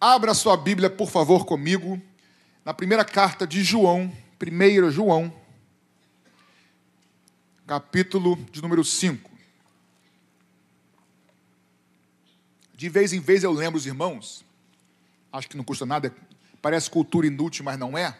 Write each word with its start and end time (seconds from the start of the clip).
Abra 0.00 0.32
sua 0.32 0.56
Bíblia, 0.56 0.88
por 0.88 1.10
favor, 1.10 1.44
comigo, 1.44 2.00
na 2.64 2.72
primeira 2.72 3.04
carta 3.04 3.46
de 3.46 3.62
João, 3.62 4.10
1 4.40 4.90
João, 4.90 5.30
capítulo 7.66 8.34
de 8.50 8.62
número 8.62 8.82
5. 8.82 9.30
De 12.74 12.88
vez 12.88 13.12
em 13.12 13.20
vez 13.20 13.44
eu 13.44 13.52
lembro 13.52 13.76
os 13.76 13.84
irmãos, 13.84 14.42
acho 15.30 15.46
que 15.46 15.56
não 15.58 15.64
custa 15.64 15.84
nada, 15.84 16.16
parece 16.62 16.88
cultura 16.88 17.26
inútil, 17.26 17.62
mas 17.62 17.78
não 17.78 17.98
é. 17.98 18.16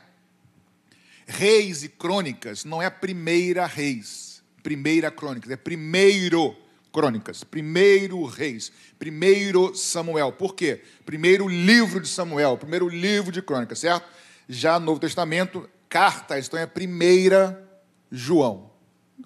Reis 1.26 1.82
e 1.82 1.88
crônicas 1.88 2.62
não 2.62 2.82
é 2.82 2.90
primeira 2.90 3.64
reis, 3.64 4.42
primeira 4.62 5.10
crônicas, 5.10 5.50
é 5.50 5.56
primeiro 5.56 6.54
Crônicas, 6.93 7.45
primeiro 7.45 8.25
Reis, 8.25 8.72
primeiro 8.98 9.75
Samuel. 9.75 10.32
Por 10.32 10.54
quê? 10.54 10.82
Primeiro 11.07 11.48
livro 11.48 12.00
de 12.00 12.09
Samuel, 12.09 12.57
primeiro 12.59 12.89
livro 12.89 13.30
de 13.30 13.40
Crônicas, 13.40 13.79
certo? 13.79 14.08
Já 14.49 14.79
no 14.80 14.86
Novo 14.86 15.00
Testamento, 15.00 15.68
cartas, 15.89 16.46
então 16.46 16.58
é 16.58 16.66
primeira 16.66 17.68
João. 18.11 18.71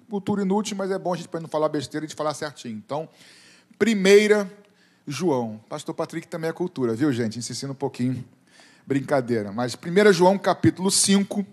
Cultura 0.09 0.43
inútil, 0.43 0.77
mas 0.77 0.91
é 0.91 0.99
bom 0.99 1.13
a 1.13 1.17
gente 1.17 1.29
para 1.29 1.39
não 1.39 1.49
falar 1.49 1.69
besteira 1.69 2.05
e 2.05 2.09
de 2.09 2.15
falar 2.15 2.33
certinho. 2.33 2.77
Então, 2.77 3.09
primeira 3.79 4.51
João. 5.07 5.59
Pastor 5.69 5.95
Patrick 5.95 6.27
também 6.27 6.49
é 6.49 6.53
cultura, 6.53 6.93
viu, 6.93 7.11
gente? 7.11 7.39
Ensina 7.39 7.71
um 7.71 7.75
pouquinho. 7.75 8.23
Brincadeira. 8.85 9.51
Mas 9.51 9.75
1 9.75 10.13
João, 10.13 10.37
capítulo 10.37 10.91
5, 10.91 11.45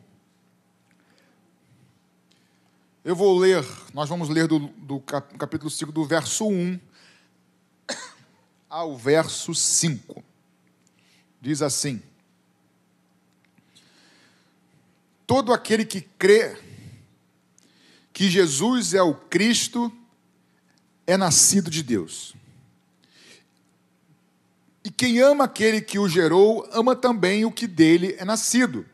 Eu 3.05 3.17
vou 3.17 3.37
ler, 3.37 3.67
nós 3.93 4.09
vamos 4.09 4.29
ler 4.29 4.47
do, 4.47 4.61
do 4.61 5.01
capítulo 5.01 5.69
5, 5.69 5.91
do 5.91 6.05
verso 6.05 6.47
1 6.47 6.79
ao 8.71 8.97
verso 8.97 9.53
5. 9.53 10.23
Diz 11.41 11.63
assim: 11.63 12.01
Todo 15.27 15.53
aquele 15.53 15.85
que 15.85 16.01
crê 16.01 16.57
que 18.13 18.31
Jesus 18.31 18.95
é 18.95 19.03
o 19.03 19.15
Cristo 19.15 19.93
é 21.05 21.17
nascido 21.17 21.73
de 21.73 21.83
Deus. 21.83 22.37
E 24.85 24.93
quem 24.93 25.19
ama 25.19 25.45
aquele 25.45 25.81
que 25.81 25.99
o 25.99 26.09
gerou, 26.09 26.69
ama 26.71 26.95
também 26.95 27.45
o 27.45 27.51
que 27.51 27.67
dele 27.67 28.15
é 28.17 28.25
nascido. 28.25 28.87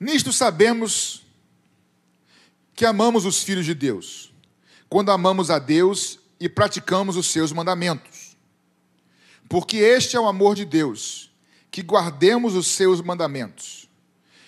Nisto 0.00 0.32
sabemos 0.32 1.27
que 2.78 2.86
amamos 2.86 3.24
os 3.24 3.42
filhos 3.42 3.66
de 3.66 3.74
Deus, 3.74 4.32
quando 4.88 5.10
amamos 5.10 5.50
a 5.50 5.58
Deus 5.58 6.20
e 6.38 6.48
praticamos 6.48 7.16
os 7.16 7.26
seus 7.26 7.50
mandamentos. 7.50 8.36
Porque 9.48 9.78
este 9.78 10.14
é 10.14 10.20
o 10.20 10.28
amor 10.28 10.54
de 10.54 10.64
Deus, 10.64 11.28
que 11.72 11.82
guardemos 11.82 12.54
os 12.54 12.68
seus 12.68 13.00
mandamentos. 13.00 13.88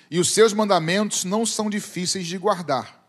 E 0.09 0.21
os 0.21 0.31
seus 0.31 0.53
mandamentos 0.53 1.25
não 1.25 1.45
são 1.45 1.69
difíceis 1.69 2.25
de 2.25 2.39
guardar. 2.39 3.05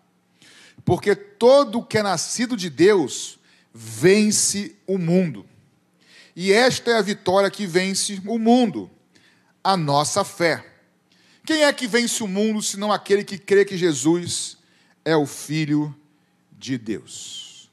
Porque 0.83 1.15
todo 1.15 1.85
que 1.85 1.99
é 1.99 2.01
nascido 2.01 2.57
de 2.57 2.67
Deus 2.67 3.37
vence 3.71 4.75
o 4.87 4.97
mundo. 4.97 5.45
E 6.35 6.51
esta 6.51 6.89
é 6.89 6.97
a 6.97 7.01
vitória 7.03 7.51
que 7.51 7.67
vence 7.67 8.19
o 8.25 8.39
mundo, 8.39 8.89
a 9.63 9.77
nossa 9.77 10.23
fé. 10.23 10.65
Quem 11.45 11.63
é 11.63 11.71
que 11.71 11.85
vence 11.85 12.23
o 12.23 12.27
mundo 12.27 12.59
senão 12.59 12.91
aquele 12.91 13.23
que 13.23 13.37
crê 13.37 13.63
que 13.63 13.77
Jesus 13.77 14.59
é 15.03 15.15
o 15.15 15.25
Filho 15.25 15.95
de 16.51 16.77
Deus. 16.77 17.69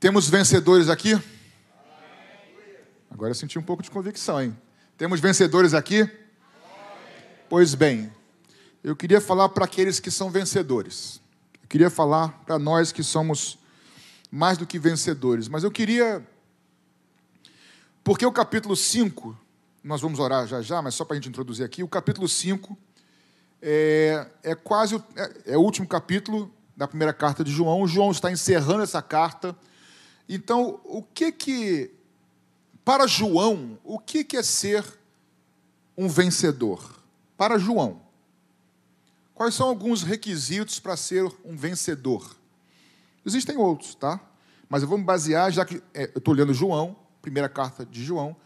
Temos 0.00 0.28
vencedores 0.28 0.88
aqui? 0.88 1.20
Agora 3.10 3.30
eu 3.30 3.34
senti 3.34 3.58
um 3.58 3.62
pouco 3.62 3.82
de 3.82 3.90
convicção, 3.90 4.42
hein? 4.42 4.56
Temos 4.98 5.20
vencedores 5.20 5.72
aqui? 5.72 6.08
Pois 7.48 7.74
bem, 7.74 8.12
eu 8.82 8.96
queria 8.96 9.20
falar 9.20 9.48
para 9.50 9.64
aqueles 9.64 10.00
que 10.00 10.10
são 10.10 10.30
vencedores. 10.30 11.20
Eu 11.62 11.68
queria 11.68 11.90
falar 11.90 12.28
para 12.44 12.58
nós 12.58 12.92
que 12.92 13.02
somos 13.02 13.58
mais 14.30 14.58
do 14.58 14.66
que 14.66 14.78
vencedores. 14.78 15.48
Mas 15.48 15.64
eu 15.64 15.70
queria. 15.70 16.26
Porque 18.02 18.26
o 18.26 18.32
capítulo 18.32 18.76
5, 18.76 19.36
nós 19.82 20.00
vamos 20.00 20.18
orar 20.18 20.46
já 20.46 20.60
já, 20.60 20.82
mas 20.82 20.94
só 20.94 21.04
para 21.04 21.14
a 21.14 21.16
gente 21.16 21.28
introduzir 21.28 21.64
aqui, 21.64 21.82
o 21.82 21.88
capítulo 21.88 22.28
5 22.28 22.76
é, 23.60 24.26
é 24.42 24.54
quase 24.54 24.96
o, 24.96 25.04
é, 25.16 25.52
é 25.52 25.56
o 25.56 25.60
último 25.60 25.86
capítulo 25.86 26.52
da 26.76 26.86
primeira 26.86 27.12
carta 27.12 27.42
de 27.42 27.50
João. 27.50 27.82
O 27.82 27.88
João 27.88 28.10
está 28.10 28.30
encerrando 28.30 28.82
essa 28.82 29.00
carta. 29.00 29.56
Então, 30.28 30.80
o 30.84 31.02
que 31.02 31.32
que 31.32 31.90
para 32.84 33.06
João, 33.06 33.78
o 33.82 33.98
que 33.98 34.22
que 34.22 34.36
é 34.36 34.42
ser 34.42 34.84
um 35.96 36.08
vencedor? 36.08 37.02
Para 37.36 37.58
João, 37.58 38.00
quais 39.34 39.54
são 39.54 39.68
alguns 39.68 40.02
requisitos 40.02 40.78
para 40.78 40.96
ser 40.96 41.24
um 41.44 41.56
vencedor? 41.56 42.36
Existem 43.24 43.56
outros, 43.56 43.94
tá? 43.94 44.20
Mas 44.68 44.82
eu 44.82 44.88
vou 44.88 44.98
me 44.98 45.04
basear, 45.04 45.50
já 45.50 45.64
que 45.64 45.82
é, 45.92 46.04
eu 46.14 46.18
estou 46.18 46.32
lendo 46.32 46.54
João, 46.54 46.96
primeira 47.20 47.48
carta 47.48 47.84
de 47.84 48.04
João, 48.04 48.36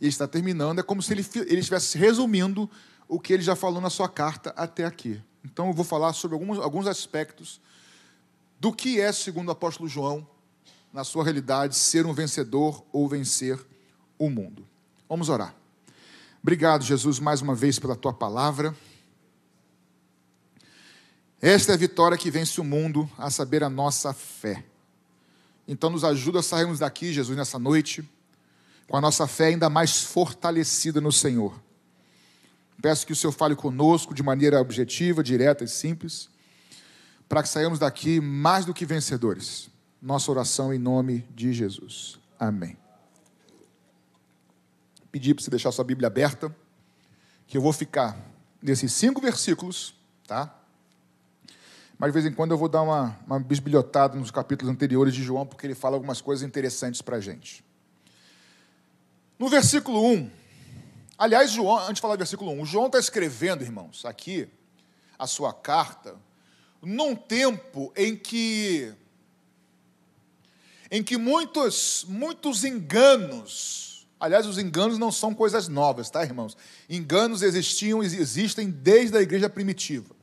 e 0.00 0.08
está 0.08 0.26
terminando, 0.26 0.78
é 0.78 0.82
como 0.82 1.02
se 1.02 1.12
ele, 1.12 1.26
ele 1.46 1.60
estivesse 1.60 1.98
resumindo 1.98 2.70
o 3.10 3.18
que 3.18 3.32
ele 3.32 3.42
já 3.42 3.56
falou 3.56 3.80
na 3.80 3.90
sua 3.90 4.08
carta 4.08 4.54
até 4.56 4.84
aqui. 4.84 5.20
Então 5.44 5.66
eu 5.66 5.72
vou 5.72 5.84
falar 5.84 6.12
sobre 6.12 6.36
alguns, 6.36 6.60
alguns 6.60 6.86
aspectos 6.86 7.60
do 8.60 8.72
que 8.72 9.00
é, 9.00 9.10
segundo 9.10 9.48
o 9.48 9.50
apóstolo 9.50 9.88
João, 9.88 10.26
na 10.92 11.02
sua 11.02 11.24
realidade, 11.24 11.74
ser 11.74 12.06
um 12.06 12.12
vencedor 12.12 12.84
ou 12.92 13.08
vencer 13.08 13.58
o 14.16 14.30
mundo. 14.30 14.64
Vamos 15.08 15.28
orar. 15.28 15.54
Obrigado, 16.40 16.84
Jesus, 16.84 17.18
mais 17.18 17.42
uma 17.42 17.54
vez 17.54 17.80
pela 17.80 17.96
tua 17.96 18.12
palavra. 18.12 18.76
Esta 21.42 21.72
é 21.72 21.74
a 21.74 21.78
vitória 21.78 22.16
que 22.16 22.30
vence 22.30 22.60
o 22.60 22.64
mundo, 22.64 23.10
a 23.18 23.28
saber, 23.28 23.64
a 23.64 23.70
nossa 23.70 24.12
fé. 24.12 24.64
Então, 25.66 25.90
nos 25.90 26.04
ajuda 26.04 26.38
a 26.38 26.42
sairmos 26.42 26.78
daqui, 26.78 27.12
Jesus, 27.12 27.36
nessa 27.36 27.58
noite, 27.58 28.08
com 28.88 28.96
a 28.96 29.00
nossa 29.00 29.26
fé 29.26 29.46
ainda 29.46 29.68
mais 29.68 30.02
fortalecida 30.02 31.00
no 31.00 31.10
Senhor 31.10 31.60
Peço 32.80 33.06
que 33.06 33.12
o 33.12 33.16
Senhor 33.16 33.32
fale 33.32 33.54
conosco 33.54 34.14
de 34.14 34.22
maneira 34.22 34.60
objetiva, 34.60 35.22
direta 35.22 35.64
e 35.64 35.68
simples, 35.68 36.30
para 37.28 37.42
que 37.42 37.48
saiamos 37.48 37.78
daqui 37.78 38.20
mais 38.20 38.64
do 38.64 38.72
que 38.72 38.86
vencedores. 38.86 39.68
Nossa 40.00 40.30
oração 40.30 40.72
em 40.72 40.78
nome 40.78 41.26
de 41.34 41.52
Jesus. 41.52 42.18
Amém. 42.38 42.76
Pedir 45.12 45.34
para 45.34 45.44
você 45.44 45.50
deixar 45.50 45.72
sua 45.72 45.84
Bíblia 45.84 46.06
aberta, 46.06 46.54
que 47.46 47.56
eu 47.56 47.60
vou 47.60 47.72
ficar 47.72 48.16
nesses 48.62 48.92
cinco 48.92 49.20
versículos, 49.20 49.94
tá? 50.26 50.56
Mas 51.98 52.08
de 52.08 52.12
vez 52.14 52.24
em 52.24 52.34
quando 52.34 52.52
eu 52.52 52.58
vou 52.58 52.68
dar 52.68 52.80
uma, 52.80 53.18
uma 53.26 53.38
bisbilhotada 53.38 54.18
nos 54.18 54.30
capítulos 54.30 54.72
anteriores 54.72 55.12
de 55.14 55.22
João, 55.22 55.44
porque 55.44 55.66
ele 55.66 55.74
fala 55.74 55.96
algumas 55.96 56.22
coisas 56.22 56.46
interessantes 56.46 57.02
para 57.02 57.16
a 57.16 57.20
gente. 57.20 57.62
No 59.38 59.48
versículo 59.48 60.02
1, 60.06 60.30
Aliás, 61.20 61.50
João, 61.50 61.80
antes 61.80 61.96
de 61.96 62.00
falar 62.00 62.16
do 62.16 62.20
versículo 62.20 62.50
1, 62.50 62.64
João 62.64 62.86
está 62.86 62.98
escrevendo, 62.98 63.62
irmãos, 63.62 64.06
aqui, 64.06 64.48
a 65.18 65.26
sua 65.26 65.52
carta, 65.52 66.16
num 66.80 67.14
tempo 67.14 67.92
em 67.94 68.16
que 68.16 68.90
em 70.90 71.02
que 71.02 71.18
muitos 71.18 72.06
muitos 72.08 72.64
enganos, 72.64 74.08
aliás, 74.18 74.46
os 74.46 74.56
enganos 74.56 74.96
não 74.96 75.12
são 75.12 75.34
coisas 75.34 75.68
novas, 75.68 76.08
tá, 76.08 76.24
irmãos? 76.24 76.56
Enganos 76.88 77.42
existiam 77.42 78.02
e 78.02 78.06
existem 78.06 78.70
desde 78.70 79.18
a 79.18 79.20
igreja 79.20 79.50
primitiva. 79.50 80.16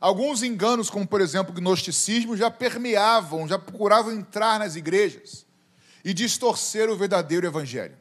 Alguns 0.00 0.44
enganos, 0.44 0.88
como 0.88 1.08
por 1.08 1.20
exemplo 1.20 1.50
o 1.50 1.60
gnosticismo, 1.60 2.36
já 2.36 2.52
permeavam, 2.52 3.48
já 3.48 3.58
procuravam 3.58 4.12
entrar 4.12 4.60
nas 4.60 4.76
igrejas 4.76 5.44
e 6.04 6.14
distorcer 6.14 6.88
o 6.88 6.96
verdadeiro 6.96 7.48
evangelho. 7.48 7.98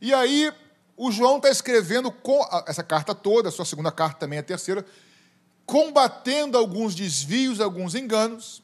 E 0.00 0.14
aí, 0.14 0.50
o 0.98 1.12
João 1.12 1.36
está 1.36 1.48
escrevendo 1.48 2.12
essa 2.66 2.82
carta 2.82 3.14
toda, 3.14 3.48
a 3.48 3.52
sua 3.52 3.64
segunda 3.64 3.92
carta 3.92 4.18
também, 4.18 4.40
a 4.40 4.42
terceira, 4.42 4.84
combatendo 5.64 6.58
alguns 6.58 6.92
desvios, 6.92 7.60
alguns 7.60 7.94
enganos. 7.94 8.60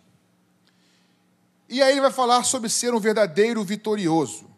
E 1.69 1.81
aí 1.81 1.93
ele 1.93 2.01
vai 2.01 2.11
falar 2.11 2.43
sobre 2.43 2.69
ser 2.69 2.93
um 2.93 2.99
verdadeiro 2.99 3.63
vitorioso. 3.63 4.51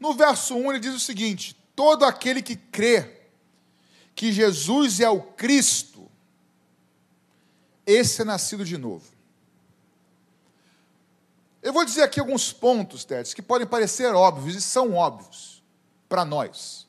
No 0.00 0.14
verso 0.14 0.56
1 0.56 0.70
ele 0.70 0.80
diz 0.80 0.94
o 0.94 0.98
seguinte: 0.98 1.54
todo 1.76 2.06
aquele 2.06 2.40
que 2.40 2.56
crê 2.56 3.20
que 4.14 4.32
Jesus 4.32 4.98
é 4.98 5.10
o 5.10 5.20
Cristo, 5.20 6.10
esse 7.84 8.22
é 8.22 8.24
nascido 8.24 8.64
de 8.64 8.78
novo. 8.78 9.04
Eu 11.62 11.74
vou 11.74 11.84
dizer 11.84 12.02
aqui 12.02 12.18
alguns 12.18 12.50
pontos, 12.50 13.04
Tetes, 13.04 13.34
que 13.34 13.42
podem 13.42 13.66
parecer 13.66 14.14
óbvios 14.14 14.56
e 14.56 14.60
são 14.62 14.94
óbvios 14.94 15.59
para 16.10 16.24
nós. 16.24 16.88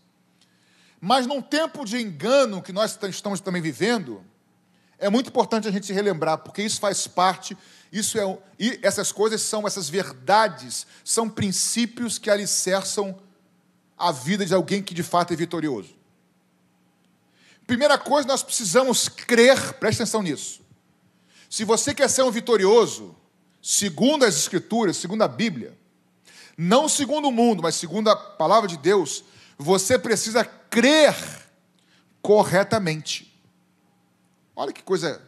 Mas 0.99 1.25
num 1.25 1.41
tempo 1.41 1.85
de 1.85 1.97
engano 1.97 2.61
que 2.61 2.73
nós 2.73 2.99
estamos 3.03 3.39
também 3.39 3.61
vivendo, 3.61 4.25
é 4.97 5.09
muito 5.09 5.29
importante 5.29 5.67
a 5.67 5.71
gente 5.71 5.85
se 5.85 5.93
relembrar, 5.93 6.39
porque 6.39 6.61
isso 6.61 6.79
faz 6.79 7.07
parte 7.07 7.57
Isso 7.91 8.17
é, 8.19 8.37
e 8.59 8.79
essas 8.81 9.11
coisas 9.11 9.41
são, 9.41 9.67
essas 9.67 9.89
verdades, 9.89 10.87
são 11.03 11.29
princípios 11.29 12.17
que 12.17 12.29
alicerçam 12.29 13.17
a 13.97 14.11
vida 14.11 14.45
de 14.45 14.53
alguém 14.53 14.81
que 14.81 14.93
de 14.93 15.03
fato 15.03 15.33
é 15.33 15.35
vitorioso. 15.35 15.95
Primeira 17.67 17.97
coisa, 17.97 18.27
nós 18.27 18.43
precisamos 18.43 19.07
crer, 19.07 19.73
preste 19.73 20.01
atenção 20.01 20.21
nisso. 20.21 20.61
Se 21.49 21.63
você 21.63 21.93
quer 21.93 22.09
ser 22.09 22.23
um 22.23 22.31
vitorioso, 22.31 23.15
segundo 23.61 24.25
as 24.25 24.35
Escrituras, 24.35 24.97
segundo 24.97 25.21
a 25.21 25.27
Bíblia, 25.27 25.77
não 26.61 26.87
segundo 26.87 27.27
o 27.27 27.31
mundo, 27.31 27.63
mas 27.63 27.73
segundo 27.73 28.07
a 28.07 28.15
palavra 28.15 28.69
de 28.69 28.77
Deus, 28.77 29.23
você 29.57 29.97
precisa 29.97 30.45
crer 30.45 31.15
corretamente. 32.21 33.35
Olha 34.55 34.71
que 34.71 34.83
coisa 34.83 35.27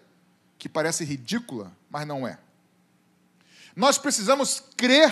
que 0.59 0.69
parece 0.69 1.03
ridícula, 1.03 1.75
mas 1.89 2.05
não 2.05 2.27
é. 2.27 2.37
Nós 3.75 3.97
precisamos 3.97 4.61
crer 4.77 5.11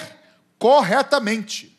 corretamente. 0.59 1.75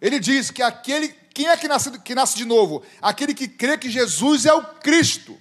Ele 0.00 0.20
diz 0.20 0.52
que 0.52 0.62
aquele, 0.62 1.08
quem 1.08 1.48
é 1.48 1.56
que 1.56 1.66
nasce, 1.66 1.98
que 1.98 2.14
nasce 2.14 2.36
de 2.36 2.44
novo? 2.44 2.84
Aquele 3.02 3.34
que 3.34 3.48
crê 3.48 3.76
que 3.76 3.90
Jesus 3.90 4.46
é 4.46 4.54
o 4.54 4.62
Cristo, 4.62 5.36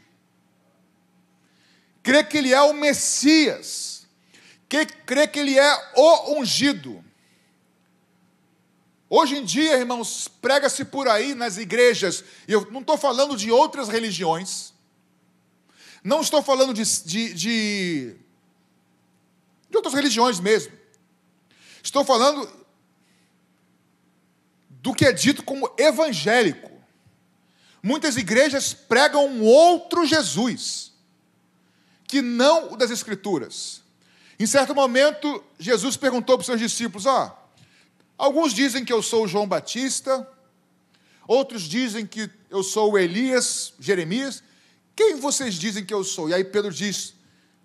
crê 2.01 2.23
que 2.23 2.35
Ele 2.35 2.51
é 2.51 2.61
o 2.63 2.73
Messias, 2.73 4.07
que 4.67 4.87
crê 4.87 5.27
que 5.27 5.37
Ele 5.37 5.59
é 5.59 5.91
o 5.95 6.39
ungido. 6.39 7.12
Hoje 9.15 9.37
em 9.37 9.45
dia, 9.45 9.77
irmãos, 9.77 10.27
prega-se 10.27 10.83
por 10.83 11.07
aí 11.07 11.35
nas 11.35 11.57
igrejas, 11.57 12.23
e 12.47 12.51
eu 12.51 12.67
não 12.71 12.81
estou 12.81 12.97
falando 12.97 13.37
de 13.37 13.51
outras 13.51 13.87
religiões, 13.87 14.73
não 16.03 16.21
estou 16.21 16.41
falando 16.41 16.73
de, 16.73 16.83
de, 17.03 17.33
de, 17.35 18.15
de 19.69 19.77
outras 19.77 19.93
religiões 19.93 20.39
mesmo. 20.39 20.73
Estou 21.83 22.03
falando 22.03 22.51
do 24.67 24.95
que 24.95 25.05
é 25.05 25.11
dito 25.11 25.43
como 25.43 25.71
evangélico. 25.77 26.71
Muitas 27.83 28.17
igrejas 28.17 28.73
pregam 28.73 29.27
um 29.27 29.43
outro 29.43 30.07
Jesus, 30.07 30.91
que 32.07 32.19
não 32.19 32.73
o 32.73 32.75
das 32.75 32.89
Escrituras. 32.89 33.83
Em 34.39 34.47
certo 34.47 34.73
momento, 34.73 35.43
Jesus 35.59 35.95
perguntou 35.97 36.35
para 36.35 36.41
os 36.41 36.47
seus 36.47 36.59
discípulos: 36.59 37.05
oh, 37.05 37.42
Alguns 38.17 38.53
dizem 38.53 38.85
que 38.85 38.93
eu 38.93 39.01
sou 39.01 39.27
João 39.27 39.47
Batista, 39.47 40.27
outros 41.27 41.63
dizem 41.63 42.05
que 42.05 42.29
eu 42.49 42.63
sou 42.63 42.97
Elias, 42.97 43.73
Jeremias. 43.79 44.43
Quem 44.95 45.15
vocês 45.15 45.55
dizem 45.55 45.85
que 45.85 45.93
eu 45.93 46.03
sou? 46.03 46.29
E 46.29 46.33
aí 46.33 46.43
Pedro 46.43 46.71
diz: 46.71 47.15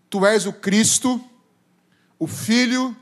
Tu 0.08 0.24
és 0.26 0.46
o 0.46 0.52
Cristo, 0.52 1.22
o 2.18 2.26
Filho 2.26 2.96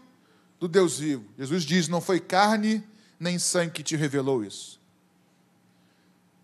do 0.58 0.66
Deus 0.66 0.98
vivo. 0.98 1.24
Jesus 1.38 1.64
diz: 1.64 1.88
Não 1.88 2.00
foi 2.00 2.20
carne 2.20 2.84
nem 3.18 3.38
sangue 3.38 3.72
que 3.72 3.82
te 3.82 3.96
revelou 3.96 4.44
isso. 4.44 4.80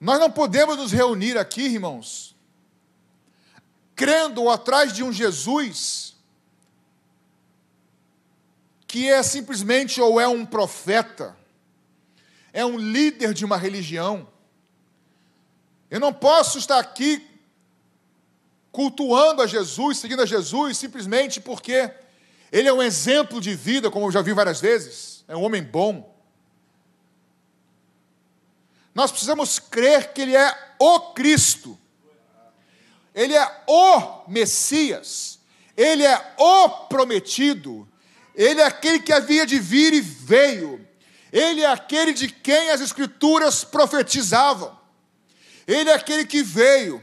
Nós 0.01 0.19
não 0.19 0.31
podemos 0.31 0.77
nos 0.77 0.91
reunir 0.91 1.39
aqui, 1.39 1.63
irmãos, 1.63 2.35
crendo 3.95 4.49
atrás 4.49 4.93
de 4.93 5.05
um 5.05 5.13
Jesus 5.13 6.12
que 8.93 9.09
é 9.09 9.23
simplesmente 9.23 10.03
ou 10.03 10.21
é 10.21 10.29
um 10.29 10.45
profeta, 10.45 11.35
é 12.53 12.63
um 12.63 12.77
líder 12.77 13.33
de 13.33 13.43
uma 13.43 13.57
religião. 13.57 14.29
Eu 15.91 15.99
não 15.99 16.13
posso 16.13 16.59
estar 16.59 16.79
aqui 16.79 17.27
cultuando 18.71 19.41
a 19.41 19.47
Jesus, 19.47 19.97
seguindo 19.97 20.21
a 20.21 20.27
Jesus, 20.27 20.77
simplesmente 20.77 21.41
porque 21.41 21.91
ele 22.53 22.69
é 22.69 22.73
um 22.73 22.83
exemplo 22.83 23.41
de 23.41 23.55
vida, 23.55 23.91
como 23.91 24.09
eu 24.09 24.13
já 24.13 24.21
vi 24.21 24.35
várias 24.35 24.61
vezes, 24.61 25.25
é 25.27 25.35
um 25.35 25.43
homem 25.43 25.63
bom. 25.63 26.15
Nós 28.95 29.11
precisamos 29.11 29.59
crer 29.59 30.13
que 30.13 30.21
ele 30.21 30.37
é 30.37 30.75
o 30.79 31.01
Cristo, 31.15 31.79
ele 33.15 33.35
é 33.35 33.63
o 33.67 34.29
Messias, 34.29 35.39
ele 35.75 36.05
é 36.05 36.35
o 36.37 36.69
prometido, 36.89 37.89
ele 38.35 38.61
é 38.61 38.65
aquele 38.65 39.01
que 39.01 39.13
havia 39.13 39.45
de 39.45 39.59
vir 39.59 39.93
e 39.93 40.01
veio. 40.01 40.87
Ele 41.33 41.63
é 41.63 41.67
aquele 41.67 42.13
de 42.13 42.29
quem 42.29 42.71
as 42.71 42.81
Escrituras 42.81 43.65
profetizavam. 43.65 44.79
Ele 45.67 45.91
é 45.91 45.95
aquele 45.95 46.25
que 46.25 46.43
veio. 46.43 47.03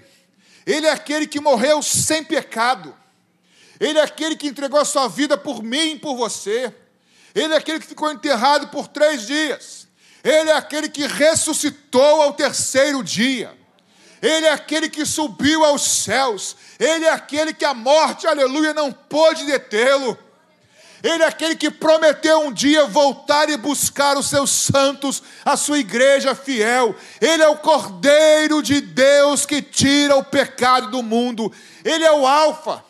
Ele 0.66 0.88
é 0.88 0.92
aquele 0.92 1.28
que 1.28 1.40
morreu 1.40 1.82
sem 1.82 2.24
pecado. 2.24 2.96
Ele 3.80 3.98
é 3.98 4.04
aquele 4.04 4.36
que 4.36 4.48
entregou 4.48 4.80
a 4.80 4.86
sua 4.86 5.08
vida 5.08 5.38
por 5.38 5.64
mim 5.64 5.94
e 5.94 6.00
por 6.00 6.16
você. 6.16 6.74
Ele 7.34 7.54
é 7.54 7.58
aquele 7.58 7.80
que 7.80 7.88
ficou 7.88 8.12
enterrado 8.12 8.68
por 8.68 8.88
três 8.88 9.26
dias. 9.26 9.88
Ele 10.24 10.50
é 10.50 10.54
aquele 10.54 10.90
que 10.90 11.08
ressuscitou 11.08 12.22
ao 12.22 12.34
terceiro 12.34 13.04
dia. 13.04 13.58
Ele 14.22 14.46
é 14.46 14.52
aquele 14.52 14.90
que 14.90 15.06
subiu 15.06 15.64
aos 15.64 15.82
céus. 15.84 16.56
Ele 16.78 17.06
é 17.06 17.12
aquele 17.12 17.54
que 17.54 17.64
a 17.64 17.74
morte, 17.74 18.28
aleluia, 18.28 18.74
não 18.74 18.92
pôde 18.92 19.46
detê-lo. 19.46 20.18
Ele 21.02 21.24
é 21.24 21.28
aquele 21.28 21.56
que 21.56 21.72
prometeu 21.72 22.42
um 22.42 22.52
dia 22.52 22.86
voltar 22.86 23.50
e 23.50 23.58
buscar 23.58 24.18
os 24.18 24.28
seus 24.28 24.50
santos, 24.50 25.24
a 25.46 25.56
sua 25.56 25.80
igreja 25.80 26.36
fiel. 26.36 26.96
Ele 27.22 27.42
é 27.42 27.48
o 27.48 27.58
Cordeiro 27.58 28.62
de 28.62 28.82
Deus 28.82 29.46
que 29.46 29.62
tira 29.62 30.16
o 30.16 30.24
pecado 30.24 30.92
do 30.92 31.02
mundo. 31.02 31.52
Ele 31.86 32.04
é 32.04 32.12
o 32.12 32.28
Alfa, 32.28 32.84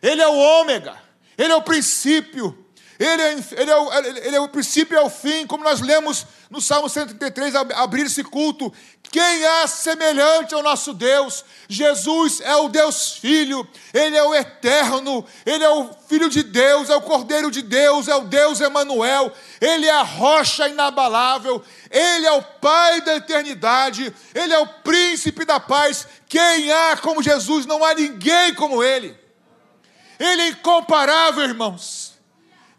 ele 0.00 0.22
é 0.22 0.28
o 0.28 0.36
Ômega, 0.60 0.96
ele 1.36 1.52
é 1.52 1.56
o 1.56 1.62
princípio, 1.62 2.59
ele 3.00 3.22
é, 3.22 3.32
ele, 3.52 3.70
é 3.70 3.76
o, 3.76 3.92
ele 3.94 4.36
é 4.36 4.40
o 4.40 4.48
princípio 4.48 4.94
e 4.94 4.98
é 4.98 5.00
o 5.00 5.08
fim, 5.08 5.46
como 5.46 5.64
nós 5.64 5.80
lemos 5.80 6.26
no 6.50 6.60
Salmo 6.60 6.86
133, 6.86 7.54
abrir 7.54 8.02
esse 8.02 8.22
culto. 8.22 8.70
Quem 9.10 9.46
há 9.46 9.66
semelhante 9.66 10.54
ao 10.54 10.62
nosso 10.62 10.92
Deus? 10.92 11.42
Jesus 11.66 12.42
é 12.42 12.54
o 12.56 12.68
Deus 12.68 13.12
Filho, 13.12 13.66
Ele 13.94 14.18
é 14.18 14.22
o 14.22 14.34
Eterno, 14.34 15.24
Ele 15.46 15.64
é 15.64 15.70
o 15.70 15.88
Filho 16.10 16.28
de 16.28 16.42
Deus, 16.42 16.90
é 16.90 16.96
o 16.96 17.00
Cordeiro 17.00 17.50
de 17.50 17.62
Deus, 17.62 18.06
é 18.06 18.14
o 18.14 18.24
Deus 18.24 18.60
Emanuel, 18.60 19.32
Ele 19.62 19.86
é 19.86 19.94
a 19.94 20.02
rocha 20.02 20.68
inabalável, 20.68 21.64
Ele 21.90 22.26
é 22.26 22.32
o 22.32 22.42
Pai 22.42 23.00
da 23.00 23.16
eternidade, 23.16 24.14
Ele 24.34 24.52
é 24.52 24.58
o 24.58 24.66
Príncipe 24.66 25.46
da 25.46 25.58
paz. 25.58 26.06
Quem 26.28 26.70
há 26.70 26.98
como 26.98 27.22
Jesus? 27.22 27.64
Não 27.64 27.82
há 27.82 27.94
ninguém 27.94 28.54
como 28.54 28.84
Ele. 28.84 29.18
Ele 30.18 30.42
é 30.42 30.48
incomparável, 30.48 31.44
irmãos. 31.44 31.99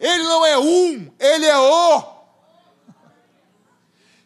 Ele 0.02 0.24
não 0.24 0.44
é 0.44 0.58
um, 0.58 1.14
ele 1.20 1.46
é 1.46 1.58
o. 1.60 2.04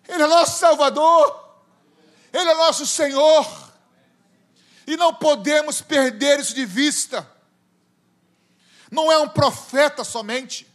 Ele 0.08 0.24
é 0.24 0.28
nosso 0.28 0.58
Salvador. 0.58 1.44
Ele 2.32 2.50
é 2.50 2.56
nosso 2.56 2.88
Senhor. 2.88 3.46
E 4.88 4.96
não 4.96 5.14
podemos 5.14 5.82
perder 5.82 6.40
isso 6.40 6.56
de 6.56 6.66
vista. 6.66 7.30
Não 8.90 9.12
é 9.12 9.18
um 9.18 9.28
profeta 9.28 10.06
somente. 10.06 10.66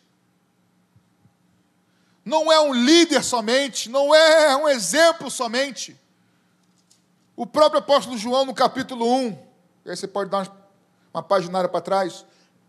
Não 2.22 2.52
é 2.52 2.60
um 2.60 2.74
líder 2.74 3.24
somente, 3.24 3.88
não 3.88 4.14
é 4.14 4.54
um 4.54 4.68
exemplo 4.68 5.30
somente. 5.30 5.98
O 7.34 7.46
próprio 7.46 7.78
apóstolo 7.78 8.18
João, 8.18 8.44
no 8.44 8.52
capítulo 8.52 9.10
1, 9.10 9.28
aí 9.86 9.96
você 9.96 10.06
pode 10.06 10.28
dar 10.28 10.42
uma, 10.42 10.66
uma 11.14 11.22
paginária 11.22 11.70
para 11.70 11.80
trás. 11.80 12.26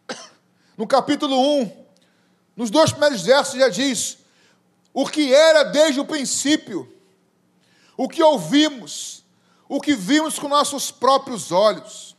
No 0.78 0.88
capítulo 0.88 1.38
1, 1.62 1.81
nos 2.62 2.70
dois 2.70 2.92
primeiros 2.92 3.24
versos 3.24 3.60
já 3.60 3.70
diz: 3.70 4.20
o 4.94 5.08
que 5.08 5.34
era 5.34 5.64
desde 5.64 6.00
o 6.00 6.06
princípio, 6.06 6.88
o 7.98 8.08
que 8.08 8.22
ouvimos, 8.22 9.26
o 9.68 9.82
que 9.82 9.96
vimos 9.96 10.38
com 10.38 10.48
nossos 10.48 10.92
próprios 10.92 11.52
olhos, 11.52 12.16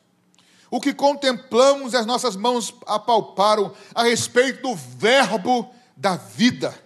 o 0.68 0.80
que 0.80 0.92
contemplamos 0.92 1.92
e 1.92 1.96
as 1.96 2.04
nossas 2.04 2.34
mãos 2.34 2.74
apalparam 2.86 3.72
a 3.94 4.02
respeito 4.02 4.62
do 4.62 4.74
Verbo 4.74 5.72
da 5.96 6.16
vida. 6.16 6.76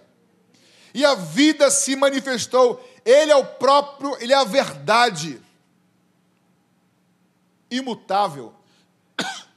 E 0.93 1.03
a 1.03 1.15
vida 1.15 1.71
se 1.71 1.95
manifestou, 1.95 2.79
Ele 3.03 3.31
é 3.31 3.35
o 3.35 3.43
próprio, 3.43 4.15
Ele 4.21 4.33
é 4.33 4.37
a 4.37 4.43
verdade, 4.43 5.41
imutável. 7.71 8.53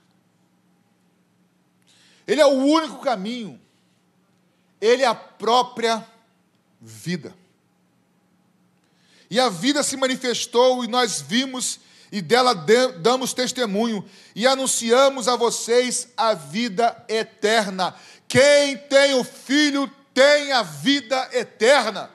Ele 2.27 2.41
é 2.41 2.47
o 2.47 2.65
único 2.65 2.97
caminho. 3.01 3.61
Ele 4.81 5.03
é 5.03 5.07
a 5.07 5.15
própria 5.15 6.07
vida. 6.81 7.35
E 9.31 9.39
a 9.39 9.49
vida 9.49 9.83
se 9.83 9.97
manifestou 9.97 10.85
e 10.85 10.89
nós 10.89 11.21
vimos 11.21 11.79
e 12.13 12.21
dela 12.21 12.55
damos 12.55 13.33
testemunho 13.33 14.05
e 14.35 14.47
anunciamos 14.47 15.29
a 15.29 15.37
vocês 15.37 16.09
a 16.17 16.35
vida 16.35 17.05
eterna. 17.09 17.95
Quem 18.27 18.77
tem 18.77 19.15
o 19.15 19.23
Filho 19.23 19.91
tem 20.13 20.53
a 20.53 20.63
vida 20.63 21.29
eterna. 21.33 22.11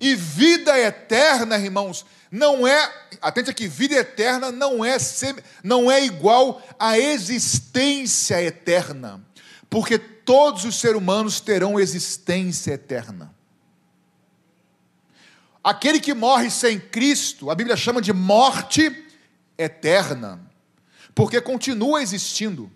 E 0.00 0.16
vida 0.16 0.76
eterna, 0.80 1.56
irmãos, 1.56 2.04
não 2.28 2.66
é, 2.66 2.92
atente 3.20 3.50
aqui, 3.50 3.68
vida 3.68 3.94
eterna 3.94 4.50
não 4.50 4.84
é, 4.84 4.96
não 5.62 5.88
é 5.88 6.04
igual 6.04 6.60
à 6.78 6.98
existência 6.98 8.42
eterna, 8.42 9.24
porque 9.72 9.96
todos 9.96 10.66
os 10.66 10.78
seres 10.78 10.98
humanos 10.98 11.40
terão 11.40 11.80
existência 11.80 12.72
eterna. 12.72 13.34
Aquele 15.64 15.98
que 15.98 16.12
morre 16.12 16.50
sem 16.50 16.78
Cristo, 16.78 17.50
a 17.50 17.54
Bíblia 17.54 17.74
chama 17.74 18.02
de 18.02 18.12
morte 18.12 18.94
eterna, 19.56 20.38
porque 21.14 21.40
continua 21.40 22.02
existindo. 22.02 22.70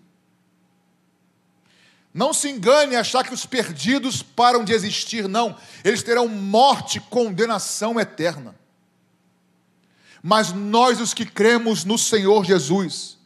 Não 2.11 2.33
se 2.33 2.49
engane 2.49 2.95
achar 2.95 3.23
que 3.23 3.33
os 3.33 3.45
perdidos 3.45 4.23
param 4.23 4.63
de 4.63 4.73
existir, 4.73 5.27
não. 5.27 5.55
Eles 5.83 6.01
terão 6.01 6.27
morte, 6.27 6.99
condenação 6.99 7.99
eterna. 7.99 8.55
Mas 10.23 10.51
nós, 10.51 10.99
os 10.99 11.13
que 11.13 11.27
cremos 11.27 11.85
no 11.85 11.95
Senhor 11.95 12.43
Jesus, 12.43 13.16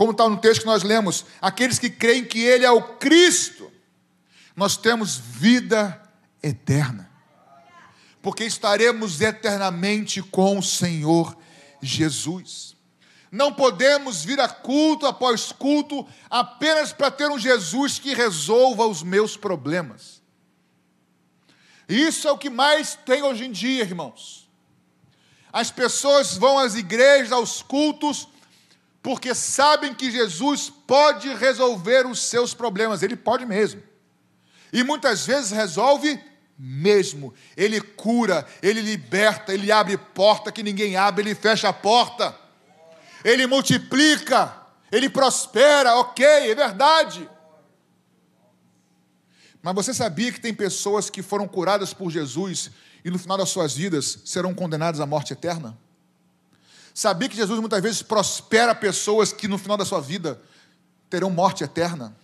como 0.00 0.12
está 0.12 0.26
no 0.26 0.38
texto 0.38 0.62
que 0.62 0.66
nós 0.66 0.82
lemos, 0.82 1.26
aqueles 1.42 1.78
que 1.78 1.90
creem 1.90 2.24
que 2.24 2.38
Ele 2.38 2.64
é 2.64 2.70
o 2.70 2.80
Cristo, 2.80 3.70
nós 4.56 4.74
temos 4.74 5.18
vida 5.18 6.02
eterna, 6.42 7.10
porque 8.22 8.44
estaremos 8.44 9.20
eternamente 9.20 10.22
com 10.22 10.58
o 10.58 10.62
Senhor 10.62 11.36
Jesus. 11.82 12.74
Não 13.30 13.52
podemos 13.52 14.24
vir 14.24 14.40
a 14.40 14.48
culto 14.48 15.04
após 15.04 15.52
culto 15.52 16.08
apenas 16.30 16.94
para 16.94 17.10
ter 17.10 17.30
um 17.30 17.38
Jesus 17.38 17.98
que 17.98 18.14
resolva 18.14 18.86
os 18.86 19.02
meus 19.02 19.36
problemas. 19.36 20.22
Isso 21.86 22.26
é 22.26 22.32
o 22.32 22.38
que 22.38 22.48
mais 22.48 22.94
tem 23.04 23.22
hoje 23.22 23.44
em 23.44 23.52
dia, 23.52 23.82
irmãos. 23.82 24.48
As 25.52 25.70
pessoas 25.70 26.38
vão 26.38 26.58
às 26.58 26.74
igrejas, 26.74 27.32
aos 27.32 27.60
cultos, 27.60 28.29
porque 29.02 29.34
sabem 29.34 29.94
que 29.94 30.10
Jesus 30.10 30.70
pode 30.86 31.32
resolver 31.34 32.06
os 32.06 32.20
seus 32.20 32.52
problemas, 32.52 33.02
ele 33.02 33.16
pode 33.16 33.46
mesmo. 33.46 33.82
E 34.72 34.84
muitas 34.84 35.26
vezes 35.26 35.50
resolve 35.50 36.20
mesmo. 36.58 37.32
Ele 37.56 37.80
cura, 37.80 38.46
ele 38.62 38.82
liberta, 38.82 39.54
ele 39.54 39.72
abre 39.72 39.96
porta 39.96 40.52
que 40.52 40.62
ninguém 40.62 40.96
abre, 40.96 41.22
ele 41.22 41.34
fecha 41.34 41.68
a 41.68 41.72
porta. 41.72 42.36
Ele 43.24 43.46
multiplica, 43.46 44.54
ele 44.92 45.08
prospera, 45.08 45.96
ok, 45.96 46.24
é 46.24 46.54
verdade. 46.54 47.28
Mas 49.62 49.74
você 49.74 49.92
sabia 49.92 50.32
que 50.32 50.40
tem 50.40 50.54
pessoas 50.54 51.10
que 51.10 51.22
foram 51.22 51.48
curadas 51.48 51.92
por 51.92 52.10
Jesus 52.10 52.70
e 53.04 53.10
no 53.10 53.18
final 53.18 53.38
das 53.38 53.48
suas 53.48 53.74
vidas 53.74 54.20
serão 54.24 54.54
condenadas 54.54 55.00
à 55.00 55.06
morte 55.06 55.32
eterna? 55.32 55.76
Sabia 56.94 57.28
que 57.28 57.36
Jesus 57.36 57.58
muitas 57.60 57.82
vezes 57.82 58.02
prospera 58.02 58.74
pessoas 58.74 59.32
que 59.32 59.48
no 59.48 59.58
final 59.58 59.76
da 59.76 59.84
sua 59.84 60.00
vida 60.00 60.40
terão 61.08 61.30
morte 61.30 61.64
eterna? 61.64 62.16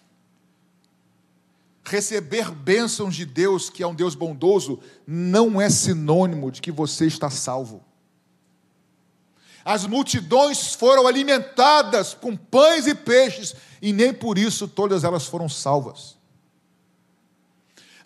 Receber 1.85 2.51
bênçãos 2.51 3.15
de 3.15 3.25
Deus, 3.25 3.71
que 3.71 3.83
é 3.83 3.87
um 3.87 3.95
Deus 3.95 4.15
bondoso, 4.15 4.81
não 5.07 5.61
é 5.61 5.71
sinônimo 5.71 6.51
de 6.51 6.61
que 6.61 6.73
você 6.73 7.07
está 7.07 7.31
salvo. 7.31 7.85
As 9.65 9.85
multidões 9.87 10.75
foram 10.75 11.07
alimentadas 11.07 12.15
com 12.15 12.37
pães 12.37 12.87
e 12.87 12.95
peixes, 12.95 13.55
e 13.83 13.93
nem 13.93 14.13
por 14.13 14.39
isso 14.39 14.69
todas 14.69 15.05
elas 15.05 15.27
foram 15.27 15.49
salvas. 15.49 16.16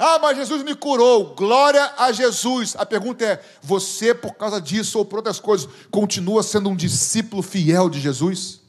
Ah, 0.03 0.19
mas 0.19 0.39
Jesus 0.39 0.63
me 0.63 0.75
curou. 0.75 1.35
Glória 1.35 1.93
a 1.99 2.11
Jesus. 2.11 2.75
A 2.75 2.87
pergunta 2.87 3.23
é: 3.23 3.45
você, 3.61 4.15
por 4.15 4.33
causa 4.33 4.59
disso 4.59 4.99
ou 4.99 5.05
por 5.05 5.17
outras 5.17 5.39
coisas, 5.39 5.69
continua 5.91 6.43
sendo 6.43 6.71
um 6.71 6.75
discípulo 6.75 7.43
fiel 7.43 7.91
de 7.91 8.01
Jesus? 8.01 8.63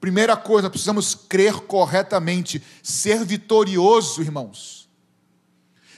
Primeira 0.00 0.36
coisa, 0.36 0.70
precisamos 0.70 1.16
crer 1.16 1.54
corretamente, 1.62 2.62
ser 2.80 3.24
vitorioso, 3.24 4.22
irmãos. 4.22 4.88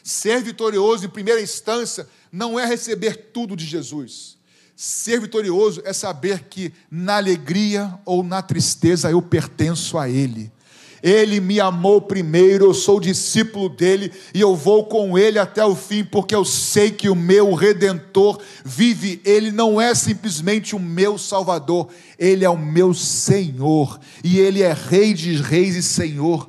Ser 0.03 0.43
vitorioso, 0.43 1.05
em 1.05 1.11
primeira 1.11 1.43
instância, 1.43 2.09
não 2.33 2.59
é 2.59 2.65
receber 2.65 3.31
tudo 3.35 3.55
de 3.55 3.67
Jesus. 3.67 4.39
Ser 4.75 5.21
vitorioso 5.21 5.83
é 5.85 5.93
saber 5.93 6.45
que 6.45 6.73
na 6.91 7.17
alegria 7.19 8.01
ou 8.07 8.23
na 8.23 8.41
tristeza 8.41 9.11
eu 9.11 9.21
pertenço 9.21 9.99
a 9.99 10.09
Ele. 10.09 10.51
Ele 11.02 11.40
me 11.40 11.61
amou 11.61 12.00
primeiro, 12.00 12.67
eu 12.67 12.75
sou 12.75 13.00
discípulo 13.00 13.69
dele 13.69 14.12
e 14.35 14.40
eu 14.40 14.57
vou 14.57 14.87
com 14.87 15.17
ele 15.17 15.38
até 15.38 15.64
o 15.64 15.76
fim, 15.76 16.05
porque 16.05 16.35
eu 16.35 16.45
sei 16.45 16.90
que 16.90 17.09
o 17.09 17.14
meu 17.14 17.55
redentor 17.55 18.40
vive. 18.64 19.21
Ele 19.25 19.50
não 19.50 19.81
é 19.81 19.95
simplesmente 19.95 20.75
o 20.75 20.81
meu 20.81 21.17
salvador, 21.19 21.88
ele 22.19 22.45
é 22.45 22.50
o 22.50 22.59
meu 22.59 22.93
Senhor, 22.93 23.99
e 24.25 24.38
ele 24.38 24.62
é 24.62 24.73
Rei 24.73 25.14
de 25.14 25.37
reis 25.37 25.76
e 25.76 25.83
Senhor 25.83 26.49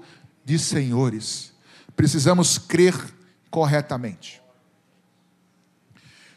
de 0.49 0.57
senhores. 0.57 1.53
Precisamos 1.95 2.57
crer 2.57 2.95
corretamente. 3.51 4.41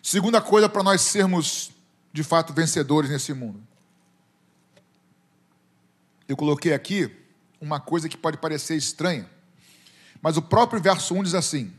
Segunda 0.02 0.38
coisa 0.38 0.68
para 0.68 0.82
nós 0.82 1.00
sermos 1.00 1.70
de 2.12 2.22
fato 2.22 2.52
vencedores 2.52 3.08
nesse 3.08 3.32
mundo. 3.32 3.66
Eu 6.28 6.36
coloquei 6.36 6.74
aqui 6.74 7.10
uma 7.62 7.78
coisa 7.78 8.08
que 8.08 8.16
pode 8.16 8.36
parecer 8.38 8.76
estranha. 8.76 9.30
Mas 10.20 10.36
o 10.36 10.42
próprio 10.42 10.82
verso 10.82 11.14
1 11.14 11.22
diz 11.22 11.34
assim: 11.34 11.72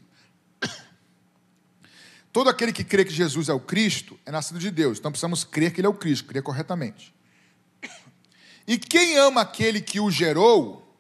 Todo 2.32 2.50
aquele 2.50 2.72
que 2.72 2.86
crê 2.86 3.04
que 3.04 3.14
Jesus 3.14 3.50
é 3.50 3.54
o 3.54 3.60
Cristo 3.60 4.18
é 4.26 4.32
nascido 4.32 4.60
de 4.60 4.72
Deus. 4.72 4.98
Então 4.98 5.12
precisamos 5.12 5.44
crer 5.44 5.74
que 5.74 5.82
ele 5.82 5.88
é 5.88 5.90
o 5.90 5.94
Cristo, 5.94 6.26
crer 6.26 6.42
corretamente. 6.42 7.14
E 8.66 8.78
quem 8.78 9.18
ama 9.18 9.42
aquele 9.42 9.82
que 9.82 10.00
o 10.00 10.10
gerou, 10.10 10.98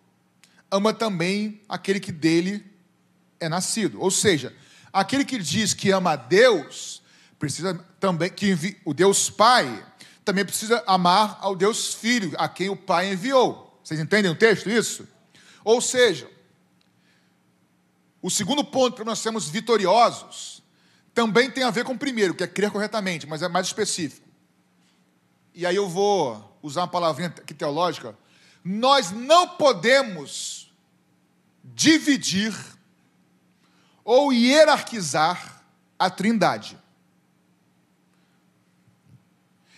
ama 0.69 0.93
também 0.93 1.61
aquele 1.69 1.97
que 1.97 2.11
dele 2.11 2.61
é 3.39 3.47
nascido. 3.47 4.01
Ou 4.01 4.11
seja, 4.11 4.53
aquele 4.91 5.23
que 5.23 5.37
diz 5.37 5.73
que 5.73 5.89
ama 5.89 6.11
a 6.11 6.15
Deus, 6.17 7.01
precisa 7.39 7.73
também 8.01 8.29
que 8.29 8.77
o 8.83 8.93
Deus 8.93 9.29
Pai 9.29 9.81
também 10.25 10.43
precisa 10.43 10.83
amar 10.85 11.37
ao 11.39 11.55
Deus 11.55 11.93
Filho, 11.93 12.33
a 12.37 12.49
quem 12.49 12.67
o 12.67 12.75
Pai 12.75 13.13
enviou. 13.13 13.62
Vocês 13.83 13.99
entendem 13.99 14.31
o 14.31 14.35
texto, 14.35 14.69
isso? 14.69 15.07
Ou 15.63 15.81
seja, 15.81 16.29
o 18.21 18.29
segundo 18.29 18.63
ponto 18.63 18.95
para 18.95 19.05
nós 19.05 19.19
sermos 19.19 19.49
vitoriosos 19.49 20.63
também 21.13 21.51
tem 21.51 21.63
a 21.63 21.69
ver 21.69 21.83
com 21.83 21.93
o 21.93 21.97
primeiro, 21.97 22.33
que 22.33 22.43
é 22.43 22.47
crer 22.47 22.71
corretamente, 22.71 23.27
mas 23.27 23.41
é 23.41 23.47
mais 23.47 23.67
específico. 23.67 24.27
E 25.53 25.65
aí 25.65 25.75
eu 25.75 25.87
vou 25.87 26.57
usar 26.61 26.81
uma 26.81 26.87
palavrinha 26.87 27.27
aqui 27.27 27.53
teológica. 27.53 28.17
Nós 28.63 29.11
não 29.11 29.49
podemos 29.49 30.73
dividir 31.63 32.55
ou 34.03 34.33
hierarquizar 34.33 35.63
a 35.99 36.09
trindade. 36.09 36.77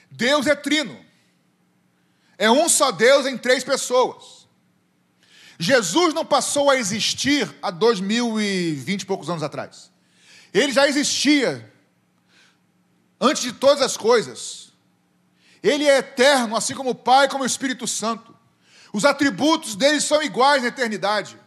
Deus 0.10 0.48
é 0.48 0.56
trino. 0.56 1.05
É 2.38 2.50
um 2.50 2.68
só 2.68 2.92
Deus 2.92 3.26
em 3.26 3.38
três 3.38 3.64
pessoas. 3.64 4.48
Jesus 5.58 6.14
não 6.14 6.26
passou 6.26 6.70
a 6.70 6.76
existir 6.76 7.54
há 7.62 7.72
dois 7.72 8.00
mil 8.00 8.40
e 8.40 8.74
vinte 8.76 9.04
e 9.04 9.06
poucos 9.06 9.30
anos 9.30 9.44
atrás. 9.44 9.92
Ele 10.54 10.72
já 10.72 10.88
existia 10.88 11.72
antes 13.20 13.42
de 13.42 13.54
todas 13.54 13.82
as 13.82 13.96
coisas. 13.96 14.74
Ele 15.64 15.86
é 15.86 15.98
eterno, 15.98 16.56
assim 16.56 16.76
como 16.76 16.92
o 16.92 16.96
Pai, 16.96 17.28
como 17.28 17.44
o 17.44 17.48
Espírito 17.48 17.88
Santo. 17.88 18.36
Os 18.94 19.04
atributos 19.04 19.76
dele 19.76 20.00
são 20.00 20.22
iguais 20.22 20.62
na 20.62 20.68
eternidade. 20.68 21.38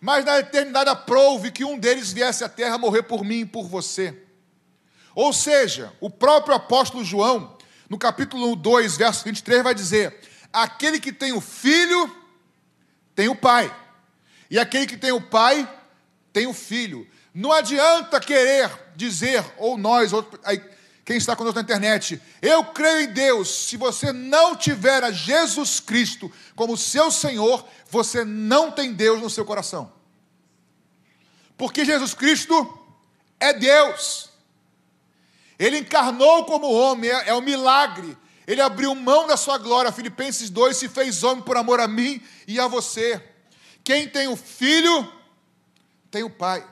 Mas 0.00 0.24
na 0.24 0.38
eternidade 0.38 0.90
aprove 0.90 1.50
que 1.50 1.64
um 1.64 1.78
deles 1.78 2.12
viesse 2.12 2.44
à 2.44 2.48
terra 2.48 2.78
morrer 2.78 3.02
por 3.02 3.24
mim 3.24 3.40
e 3.40 3.46
por 3.46 3.66
você. 3.66 4.16
Ou 5.14 5.32
seja, 5.32 5.92
o 6.00 6.08
próprio 6.08 6.54
apóstolo 6.54 7.04
João, 7.04 7.56
no 7.88 7.98
capítulo 7.98 8.54
2, 8.54 8.96
verso 8.96 9.24
23, 9.24 9.62
vai 9.62 9.74
dizer: 9.74 10.20
Aquele 10.52 10.98
que 11.00 11.12
tem 11.12 11.32
o 11.32 11.40
filho, 11.40 12.14
tem 13.14 13.28
o 13.28 13.36
pai. 13.36 13.74
E 14.50 14.58
aquele 14.58 14.86
que 14.86 14.96
tem 14.96 15.12
o 15.12 15.20
pai, 15.20 15.68
tem 16.32 16.46
o 16.46 16.54
filho. 16.54 17.06
Não 17.34 17.52
adianta 17.52 18.20
querer 18.20 18.70
dizer, 18.96 19.44
ou 19.58 19.76
nós, 19.76 20.12
ou, 20.12 20.26
quem 21.04 21.16
está 21.16 21.34
conosco 21.34 21.56
na 21.56 21.62
internet, 21.62 22.20
eu 22.42 22.64
creio 22.64 23.08
em 23.08 23.12
Deus. 23.12 23.66
Se 23.66 23.76
você 23.76 24.12
não 24.12 24.54
tiver 24.54 25.02
a 25.02 25.10
Jesus 25.10 25.80
Cristo 25.80 26.30
como 26.54 26.76
seu 26.76 27.10
Senhor, 27.10 27.66
você 27.88 28.24
não 28.24 28.70
tem 28.70 28.92
Deus 28.92 29.20
no 29.20 29.30
seu 29.30 29.44
coração. 29.44 29.90
Porque 31.56 31.84
Jesus 31.84 32.12
Cristo 32.12 32.78
é 33.40 33.52
Deus. 33.52 34.28
Ele 35.58 35.78
encarnou 35.78 36.44
como 36.44 36.70
homem, 36.70 37.10
é, 37.10 37.30
é 37.30 37.34
um 37.34 37.40
milagre. 37.40 38.16
Ele 38.48 38.62
abriu 38.62 38.94
mão 38.94 39.26
da 39.26 39.36
sua 39.36 39.58
glória, 39.58 39.92
Filipenses 39.92 40.48
2, 40.48 40.74
se 40.74 40.88
fez 40.88 41.22
homem 41.22 41.44
por 41.44 41.58
amor 41.58 41.80
a 41.80 41.86
mim 41.86 42.18
e 42.46 42.58
a 42.58 42.66
você. 42.66 43.22
Quem 43.84 44.08
tem 44.08 44.26
o 44.26 44.36
filho, 44.36 45.12
tem 46.10 46.22
o 46.22 46.30
pai. 46.30 46.66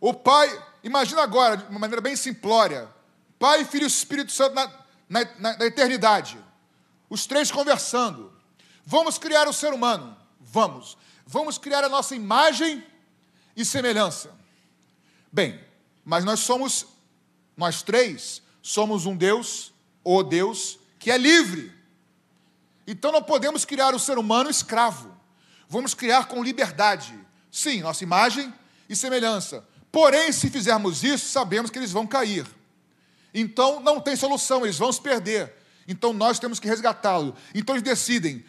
O 0.00 0.14
pai, 0.14 0.48
imagina 0.82 1.20
agora, 1.20 1.58
de 1.58 1.64
uma 1.64 1.78
maneira 1.78 2.00
bem 2.00 2.16
simplória, 2.16 2.88
Pai, 3.38 3.62
Filho 3.66 3.84
e 3.84 3.86
Espírito 3.86 4.32
Santo 4.32 4.54
na, 4.54 4.70
na, 5.06 5.24
na, 5.38 5.58
na 5.58 5.66
eternidade. 5.66 6.38
Os 7.10 7.26
três 7.26 7.50
conversando. 7.50 8.32
Vamos 8.82 9.18
criar 9.18 9.46
o 9.48 9.52
ser 9.52 9.74
humano. 9.74 10.16
Vamos. 10.40 10.96
Vamos 11.26 11.58
criar 11.58 11.84
a 11.84 11.90
nossa 11.90 12.14
imagem 12.14 12.82
e 13.54 13.66
semelhança. 13.66 14.30
Bem, 15.30 15.60
mas 16.06 16.24
nós 16.24 16.40
somos, 16.40 16.86
nós 17.54 17.82
três, 17.82 18.42
somos 18.62 19.04
um 19.04 19.14
Deus, 19.14 19.69
o 20.04 20.22
Deus, 20.22 20.78
que 20.98 21.10
é 21.10 21.18
livre. 21.18 21.72
Então 22.86 23.12
não 23.12 23.22
podemos 23.22 23.64
criar 23.64 23.94
o 23.94 23.98
ser 23.98 24.18
humano 24.18 24.50
escravo. 24.50 25.14
Vamos 25.68 25.94
criar 25.94 26.26
com 26.26 26.42
liberdade. 26.42 27.14
Sim, 27.50 27.80
nossa 27.80 28.02
imagem 28.02 28.52
e 28.88 28.96
semelhança. 28.96 29.64
Porém, 29.92 30.32
se 30.32 30.50
fizermos 30.50 31.02
isso, 31.02 31.28
sabemos 31.28 31.70
que 31.70 31.78
eles 31.78 31.92
vão 31.92 32.06
cair. 32.06 32.46
Então 33.32 33.80
não 33.80 34.00
tem 34.00 34.16
solução, 34.16 34.64
eles 34.64 34.78
vão 34.78 34.92
se 34.92 35.00
perder. 35.00 35.54
Então 35.86 36.12
nós 36.12 36.38
temos 36.38 36.58
que 36.58 36.68
resgatá-lo. 36.68 37.34
Então 37.54 37.74
eles 37.74 37.82
decidem: 37.82 38.44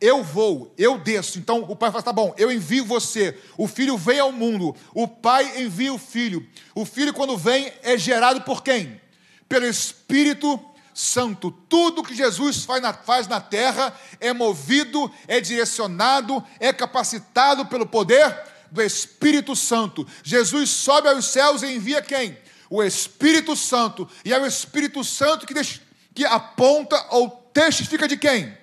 eu 0.00 0.24
vou, 0.24 0.72
eu 0.78 0.98
desço. 0.98 1.38
Então 1.38 1.64
o 1.68 1.76
pai 1.76 1.90
fala: 1.90 2.02
tá 2.02 2.12
bom, 2.12 2.34
eu 2.38 2.50
envio 2.50 2.84
você. 2.84 3.38
O 3.56 3.68
filho 3.68 3.98
vem 3.98 4.18
ao 4.18 4.32
mundo. 4.32 4.74
O 4.94 5.06
pai 5.06 5.62
envia 5.62 5.92
o 5.92 5.98
filho. 5.98 6.46
O 6.74 6.84
filho, 6.84 7.12
quando 7.12 7.36
vem, 7.36 7.72
é 7.82 7.98
gerado 7.98 8.40
por 8.42 8.62
quem? 8.62 9.00
Pelo 9.48 9.66
Espírito 9.66 10.58
Santo. 11.00 11.50
Tudo 11.50 12.02
que 12.02 12.14
Jesus 12.14 12.64
faz 12.64 12.82
na, 12.82 12.92
faz 12.92 13.26
na 13.26 13.40
terra 13.40 13.98
é 14.20 14.32
movido, 14.32 15.10
é 15.26 15.40
direcionado, 15.40 16.44
é 16.58 16.72
capacitado 16.72 17.66
pelo 17.66 17.86
poder 17.86 18.36
do 18.70 18.82
Espírito 18.82 19.56
Santo. 19.56 20.06
Jesus 20.22 20.70
sobe 20.70 21.08
aos 21.08 21.24
céus 21.24 21.62
e 21.62 21.74
envia 21.74 22.02
quem? 22.02 22.38
O 22.68 22.82
Espírito 22.82 23.56
Santo. 23.56 24.08
E 24.24 24.32
é 24.32 24.38
o 24.38 24.46
Espírito 24.46 25.02
Santo 25.02 25.46
que, 25.46 25.54
que 26.14 26.24
aponta 26.24 27.04
ou 27.10 27.30
testifica 27.52 28.06
de 28.06 28.16
quem? 28.16 28.59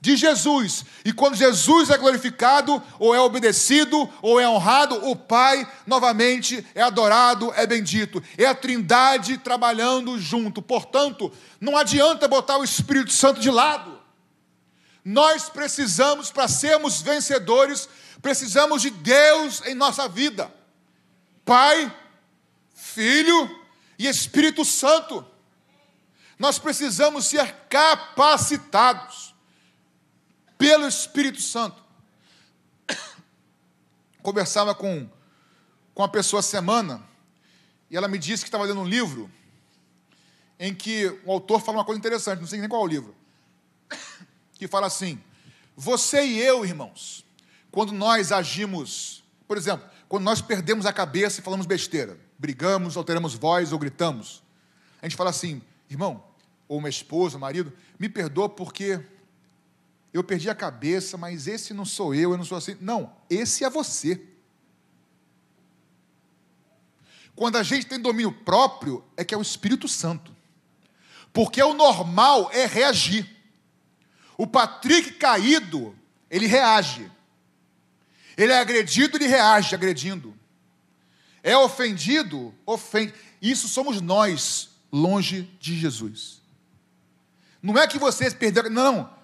De 0.00 0.16
Jesus. 0.16 0.84
E 1.04 1.12
quando 1.12 1.36
Jesus 1.36 1.90
é 1.90 1.98
glorificado, 1.98 2.82
ou 2.98 3.14
é 3.14 3.20
obedecido, 3.20 4.08
ou 4.22 4.40
é 4.40 4.48
honrado, 4.48 5.08
o 5.08 5.16
Pai 5.16 5.66
novamente 5.86 6.64
é 6.74 6.82
adorado, 6.82 7.52
é 7.54 7.66
bendito. 7.66 8.22
É 8.36 8.46
a 8.46 8.54
Trindade 8.54 9.38
trabalhando 9.38 10.18
junto. 10.18 10.62
Portanto, 10.62 11.32
não 11.60 11.76
adianta 11.76 12.28
botar 12.28 12.58
o 12.58 12.64
Espírito 12.64 13.12
Santo 13.12 13.40
de 13.40 13.50
lado. 13.50 14.00
Nós 15.04 15.48
precisamos, 15.48 16.30
para 16.30 16.48
sermos 16.48 17.00
vencedores, 17.00 17.88
precisamos 18.20 18.82
de 18.82 18.90
Deus 18.90 19.62
em 19.66 19.74
nossa 19.74 20.08
vida. 20.08 20.52
Pai, 21.44 21.94
Filho 22.74 23.60
e 23.98 24.06
Espírito 24.06 24.64
Santo. 24.64 25.24
Nós 26.38 26.58
precisamos 26.58 27.26
ser 27.26 27.54
capacitados 27.70 29.35
pelo 30.58 30.86
Espírito 30.86 31.40
Santo. 31.40 31.82
Conversava 34.22 34.74
com, 34.74 35.08
com 35.94 36.02
uma 36.02 36.08
pessoa 36.08 36.42
semana, 36.42 37.02
e 37.90 37.96
ela 37.96 38.08
me 38.08 38.18
disse 38.18 38.42
que 38.42 38.48
estava 38.48 38.64
lendo 38.64 38.80
um 38.80 38.88
livro 38.88 39.30
em 40.58 40.74
que 40.74 41.06
o 41.24 41.32
autor 41.32 41.60
fala 41.60 41.78
uma 41.78 41.84
coisa 41.84 41.98
interessante, 41.98 42.40
não 42.40 42.46
sei 42.46 42.60
nem 42.60 42.68
qual 42.68 42.82
é 42.82 42.84
o 42.84 42.88
livro, 42.88 43.14
que 44.54 44.66
fala 44.66 44.86
assim: 44.86 45.20
você 45.76 46.24
e 46.24 46.40
eu, 46.40 46.64
irmãos, 46.64 47.24
quando 47.70 47.92
nós 47.92 48.32
agimos, 48.32 49.22
por 49.46 49.56
exemplo, 49.56 49.88
quando 50.08 50.24
nós 50.24 50.40
perdemos 50.40 50.86
a 50.86 50.92
cabeça 50.92 51.40
e 51.40 51.44
falamos 51.44 51.66
besteira, 51.66 52.18
brigamos, 52.38 52.96
alteramos 52.96 53.34
voz 53.34 53.72
ou 53.72 53.78
gritamos, 53.78 54.42
a 55.02 55.06
gente 55.06 55.16
fala 55.16 55.30
assim, 55.30 55.60
irmão, 55.90 56.24
ou 56.68 56.78
uma 56.78 56.88
esposa, 56.88 57.38
marido, 57.38 57.72
me 57.98 58.08
perdoa 58.08 58.48
porque 58.48 59.00
eu 60.16 60.24
perdi 60.24 60.48
a 60.48 60.54
cabeça, 60.54 61.18
mas 61.18 61.46
esse 61.46 61.74
não 61.74 61.84
sou 61.84 62.14
eu, 62.14 62.32
eu 62.32 62.38
não 62.38 62.44
sou 62.44 62.56
assim. 62.56 62.76
Não, 62.80 63.14
esse 63.28 63.64
é 63.64 63.70
você. 63.70 64.20
Quando 67.34 67.56
a 67.56 67.62
gente 67.62 67.86
tem 67.86 68.00
domínio 68.00 68.32
próprio, 68.32 69.04
é 69.14 69.22
que 69.22 69.34
é 69.34 69.38
o 69.38 69.42
Espírito 69.42 69.86
Santo. 69.86 70.34
Porque 71.34 71.62
o 71.62 71.74
normal 71.74 72.50
é 72.50 72.64
reagir. 72.64 73.30
O 74.38 74.46
Patrick 74.46 75.12
caído, 75.12 75.94
ele 76.30 76.46
reage. 76.46 77.12
Ele 78.38 78.52
é 78.52 78.58
agredido, 78.58 79.18
ele 79.18 79.26
reage 79.26 79.74
agredindo. 79.74 80.34
É 81.42 81.54
ofendido, 81.58 82.54
ofende. 82.64 83.12
Isso 83.40 83.68
somos 83.68 84.00
nós, 84.00 84.70
longe 84.90 85.42
de 85.60 85.78
Jesus. 85.78 86.40
Não 87.62 87.76
é 87.76 87.86
que 87.86 87.98
você 87.98 88.30
perdeu. 88.30 88.70
Não, 88.70 89.14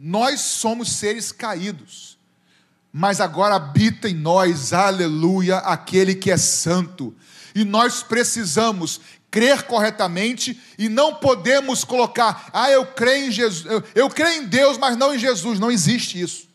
nós 0.00 0.40
somos 0.40 0.92
seres 0.92 1.32
caídos, 1.32 2.16
mas 2.92 3.20
agora 3.20 3.56
habita 3.56 4.08
em 4.08 4.14
nós, 4.14 4.72
aleluia, 4.72 5.58
aquele 5.58 6.14
que 6.14 6.30
é 6.30 6.36
santo. 6.36 7.14
E 7.52 7.64
nós 7.64 8.02
precisamos 8.02 9.00
crer 9.28 9.64
corretamente 9.64 10.60
e 10.78 10.88
não 10.88 11.16
podemos 11.16 11.82
colocar, 11.82 12.48
ah, 12.52 12.70
eu 12.70 12.86
creio 12.86 13.26
em 13.26 13.30
Jesus, 13.32 13.66
eu, 13.66 13.82
eu 13.94 14.08
creio 14.08 14.42
em 14.42 14.46
Deus, 14.46 14.78
mas 14.78 14.96
não 14.96 15.12
em 15.12 15.18
Jesus. 15.18 15.58
Não 15.58 15.70
existe 15.70 16.20
isso. 16.20 16.48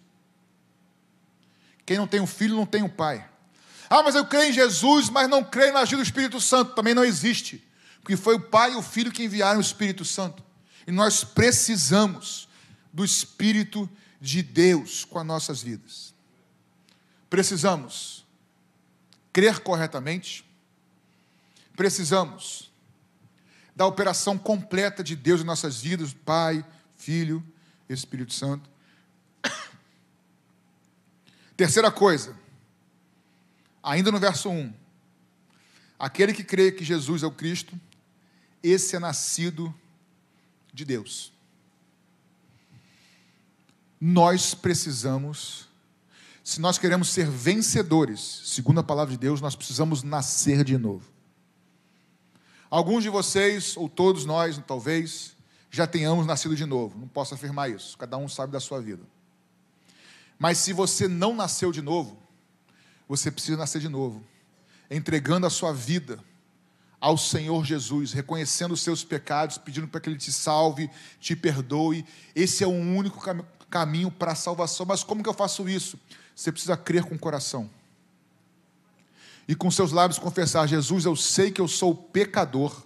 Quem 1.86 1.97
não 1.97 2.08
tem 2.08 2.21
um 2.21 2.27
filho 2.27 2.56
não 2.56 2.65
tem 2.65 2.82
um 2.82 2.89
pai. 2.89 3.25
Ah, 3.89 4.01
mas 4.01 4.15
eu 4.15 4.25
creio 4.25 4.49
em 4.49 4.53
Jesus, 4.53 5.10
mas 5.10 5.29
não 5.29 5.43
creio 5.43 5.73
na 5.73 5.82
ajuda 5.82 5.97
do 5.97 6.06
Espírito 6.06 6.39
Santo. 6.39 6.73
Também 6.73 6.93
não 6.93 7.03
existe. 7.03 7.62
Porque 8.01 8.15
foi 8.15 8.36
o 8.36 8.39
Pai 8.39 8.71
e 8.71 8.75
o 8.75 8.82
Filho 8.82 9.12
que 9.12 9.23
enviaram 9.23 9.60
o 9.60 9.62
Espírito 9.62 10.03
Santo. 10.06 10.41
E 10.88 10.91
nós 10.91 11.23
precisamos 11.23 12.47
do 12.93 13.03
Espírito 13.03 13.89
de 14.21 14.43
Deus 14.43 15.03
com 15.03 15.17
as 15.17 15.25
nossas 15.25 15.62
vidas. 15.63 16.13
Precisamos 17.29 18.23
crer 19.34 19.60
corretamente, 19.62 20.45
precisamos 21.75 22.71
da 23.75 23.88
operação 23.88 24.38
completa 24.38 25.03
de 25.03 25.15
Deus 25.15 25.41
em 25.41 25.43
nossas 25.43 25.82
vidas, 25.82 26.13
Pai, 26.13 26.63
Filho, 26.95 27.43
Espírito 27.89 28.32
Santo. 28.32 28.69
Terceira 31.58 31.91
coisa, 31.91 32.38
ainda 33.82 34.12
no 34.12 34.19
verso 34.19 34.49
1, 34.49 34.71
aquele 35.97 36.32
que 36.32 36.43
crê 36.43 36.71
que 36.71 36.84
Jesus 36.84 37.23
é 37.23 37.25
o 37.25 37.32
Cristo, 37.32 37.79
esse 38.62 38.95
é 38.95 38.99
nascido 38.99 39.73
de 40.71 40.86
Deus 40.86 41.33
nós 44.05 44.53
precisamos, 44.53 45.69
se 46.43 46.59
nós 46.59 46.77
queremos 46.77 47.07
ser 47.07 47.25
vencedores, 47.25 48.19
segundo 48.43 48.81
a 48.81 48.83
palavra 48.83 49.13
de 49.13 49.17
Deus, 49.17 49.39
nós 49.39 49.55
precisamos 49.55 50.03
nascer 50.03 50.65
de 50.65 50.77
novo. 50.77 51.09
Alguns 52.69 53.03
de 53.03 53.09
vocês, 53.09 53.77
ou 53.77 53.87
todos 53.87 54.25
nós, 54.25 54.59
talvez, 54.67 55.37
já 55.71 55.87
tenhamos 55.87 56.27
nascido 56.27 56.53
de 56.53 56.65
novo. 56.65 56.99
Não 56.99 57.07
posso 57.07 57.33
afirmar 57.33 57.71
isso, 57.71 57.97
cada 57.97 58.17
um 58.17 58.27
sabe 58.27 58.51
da 58.51 58.59
sua 58.59 58.81
vida. 58.81 59.03
Mas 60.37 60.57
se 60.57 60.73
você 60.73 61.07
não 61.07 61.33
nasceu 61.33 61.71
de 61.71 61.81
novo, 61.81 62.17
você 63.07 63.31
precisa 63.31 63.55
nascer 63.55 63.79
de 63.79 63.87
novo, 63.87 64.21
entregando 64.91 65.47
a 65.47 65.49
sua 65.49 65.71
vida 65.71 66.19
ao 66.99 67.17
Senhor 67.17 67.63
Jesus, 67.63 68.11
reconhecendo 68.11 68.73
os 68.73 68.81
seus 68.81 69.01
pecados, 69.01 69.57
pedindo 69.57 69.87
para 69.87 70.01
que 70.01 70.09
Ele 70.09 70.17
te 70.17 70.31
salve, 70.31 70.89
te 71.21 71.37
perdoe. 71.37 72.05
Esse 72.35 72.65
é 72.65 72.67
o 72.67 72.71
único 72.71 73.19
caminho 73.73 74.12
para 74.12 74.33
a 74.33 74.36
salvação. 74.36 74.86
Mas 74.86 75.03
como 75.03 75.23
que 75.23 75.29
eu 75.29 75.33
faço 75.33 75.67
isso? 75.67 75.97
Você 76.36 76.51
precisa 76.51 76.77
crer 76.77 77.03
com 77.03 77.15
o 77.15 77.19
coração. 77.19 77.67
E 79.47 79.55
com 79.55 79.71
seus 79.71 79.91
lábios 79.91 80.19
confessar: 80.19 80.67
Jesus, 80.67 81.05
eu 81.05 81.15
sei 81.15 81.49
que 81.49 81.59
eu 81.59 81.67
sou 81.67 81.95
pecador. 81.95 82.83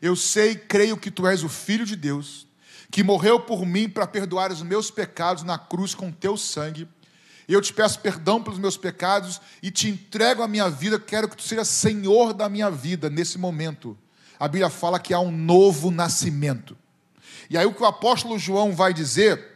Eu 0.00 0.14
sei, 0.14 0.54
creio 0.54 0.96
que 0.96 1.10
tu 1.10 1.26
és 1.26 1.42
o 1.42 1.48
Filho 1.48 1.84
de 1.84 1.96
Deus, 1.96 2.46
que 2.90 3.02
morreu 3.02 3.40
por 3.40 3.66
mim 3.66 3.88
para 3.88 4.06
perdoar 4.06 4.52
os 4.52 4.62
meus 4.62 4.90
pecados 4.90 5.42
na 5.42 5.58
cruz 5.58 5.92
com 5.92 6.12
teu 6.12 6.36
sangue. 6.36 6.86
Eu 7.48 7.60
te 7.60 7.72
peço 7.72 7.98
perdão 7.98 8.42
pelos 8.42 8.58
meus 8.58 8.76
pecados 8.76 9.40
e 9.62 9.70
te 9.70 9.88
entrego 9.88 10.42
a 10.42 10.48
minha 10.48 10.70
vida. 10.70 11.00
Quero 11.00 11.28
que 11.28 11.36
tu 11.36 11.42
seja 11.42 11.64
Senhor 11.64 12.32
da 12.32 12.48
minha 12.48 12.70
vida 12.70 13.10
nesse 13.10 13.38
momento. 13.38 13.98
A 14.38 14.46
Bíblia 14.46 14.70
fala 14.70 15.00
que 15.00 15.12
há 15.12 15.20
um 15.20 15.32
novo 15.32 15.90
nascimento. 15.90 16.76
E 17.50 17.58
aí 17.58 17.66
o 17.66 17.74
que 17.74 17.82
o 17.82 17.86
apóstolo 17.86 18.38
João 18.38 18.72
vai 18.72 18.94
dizer 18.94 19.53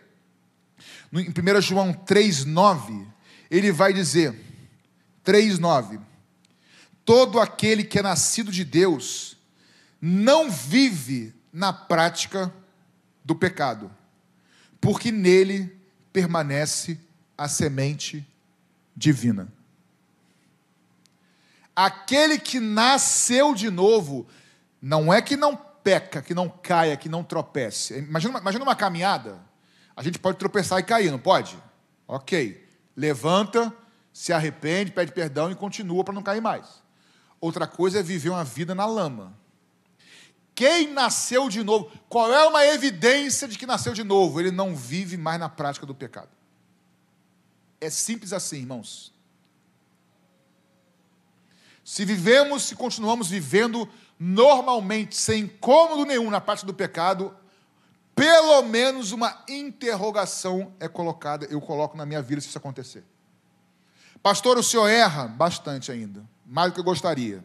em 1.12 1.28
1 1.28 1.60
João 1.60 1.92
3,9, 1.92 3.06
ele 3.50 3.72
vai 3.72 3.92
dizer: 3.92 4.34
3,9: 5.24 6.00
Todo 7.04 7.40
aquele 7.40 7.84
que 7.84 7.98
é 7.98 8.02
nascido 8.02 8.52
de 8.52 8.64
Deus 8.64 9.36
não 10.00 10.50
vive 10.50 11.34
na 11.52 11.72
prática 11.72 12.52
do 13.24 13.34
pecado, 13.34 13.90
porque 14.80 15.10
nele 15.10 15.76
permanece 16.12 16.98
a 17.36 17.48
semente 17.48 18.26
divina. 18.94 19.52
Aquele 21.74 22.38
que 22.38 22.58
nasceu 22.58 23.54
de 23.54 23.70
novo 23.70 24.26
Não 24.82 25.12
é 25.12 25.22
que 25.22 25.36
não 25.36 25.56
peca, 25.56 26.22
que 26.22 26.34
não 26.34 26.48
caia, 26.48 26.96
que 26.96 27.08
não 27.08 27.24
tropece. 27.24 27.98
Imagina, 27.98 28.38
imagina 28.38 28.64
uma 28.64 28.76
caminhada. 28.76 29.47
A 29.98 30.02
gente 30.04 30.16
pode 30.16 30.38
tropeçar 30.38 30.78
e 30.78 30.84
cair, 30.84 31.10
não 31.10 31.18
pode? 31.18 31.58
Ok. 32.06 32.64
Levanta, 32.96 33.74
se 34.12 34.32
arrepende, 34.32 34.92
pede 34.92 35.10
perdão 35.10 35.50
e 35.50 35.56
continua 35.56 36.04
para 36.04 36.14
não 36.14 36.22
cair 36.22 36.40
mais. 36.40 36.80
Outra 37.40 37.66
coisa 37.66 37.98
é 37.98 38.02
viver 38.02 38.28
uma 38.28 38.44
vida 38.44 38.76
na 38.76 38.86
lama. 38.86 39.36
Quem 40.54 40.92
nasceu 40.92 41.48
de 41.48 41.64
novo? 41.64 41.90
Qual 42.08 42.32
é 42.32 42.46
uma 42.46 42.64
evidência 42.64 43.48
de 43.48 43.58
que 43.58 43.66
nasceu 43.66 43.92
de 43.92 44.04
novo? 44.04 44.38
Ele 44.38 44.52
não 44.52 44.72
vive 44.72 45.16
mais 45.16 45.40
na 45.40 45.48
prática 45.48 45.84
do 45.84 45.96
pecado. 45.96 46.30
É 47.80 47.90
simples 47.90 48.32
assim, 48.32 48.58
irmãos. 48.58 49.12
Se 51.84 52.04
vivemos, 52.04 52.62
se 52.62 52.76
continuamos 52.76 53.28
vivendo 53.28 53.88
normalmente, 54.16 55.16
sem 55.16 55.42
incômodo 55.42 56.04
nenhum 56.04 56.30
na 56.30 56.40
parte 56.40 56.64
do 56.64 56.72
pecado, 56.72 57.36
pelo 58.18 58.62
menos 58.62 59.12
uma 59.12 59.44
interrogação 59.48 60.72
é 60.80 60.88
colocada, 60.88 61.46
eu 61.46 61.60
coloco 61.60 61.96
na 61.96 62.04
minha 62.04 62.20
vida 62.20 62.40
se 62.40 62.48
isso 62.48 62.58
acontecer. 62.58 63.04
Pastor, 64.20 64.58
o 64.58 64.62
senhor 64.62 64.88
erra 64.88 65.28
bastante 65.28 65.92
ainda, 65.92 66.24
mais 66.44 66.70
do 66.70 66.74
que 66.74 66.80
eu 66.80 66.84
gostaria. 66.84 67.44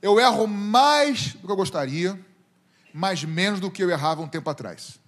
Eu 0.00 0.18
erro 0.18 0.46
mais 0.46 1.34
do 1.34 1.46
que 1.46 1.52
eu 1.52 1.56
gostaria, 1.56 2.18
mas 2.92 3.22
menos 3.22 3.60
do 3.60 3.70
que 3.70 3.84
eu 3.84 3.90
errava 3.90 4.22
um 4.22 4.28
tempo 4.28 4.48
atrás. 4.48 4.98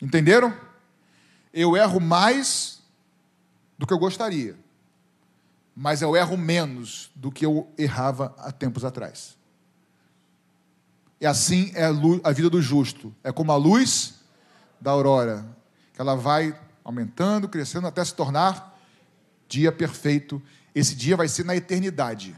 Entenderam? 0.00 0.56
Eu 1.52 1.76
erro 1.76 2.00
mais 2.00 2.82
do 3.76 3.86
que 3.86 3.92
eu 3.92 3.98
gostaria, 3.98 4.56
mas 5.74 6.02
eu 6.02 6.14
erro 6.14 6.36
menos 6.36 7.10
do 7.14 7.32
que 7.32 7.44
eu 7.44 7.68
errava 7.76 8.34
há 8.38 8.52
tempos 8.52 8.84
atrás. 8.84 9.36
E 11.24 11.26
assim 11.26 11.72
é 11.74 11.86
a 12.22 12.32
vida 12.32 12.50
do 12.50 12.60
justo. 12.60 13.10
É 13.24 13.32
como 13.32 13.50
a 13.50 13.56
luz 13.56 14.16
da 14.78 14.90
aurora, 14.90 15.42
que 15.94 15.98
ela 15.98 16.14
vai 16.14 16.54
aumentando, 16.84 17.48
crescendo 17.48 17.86
até 17.86 18.04
se 18.04 18.14
tornar 18.14 18.78
dia 19.48 19.72
perfeito. 19.72 20.42
Esse 20.74 20.94
dia 20.94 21.16
vai 21.16 21.26
ser 21.26 21.46
na 21.46 21.56
eternidade. 21.56 22.36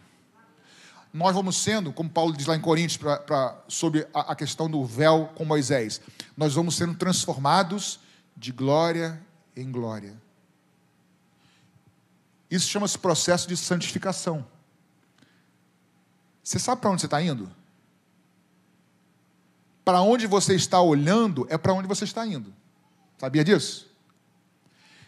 Nós 1.13 1.35
vamos 1.35 1.57
sendo, 1.57 1.93
como 1.93 2.09
Paulo 2.09 2.33
diz 2.37 2.47
lá 2.47 2.55
em 2.55 2.61
Coríntios, 2.61 2.97
pra, 2.97 3.19
pra 3.19 3.61
sobre 3.67 4.07
a, 4.15 4.31
a 4.31 4.37
questão 4.37 4.71
do 4.71 4.85
véu 4.85 5.33
com 5.35 5.45
Moisés, 5.45 6.01
nós 6.37 6.55
vamos 6.55 6.77
sendo 6.77 6.95
transformados 6.95 7.99
de 8.37 8.53
glória 8.53 9.21
em 9.57 9.69
glória. 9.69 10.15
Isso 12.49 12.69
chama-se 12.69 12.97
processo 12.97 13.49
de 13.49 13.57
santificação. 13.57 14.47
Você 16.41 16.61
sabe 16.61 16.81
para 16.81 16.91
onde 16.91 17.01
você 17.01 17.09
está 17.09 17.21
indo? 17.21 17.51
Para 19.87 20.03
onde 20.03 20.27
você 20.27 20.55
está 20.55 20.83
olhando 20.83 21.47
é 21.49 21.57
para 21.57 21.73
onde 21.73 21.87
você 21.87 22.03
está 22.03 22.27
indo. 22.27 22.53
Sabia 23.17 23.43
disso? 23.43 23.89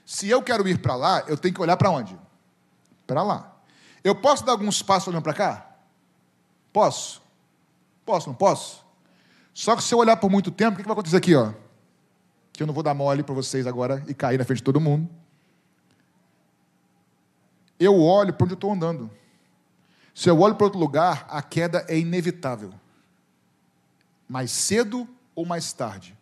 Se 0.06 0.30
eu 0.30 0.42
quero 0.42 0.66
ir 0.66 0.78
para 0.78 0.94
lá, 0.94 1.24
eu 1.26 1.36
tenho 1.36 1.52
que 1.52 1.60
olhar 1.60 1.76
para 1.76 1.90
onde? 1.90 2.16
Para 3.04 3.22
lá. 3.22 3.56
Eu 4.02 4.14
posso 4.14 4.46
dar 4.46 4.52
alguns 4.52 4.80
passos 4.80 5.08
olhando 5.08 5.24
para 5.24 5.34
cá? 5.34 5.66
Posso? 6.72 7.20
Posso, 8.06 8.28
não 8.28 8.34
posso? 8.34 8.84
Só 9.52 9.74
que 9.74 9.82
se 9.82 9.92
eu 9.92 9.98
olhar 9.98 10.16
por 10.16 10.30
muito 10.30 10.52
tempo, 10.52 10.74
o 10.74 10.76
que 10.80 10.84
vai 10.84 10.92
acontecer 10.92 11.16
aqui? 11.16 11.34
Ó? 11.34 11.52
Que 12.52 12.62
eu 12.62 12.66
não 12.66 12.72
vou 12.72 12.82
dar 12.84 12.94
mole 12.94 13.24
para 13.24 13.34
vocês 13.34 13.66
agora 13.66 14.02
e 14.06 14.14
cair 14.14 14.38
na 14.38 14.44
frente 14.44 14.58
de 14.58 14.64
todo 14.64 14.80
mundo 14.80 15.10
eu 17.78 18.00
olho 18.00 18.32
para 18.32 18.44
onde 18.44 18.54
eu 18.54 18.56
estou 18.56 18.72
andando. 18.72 19.10
Se 20.14 20.28
eu 20.28 20.38
olho 20.40 20.56
para 20.56 20.64
outro 20.64 20.80
lugar, 20.80 21.26
a 21.30 21.40
queda 21.40 21.84
é 21.88 21.96
inevitável. 21.96 22.72
Mais 24.28 24.50
cedo 24.50 25.08
ou 25.34 25.46
mais 25.46 25.72
tarde. 25.72 26.16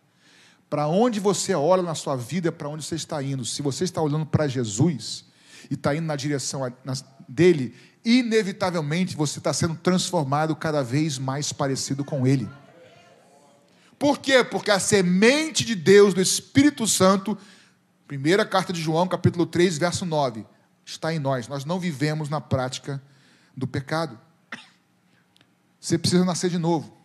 Para 0.69 0.87
onde 0.87 1.19
você 1.19 1.53
olha 1.53 1.81
na 1.81 1.95
sua 1.95 2.15
vida, 2.15 2.51
para 2.51 2.69
onde 2.69 2.83
você 2.83 2.95
está 2.95 3.21
indo. 3.21 3.45
Se 3.45 3.61
você 3.61 3.83
está 3.83 4.01
olhando 4.01 4.25
para 4.25 4.47
Jesus 4.47 5.25
e 5.69 5.73
está 5.73 5.95
indo 5.95 6.05
na 6.05 6.15
direção 6.15 6.61
dele, 7.27 7.75
inevitavelmente 8.03 9.15
você 9.15 9.39
está 9.39 9.53
sendo 9.53 9.75
transformado 9.75 10.55
cada 10.55 10.83
vez 10.83 11.17
mais 11.17 11.51
parecido 11.53 12.03
com 12.03 12.25
ele. 12.25 12.47
Por 13.97 14.19
quê? 14.19 14.43
Porque 14.43 14.71
a 14.71 14.79
semente 14.79 15.65
de 15.65 15.73
Deus, 15.75 16.13
do 16.13 16.21
Espírito 16.21 16.87
Santo, 16.87 17.37
primeira 18.07 18.45
carta 18.45 18.71
de 18.71 18.81
João, 18.81 19.07
capítulo 19.07 19.45
3, 19.45 19.77
verso 19.77 20.05
9 20.05 20.45
está 20.91 21.13
em 21.13 21.19
nós. 21.19 21.47
Nós 21.47 21.65
não 21.65 21.79
vivemos 21.79 22.29
na 22.29 22.39
prática 22.39 23.01
do 23.55 23.67
pecado. 23.67 24.17
Você 25.79 25.97
precisa 25.97 26.23
nascer 26.25 26.49
de 26.49 26.57
novo. 26.57 26.96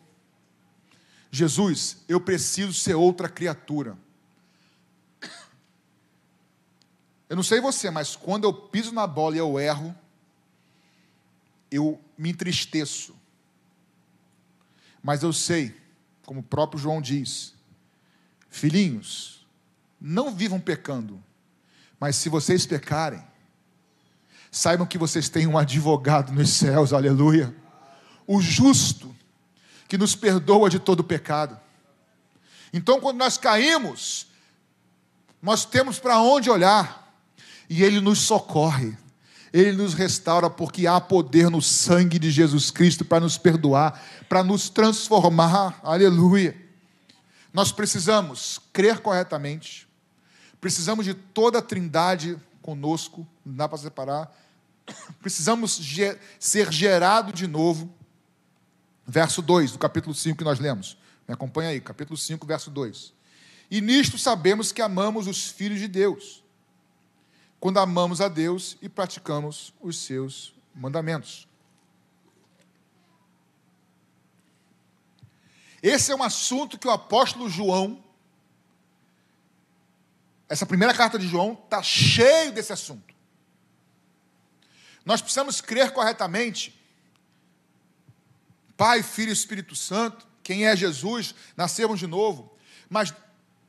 Jesus, 1.33 2.05
eu 2.09 2.21
preciso 2.21 2.73
ser 2.73 2.95
outra 2.95 3.29
criatura. 3.29 3.99
Eu 7.29 7.35
não 7.35 7.43
sei 7.43 7.61
você, 7.61 7.91
mas 7.91 8.15
quando 8.15 8.45
eu 8.45 8.53
piso 8.53 8.93
na 8.93 9.07
bola 9.07 9.35
e 9.35 9.39
eu 9.39 9.59
erro, 9.59 9.93
eu 11.71 11.99
me 12.17 12.31
entristeço. 12.31 13.17
Mas 15.03 15.25
eu 15.25 15.33
sei, 15.33 15.75
como 16.25 16.39
o 16.41 16.45
próprio 16.45 16.79
João 16.79 17.01
diz, 17.01 17.55
filhinhos, 18.49 19.45
não 20.01 20.33
vivam 20.33 20.61
pecando, 20.61 21.21
mas 21.99 22.15
se 22.15 22.29
vocês 22.29 22.67
pecarem, 22.67 23.25
Saibam 24.55 24.87
que 24.87 24.99
vocês 24.99 25.31
têm 25.31 25.47
um 25.47 25.57
advogado 25.57 26.31
nos 26.31 26.51
céus, 26.51 26.93
aleluia. 26.93 27.57
O 28.27 28.39
justo, 28.39 29.12
que 29.93 29.99
nos 29.99 30.17
perdoa 30.17 30.71
de 30.71 30.79
todo 30.79 31.05
pecado. 31.05 31.61
Então, 32.73 32.99
quando 32.99 33.19
nós 33.19 33.37
caímos, 33.37 34.27
nós 35.43 35.67
temos 35.67 35.99
para 35.99 36.19
onde 36.19 36.49
olhar, 36.49 37.15
e 37.69 37.83
Ele 37.85 38.01
nos 38.01 38.21
socorre, 38.21 38.97
Ele 39.53 39.73
nos 39.73 39.93
restaura, 39.93 40.49
porque 40.49 40.87
há 40.87 40.99
poder 40.99 41.51
no 41.51 41.61
sangue 41.61 42.19
de 42.19 42.31
Jesus 42.31 42.71
Cristo 42.71 43.05
para 43.05 43.21
nos 43.21 43.37
perdoar, 43.37 44.03
para 44.31 44.43
nos 44.43 44.71
transformar, 44.71 45.79
aleluia. 45.83 46.57
Nós 47.53 47.71
precisamos 47.71 48.59
crer 48.73 49.01
corretamente, 49.01 49.87
precisamos 50.59 51.05
de 51.05 51.13
toda 51.13 51.59
a 51.59 51.63
trindade 51.63 52.41
conosco, 52.63 53.29
não 53.45 53.57
dá 53.57 53.69
para 53.69 53.77
separar, 53.77 54.35
precisamos 55.21 55.79
ser 56.41 56.73
gerado 56.73 57.31
de 57.31 57.47
novo. 57.47 57.95
Verso 59.07 59.43
2 59.43 59.73
do 59.73 59.79
capítulo 59.79 60.15
5 60.15 60.39
que 60.39 60.45
nós 60.45 60.59
lemos. 60.59 60.97
Me 61.27 61.35
acompanha 61.35 61.71
aí, 61.71 61.81
capítulo 61.81 62.17
5, 62.17 62.47
verso 62.47 62.71
2. 62.71 63.13
E 63.71 63.81
nisto 63.81 64.19
sabemos 64.19 64.71
que 64.73 64.83
amamos 64.83 65.27
os 65.27 65.49
filhos 65.49 65.79
de 65.79 65.89
Deus, 65.89 66.45
quando 67.59 67.79
amamos 67.79 68.21
a 68.21 68.29
Deus 68.29 68.77
e 68.83 68.89
praticamos 68.89 69.73
os 69.81 69.97
seus 69.99 70.55
mandamentos. 70.75 71.49
Esse 75.83 76.13
é 76.13 76.15
um 76.15 76.23
assunto 76.23 76.79
que 76.79 76.87
o 76.87 76.91
apóstolo 76.91 77.49
João, 77.49 78.05
essa 80.49 80.67
primeira 80.67 80.95
carta 80.95 81.19
de 81.19 81.27
João, 81.27 81.59
está 81.65 81.83
cheio 81.83 82.53
desse 82.53 82.73
assunto. 82.73 83.13
Nós 85.05 85.21
precisamos 85.21 85.61
crer 85.61 85.93
corretamente. 85.93 86.79
Pai, 88.83 89.01
Filho 89.01 89.29
e 89.29 89.33
Espírito 89.33 89.77
Santo, 89.77 90.27
quem 90.43 90.67
é 90.67 90.75
Jesus, 90.75 91.37
nascemos 91.57 92.01
de 92.01 92.07
novo. 92.09 92.53
Mas 92.91 93.15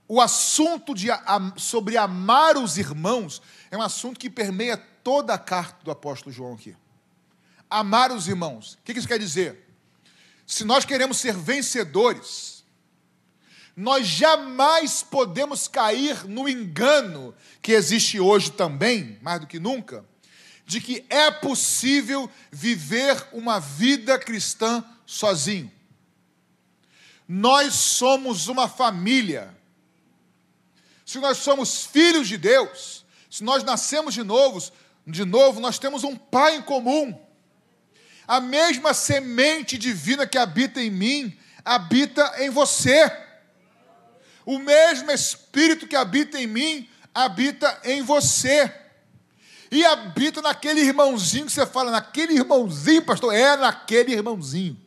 o 0.07 0.19
assunto 0.19 0.95
de, 0.95 1.09
sobre 1.55 1.97
amar 1.97 2.57
os 2.57 2.79
irmãos 2.79 3.39
é 3.69 3.77
um 3.77 3.81
assunto 3.83 4.19
que 4.19 4.27
permeia 4.27 4.75
toda 4.75 5.35
a 5.35 5.37
carta 5.37 5.83
do 5.83 5.91
apóstolo 5.91 6.33
João 6.33 6.55
aqui. 6.55 6.75
Amar 7.69 8.11
os 8.11 8.27
irmãos. 8.27 8.73
O 8.73 8.77
que 8.83 8.93
isso 8.93 9.07
quer 9.07 9.19
dizer? 9.19 9.69
Se 10.47 10.63
nós 10.63 10.83
queremos 10.83 11.17
ser 11.17 11.37
vencedores, 11.37 12.63
nós 13.77 14.07
jamais 14.07 15.03
podemos 15.03 15.67
cair 15.67 16.27
no 16.27 16.49
engano 16.49 17.35
que 17.61 17.73
existe 17.73 18.19
hoje 18.19 18.51
também, 18.51 19.19
mais 19.21 19.39
do 19.39 19.45
que 19.45 19.59
nunca, 19.59 20.03
de 20.65 20.79
que 20.79 21.05
é 21.09 21.29
possível 21.29 22.29
viver 22.51 23.27
uma 23.31 23.59
vida 23.59 24.17
cristã 24.17 24.83
sozinho. 25.05 25.71
Nós 27.27 27.73
somos 27.73 28.47
uma 28.47 28.67
família. 28.67 29.55
Se 31.05 31.19
nós 31.19 31.37
somos 31.37 31.85
filhos 31.85 32.27
de 32.27 32.37
Deus, 32.37 33.05
se 33.29 33.43
nós 33.43 33.63
nascemos 33.63 34.13
de 34.13 34.23
novo, 34.23 34.61
de 35.05 35.25
novo, 35.25 35.59
nós 35.59 35.77
temos 35.77 36.03
um 36.03 36.15
pai 36.15 36.55
em 36.55 36.61
comum. 36.61 37.19
A 38.27 38.39
mesma 38.39 38.93
semente 38.93 39.77
divina 39.77 40.25
que 40.25 40.37
habita 40.37 40.81
em 40.81 40.89
mim 40.89 41.37
habita 41.65 42.33
em 42.39 42.49
você. 42.49 43.11
O 44.45 44.59
mesmo 44.59 45.11
espírito 45.11 45.87
que 45.87 45.95
habita 45.95 46.39
em 46.39 46.47
mim 46.47 46.89
habita 47.13 47.79
em 47.83 48.01
você 48.01 48.82
e 49.75 49.85
habita 49.85 50.41
naquele 50.41 50.81
irmãozinho 50.81 51.45
que 51.45 51.51
você 51.51 51.65
fala, 51.65 51.91
naquele 51.91 52.33
irmãozinho, 52.33 53.03
pastor, 53.03 53.33
é 53.33 53.55
naquele 53.55 54.13
irmãozinho. 54.13 54.79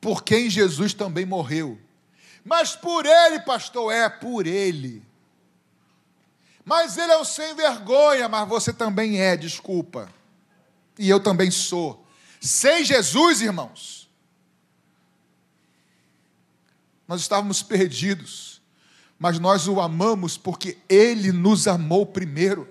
por 0.00 0.24
quem 0.24 0.48
Jesus 0.48 0.94
também 0.94 1.26
morreu. 1.26 1.78
Mas 2.44 2.74
por 2.74 3.04
ele, 3.04 3.40
pastor, 3.40 3.92
é 3.92 4.08
por 4.08 4.46
ele. 4.46 5.02
Mas 6.64 6.96
ele 6.96 7.12
é 7.12 7.16
o 7.18 7.24
sem 7.24 7.54
vergonha, 7.54 8.28
mas 8.28 8.48
você 8.48 8.72
também 8.72 9.20
é, 9.20 9.36
desculpa. 9.36 10.08
E 10.98 11.08
eu 11.08 11.20
também 11.20 11.50
sou. 11.50 12.06
Sem 12.40 12.84
Jesus, 12.84 13.42
irmãos, 13.42 14.08
nós 17.06 17.20
estávamos 17.20 17.62
perdidos, 17.62 18.62
mas 19.18 19.38
nós 19.38 19.66
o 19.66 19.80
amamos 19.80 20.38
porque 20.38 20.78
ele 20.88 21.32
nos 21.32 21.66
amou 21.66 22.06
primeiro. 22.06 22.68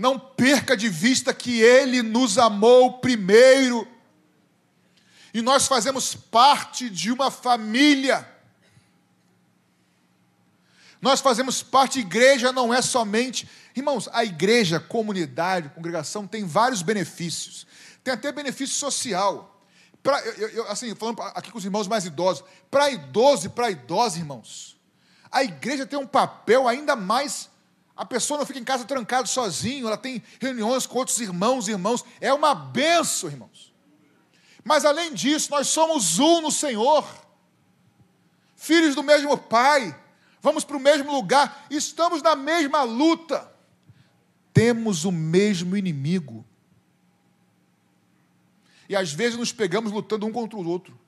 Não 0.00 0.18
perca 0.18 0.74
de 0.74 0.88
vista 0.88 1.34
que 1.34 1.60
ele 1.60 2.02
nos 2.02 2.38
amou 2.38 3.00
primeiro. 3.00 3.86
E 5.34 5.42
nós 5.42 5.66
fazemos 5.66 6.14
parte 6.14 6.88
de 6.88 7.12
uma 7.12 7.30
família. 7.30 8.26
Nós 11.02 11.20
fazemos 11.20 11.62
parte, 11.62 12.00
igreja 12.00 12.50
não 12.50 12.72
é 12.72 12.80
somente. 12.80 13.46
Irmãos, 13.76 14.08
a 14.10 14.24
igreja, 14.24 14.80
comunidade, 14.80 15.68
congregação 15.68 16.26
tem 16.26 16.46
vários 16.46 16.80
benefícios. 16.80 17.66
Tem 18.02 18.14
até 18.14 18.32
benefício 18.32 18.76
social. 18.76 19.62
Pra, 20.02 20.18
eu, 20.22 20.48
eu, 20.48 20.70
assim, 20.70 20.94
falando 20.94 21.20
aqui 21.20 21.52
com 21.52 21.58
os 21.58 21.64
irmãos 21.66 21.86
mais 21.86 22.06
idosos, 22.06 22.42
para 22.70 22.90
idoso 22.90 23.48
e 23.48 23.50
para 23.50 23.70
idosa, 23.70 24.16
irmãos, 24.16 24.80
a 25.30 25.44
igreja 25.44 25.84
tem 25.84 25.98
um 25.98 26.06
papel 26.06 26.66
ainda 26.66 26.96
mais. 26.96 27.49
A 28.00 28.04
pessoa 28.06 28.38
não 28.38 28.46
fica 28.46 28.58
em 28.58 28.64
casa 28.64 28.86
trancada 28.86 29.26
sozinho, 29.26 29.86
ela 29.86 29.98
tem 29.98 30.22
reuniões 30.40 30.86
com 30.86 30.96
outros 30.96 31.20
irmãos 31.20 31.68
e 31.68 31.72
irmãos. 31.72 32.02
É 32.18 32.32
uma 32.32 32.54
benção, 32.54 33.28
irmãos. 33.28 33.74
Mas 34.64 34.86
além 34.86 35.12
disso, 35.12 35.50
nós 35.50 35.68
somos 35.68 36.18
um 36.18 36.40
no 36.40 36.50
Senhor, 36.50 37.06
filhos 38.56 38.94
do 38.94 39.02
mesmo 39.02 39.36
Pai 39.36 39.94
vamos 40.40 40.64
para 40.64 40.78
o 40.78 40.80
mesmo 40.80 41.12
lugar, 41.12 41.66
estamos 41.68 42.22
na 42.22 42.34
mesma 42.34 42.84
luta, 42.84 43.52
temos 44.50 45.04
o 45.04 45.12
mesmo 45.12 45.76
inimigo. 45.76 46.42
E 48.88 48.96
às 48.96 49.12
vezes 49.12 49.38
nos 49.38 49.52
pegamos 49.52 49.92
lutando 49.92 50.24
um 50.24 50.32
contra 50.32 50.58
o 50.58 50.66
outro, 50.66 50.98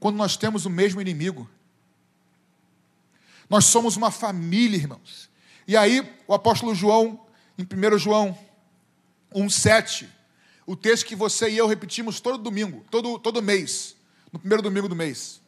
quando 0.00 0.16
nós 0.16 0.38
temos 0.38 0.64
o 0.64 0.70
mesmo 0.70 1.02
inimigo. 1.02 1.46
Nós 3.50 3.66
somos 3.66 3.94
uma 3.94 4.10
família, 4.10 4.78
irmãos. 4.78 5.27
E 5.68 5.76
aí, 5.76 6.00
o 6.26 6.32
apóstolo 6.32 6.74
João, 6.74 7.26
em 7.58 7.62
1 7.62 7.98
João 7.98 8.36
1,7, 9.34 10.08
o 10.66 10.74
texto 10.74 11.04
que 11.04 11.14
você 11.14 11.50
e 11.50 11.58
eu 11.58 11.66
repetimos 11.66 12.20
todo 12.20 12.38
domingo, 12.38 12.86
todo, 12.90 13.18
todo 13.18 13.42
mês, 13.42 13.94
no 14.32 14.38
primeiro 14.38 14.62
domingo 14.62 14.88
do 14.88 14.96
mês. 14.96 15.42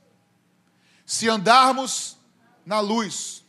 Se 1.06 1.26
andarmos 1.26 2.18
na 2.66 2.80
luz, 2.80 3.42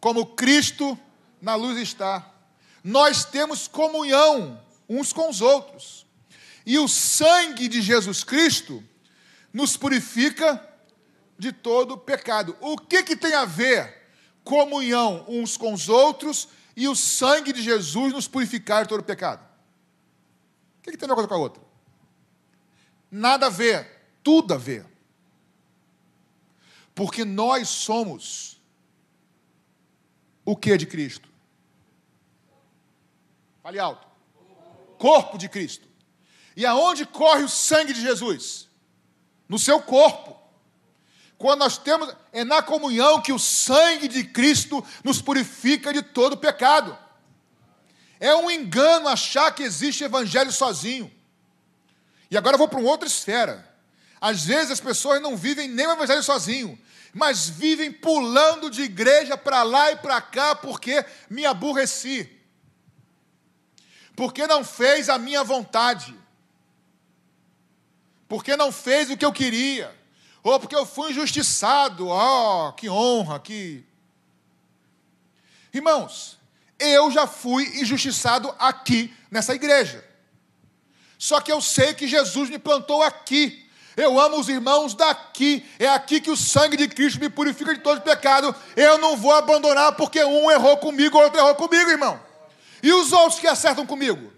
como 0.00 0.24
Cristo 0.24 0.98
na 1.42 1.54
luz 1.54 1.76
está. 1.76 2.26
Nós 2.82 3.26
temos 3.26 3.68
comunhão 3.68 4.58
uns 4.88 5.12
com 5.12 5.28
os 5.28 5.42
outros. 5.42 6.06
E 6.64 6.78
o 6.78 6.88
sangue 6.88 7.68
de 7.68 7.82
Jesus 7.82 8.24
Cristo 8.24 8.82
nos 9.52 9.76
purifica 9.76 10.66
de 11.38 11.52
todo 11.52 11.98
pecado. 11.98 12.56
O 12.62 12.78
que, 12.78 13.02
que 13.02 13.14
tem 13.14 13.34
a 13.34 13.44
ver 13.44 13.97
comunhão 14.48 15.26
uns 15.28 15.58
com 15.58 15.74
os 15.74 15.90
outros 15.90 16.48
e 16.74 16.88
o 16.88 16.96
sangue 16.96 17.52
de 17.52 17.62
Jesus 17.62 18.14
nos 18.14 18.26
purificar 18.26 18.84
de 18.84 18.88
todo 18.88 19.04
pecado? 19.04 19.46
O 20.78 20.82
que, 20.82 20.92
que 20.92 20.96
tem 20.96 21.06
uma 21.06 21.14
coisa 21.14 21.28
com 21.28 21.34
a 21.34 21.38
outra? 21.38 21.62
Nada 23.10 23.46
a 23.46 23.50
ver, 23.50 24.08
tudo 24.24 24.54
a 24.54 24.56
ver. 24.56 24.86
Porque 26.94 27.26
nós 27.26 27.68
somos 27.68 28.58
o 30.46 30.56
que 30.56 30.78
de 30.78 30.86
Cristo? 30.86 31.28
Fale 33.62 33.78
alto. 33.78 34.08
Corpo 34.96 35.36
de 35.36 35.46
Cristo. 35.46 35.86
E 36.56 36.64
aonde 36.64 37.04
corre 37.04 37.42
o 37.42 37.50
sangue 37.50 37.92
de 37.92 38.00
Jesus? 38.00 38.66
No 39.46 39.58
seu 39.58 39.82
corpo. 39.82 40.37
Quando 41.38 41.60
nós 41.60 41.78
temos, 41.78 42.12
é 42.32 42.42
na 42.42 42.60
comunhão 42.60 43.22
que 43.22 43.32
o 43.32 43.38
sangue 43.38 44.08
de 44.08 44.24
Cristo 44.24 44.84
nos 45.04 45.22
purifica 45.22 45.92
de 45.92 46.02
todo 46.02 46.36
pecado. 46.36 46.98
É 48.18 48.34
um 48.34 48.50
engano 48.50 49.06
achar 49.06 49.54
que 49.54 49.62
existe 49.62 50.02
evangelho 50.02 50.50
sozinho. 50.50 51.08
E 52.28 52.36
agora 52.36 52.54
eu 52.54 52.58
vou 52.58 52.66
para 52.66 52.80
uma 52.80 52.90
outra 52.90 53.06
esfera. 53.06 53.72
Às 54.20 54.44
vezes 54.44 54.72
as 54.72 54.80
pessoas 54.80 55.22
não 55.22 55.36
vivem 55.36 55.68
nem 55.68 55.86
o 55.86 55.92
evangelho 55.92 56.24
sozinho, 56.24 56.76
mas 57.14 57.48
vivem 57.48 57.92
pulando 57.92 58.68
de 58.68 58.82
igreja 58.82 59.36
para 59.36 59.62
lá 59.62 59.92
e 59.92 59.96
para 59.96 60.20
cá 60.20 60.56
porque 60.56 61.04
me 61.30 61.46
aborreci. 61.46 62.28
Porque 64.16 64.44
não 64.48 64.64
fez 64.64 65.08
a 65.08 65.16
minha 65.16 65.44
vontade. 65.44 66.12
Porque 68.26 68.56
não 68.56 68.72
fez 68.72 69.08
o 69.08 69.16
que 69.16 69.24
eu 69.24 69.32
queria. 69.32 69.96
Ou 70.42 70.58
porque 70.58 70.76
eu 70.76 70.86
fui 70.86 71.10
injustiçado. 71.10 72.08
Oh, 72.08 72.72
que 72.72 72.88
honra, 72.88 73.38
que. 73.38 73.84
Irmãos, 75.72 76.38
eu 76.78 77.10
já 77.10 77.26
fui 77.26 77.64
injustiçado 77.80 78.54
aqui 78.58 79.14
nessa 79.30 79.54
igreja. 79.54 80.04
Só 81.18 81.40
que 81.40 81.50
eu 81.50 81.60
sei 81.60 81.94
que 81.94 82.06
Jesus 82.06 82.48
me 82.48 82.58
plantou 82.58 83.02
aqui 83.02 83.68
eu 83.98 84.18
amo 84.20 84.38
os 84.38 84.48
irmãos 84.48 84.94
daqui. 84.94 85.66
É 85.76 85.88
aqui 85.88 86.20
que 86.20 86.30
o 86.30 86.36
sangue 86.36 86.76
de 86.76 86.86
Cristo 86.86 87.18
me 87.18 87.28
purifica 87.28 87.74
de 87.74 87.80
todo 87.80 88.00
pecado. 88.00 88.54
Eu 88.76 88.96
não 88.98 89.16
vou 89.16 89.32
abandonar 89.32 89.96
porque 89.96 90.22
um 90.22 90.48
errou 90.48 90.76
comigo, 90.76 91.18
outro 91.18 91.36
errou 91.36 91.56
comigo, 91.56 91.90
irmão. 91.90 92.20
E 92.80 92.92
os 92.92 93.12
outros 93.12 93.40
que 93.40 93.48
acertam 93.48 93.84
comigo? 93.84 94.32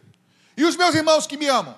E 0.56 0.64
os 0.64 0.76
meus 0.76 0.94
irmãos 0.94 1.26
que 1.26 1.36
me 1.36 1.46
amam? 1.46 1.76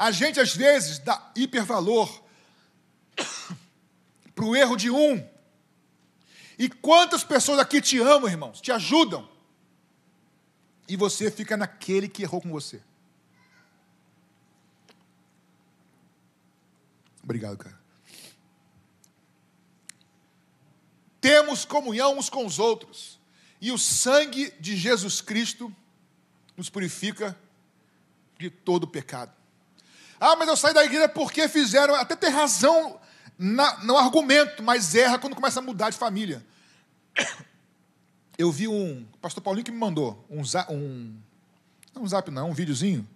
A 0.00 0.10
gente 0.10 0.40
às 0.40 0.56
vezes 0.56 0.98
dá 0.98 1.30
hipervalor 1.36 2.22
para 4.34 4.44
o 4.46 4.56
erro 4.56 4.74
de 4.74 4.90
um. 4.90 5.28
E 6.58 6.70
quantas 6.70 7.22
pessoas 7.22 7.58
aqui 7.58 7.82
te 7.82 7.98
amam, 7.98 8.26
irmãos, 8.26 8.62
te 8.62 8.72
ajudam, 8.72 9.28
e 10.88 10.96
você 10.96 11.30
fica 11.30 11.54
naquele 11.54 12.08
que 12.08 12.22
errou 12.22 12.40
com 12.40 12.48
você. 12.48 12.82
Obrigado, 17.22 17.58
cara. 17.58 17.78
Temos 21.20 21.66
comunhão 21.66 22.16
uns 22.16 22.30
com 22.30 22.46
os 22.46 22.58
outros, 22.58 23.20
e 23.60 23.70
o 23.70 23.76
sangue 23.76 24.50
de 24.58 24.78
Jesus 24.78 25.20
Cristo 25.20 25.70
nos 26.56 26.70
purifica 26.70 27.38
de 28.38 28.48
todo 28.48 28.88
pecado. 28.88 29.39
Ah, 30.20 30.36
mas 30.36 30.46
eu 30.46 30.56
saí 30.56 30.74
da 30.74 30.84
igreja 30.84 31.08
porque 31.08 31.48
fizeram, 31.48 31.94
até 31.94 32.14
ter 32.14 32.28
razão 32.28 33.00
na, 33.38 33.82
no 33.82 33.96
argumento, 33.96 34.62
mas 34.62 34.94
erra 34.94 35.18
quando 35.18 35.34
começa 35.34 35.58
a 35.58 35.62
mudar 35.62 35.90
de 35.90 35.96
família 35.96 36.44
eu 38.40 38.50
vi 38.50 38.66
um, 38.66 39.04
pastor 39.20 39.42
Paulinho 39.42 39.64
que 39.64 39.70
me 39.70 39.76
mandou, 39.76 40.24
um, 40.30 40.42
zap, 40.42 40.72
um 40.72 41.14
não 41.94 42.02
um 42.02 42.08
zap 42.08 42.30
não, 42.30 42.48
um 42.48 42.54
videozinho. 42.54 43.06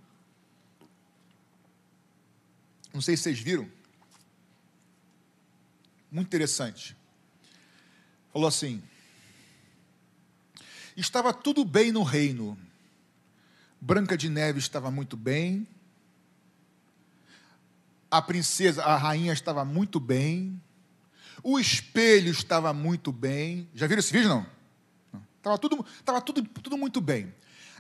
Não 2.92 3.00
sei 3.00 3.16
se 3.16 3.22
vocês 3.22 3.40
viram. 3.40 3.66
Muito 6.10 6.26
interessante. 6.26 6.94
Falou 8.32 8.46
assim: 8.46 8.82
Estava 10.94 11.32
tudo 11.32 11.64
bem 11.64 11.90
no 11.90 12.02
reino. 12.02 12.58
Branca 13.80 14.18
de 14.18 14.28
Neve 14.28 14.58
estava 14.58 14.90
muito 14.90 15.16
bem. 15.16 15.66
A 18.14 18.22
princesa, 18.22 18.84
a 18.84 18.96
rainha 18.96 19.32
estava 19.32 19.64
muito 19.64 19.98
bem. 19.98 20.62
O 21.42 21.58
espelho 21.58 22.30
estava 22.30 22.72
muito 22.72 23.10
bem. 23.10 23.68
Já 23.74 23.88
viram 23.88 23.98
esse 23.98 24.12
vídeo 24.12 24.28
não? 24.28 24.46
Estava 25.38 25.58
tudo, 25.58 25.84
tava 26.04 26.20
tudo, 26.20 26.44
tudo 26.44 26.78
muito 26.78 27.00
bem. 27.00 27.34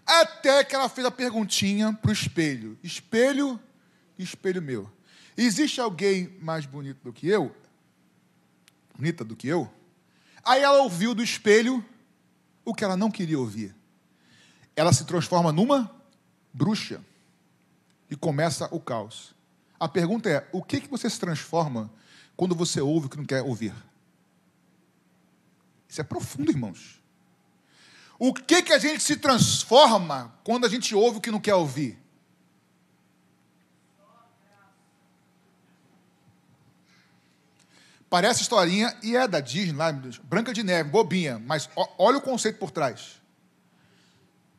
Até 0.04 0.64
que 0.64 0.74
ela 0.74 0.88
fez 0.88 1.06
a 1.06 1.10
perguntinha 1.12 1.92
para 1.92 2.08
o 2.08 2.12
espelho: 2.12 2.76
Espelho, 2.82 3.60
espelho 4.18 4.60
meu. 4.60 4.90
Existe 5.36 5.80
alguém 5.80 6.36
mais 6.40 6.66
bonito 6.66 6.98
do 7.04 7.12
que 7.12 7.28
eu? 7.28 7.54
Bonita 8.96 9.24
do 9.24 9.36
que 9.36 9.46
eu? 9.46 9.72
Aí 10.44 10.62
ela 10.62 10.82
ouviu 10.82 11.14
do 11.14 11.22
espelho 11.22 11.84
o 12.64 12.74
que 12.74 12.82
ela 12.82 12.96
não 12.96 13.08
queria 13.08 13.38
ouvir. 13.38 13.72
Ela 14.74 14.92
se 14.92 15.04
transforma 15.04 15.52
numa 15.52 15.88
bruxa 16.52 17.00
e 18.10 18.16
começa 18.16 18.68
o 18.72 18.80
caos. 18.80 19.33
A 19.84 19.88
pergunta 19.88 20.30
é: 20.30 20.48
o 20.50 20.62
que, 20.62 20.80
que 20.80 20.88
você 20.88 21.10
se 21.10 21.20
transforma 21.20 21.92
quando 22.34 22.54
você 22.54 22.80
ouve 22.80 23.04
o 23.04 23.10
que 23.10 23.18
não 23.18 23.24
quer 23.26 23.42
ouvir? 23.42 23.74
Isso 25.86 26.00
é 26.00 26.04
profundo, 26.04 26.50
irmãos. 26.50 27.02
O 28.18 28.32
que 28.32 28.62
que 28.62 28.72
a 28.72 28.78
gente 28.78 29.02
se 29.02 29.14
transforma 29.16 30.34
quando 30.42 30.64
a 30.64 30.70
gente 30.70 30.94
ouve 30.94 31.18
o 31.18 31.20
que 31.20 31.30
não 31.30 31.38
quer 31.38 31.54
ouvir? 31.54 31.98
Parece 38.08 38.40
historinha 38.40 38.96
e 39.02 39.14
é 39.14 39.28
da 39.28 39.40
Disney, 39.40 39.76
lá, 39.76 39.92
Branca 40.22 40.54
de 40.54 40.62
Neve, 40.62 40.88
bobinha, 40.88 41.38
mas 41.38 41.68
olha 41.98 42.16
o 42.16 42.22
conceito 42.22 42.58
por 42.58 42.70
trás. 42.70 43.20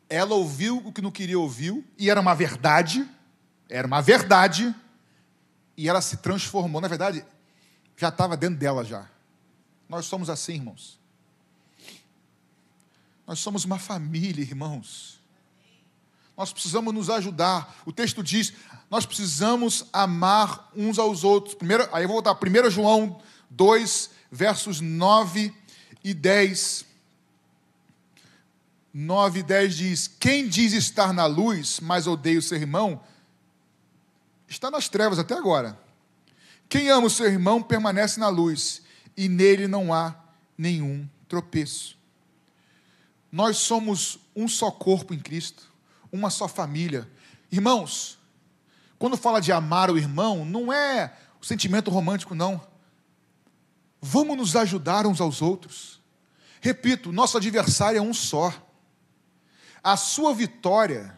Ela 0.08 0.36
ouviu 0.36 0.76
o 0.86 0.92
que 0.92 1.02
não 1.02 1.10
queria 1.10 1.40
ouvir 1.40 1.84
e 1.98 2.08
era 2.08 2.20
uma 2.20 2.34
verdade, 2.34 3.04
era 3.68 3.88
uma 3.88 4.00
verdade, 4.00 4.72
e 5.76 5.88
ela 5.88 6.00
se 6.00 6.18
transformou. 6.18 6.80
Na 6.80 6.88
verdade, 6.88 7.24
já 7.96 8.08
estava 8.08 8.36
dentro 8.36 8.56
dela 8.56 8.84
já. 8.84 9.08
Nós 9.88 10.06
somos 10.06 10.30
assim, 10.30 10.54
irmãos. 10.54 10.98
Nós 13.26 13.38
somos 13.38 13.64
uma 13.64 13.78
família, 13.78 14.42
irmãos. 14.42 15.20
Nós 16.36 16.52
precisamos 16.52 16.92
nos 16.92 17.10
ajudar. 17.10 17.76
O 17.84 17.92
texto 17.92 18.22
diz: 18.22 18.52
nós 18.90 19.04
precisamos 19.04 19.86
amar 19.92 20.70
uns 20.74 20.98
aos 20.98 21.24
outros. 21.24 21.54
Primeiro, 21.54 21.88
aí 21.92 22.04
eu 22.04 22.08
vou 22.08 22.22
voltar. 22.22 22.34
1 22.34 22.70
João 22.70 23.20
2, 23.50 24.10
versos 24.30 24.80
9 24.80 25.52
e 26.04 26.14
10. 26.14 26.84
9 28.94 29.40
e 29.40 29.42
10 29.42 29.76
diz: 29.76 30.08
Quem 30.08 30.48
diz 30.48 30.72
estar 30.72 31.12
na 31.12 31.26
luz, 31.26 31.80
mas 31.80 32.06
odeia 32.06 32.38
o 32.38 32.42
seu 32.42 32.58
irmão, 32.58 33.02
está 34.48 34.70
nas 34.70 34.88
trevas 34.88 35.18
até 35.18 35.34
agora. 35.34 35.78
Quem 36.68 36.88
ama 36.90 37.06
o 37.06 37.10
seu 37.10 37.26
irmão 37.26 37.62
permanece 37.62 38.18
na 38.18 38.28
luz, 38.28 38.82
e 39.16 39.28
nele 39.28 39.66
não 39.66 39.92
há 39.92 40.14
nenhum 40.58 41.08
tropeço. 41.28 41.96
Nós 43.30 43.58
somos 43.58 44.18
um 44.34 44.48
só 44.48 44.70
corpo 44.70 45.12
em 45.12 45.18
Cristo, 45.18 45.72
uma 46.10 46.30
só 46.30 46.48
família. 46.48 47.08
Irmãos, 47.50 48.18
quando 48.98 49.16
fala 49.16 49.40
de 49.40 49.52
amar 49.52 49.90
o 49.90 49.98
irmão, 49.98 50.44
não 50.44 50.72
é 50.72 51.16
o 51.40 51.44
sentimento 51.44 51.90
romântico, 51.90 52.34
não. 52.34 52.66
Vamos 54.00 54.36
nos 54.36 54.56
ajudar 54.56 55.06
uns 55.06 55.20
aos 55.20 55.42
outros. 55.42 56.00
Repito, 56.60 57.12
nosso 57.12 57.36
adversário 57.36 57.98
é 57.98 58.02
um 58.02 58.14
só. 58.14 58.52
A 59.82 59.96
sua 59.96 60.34
vitória 60.34 61.16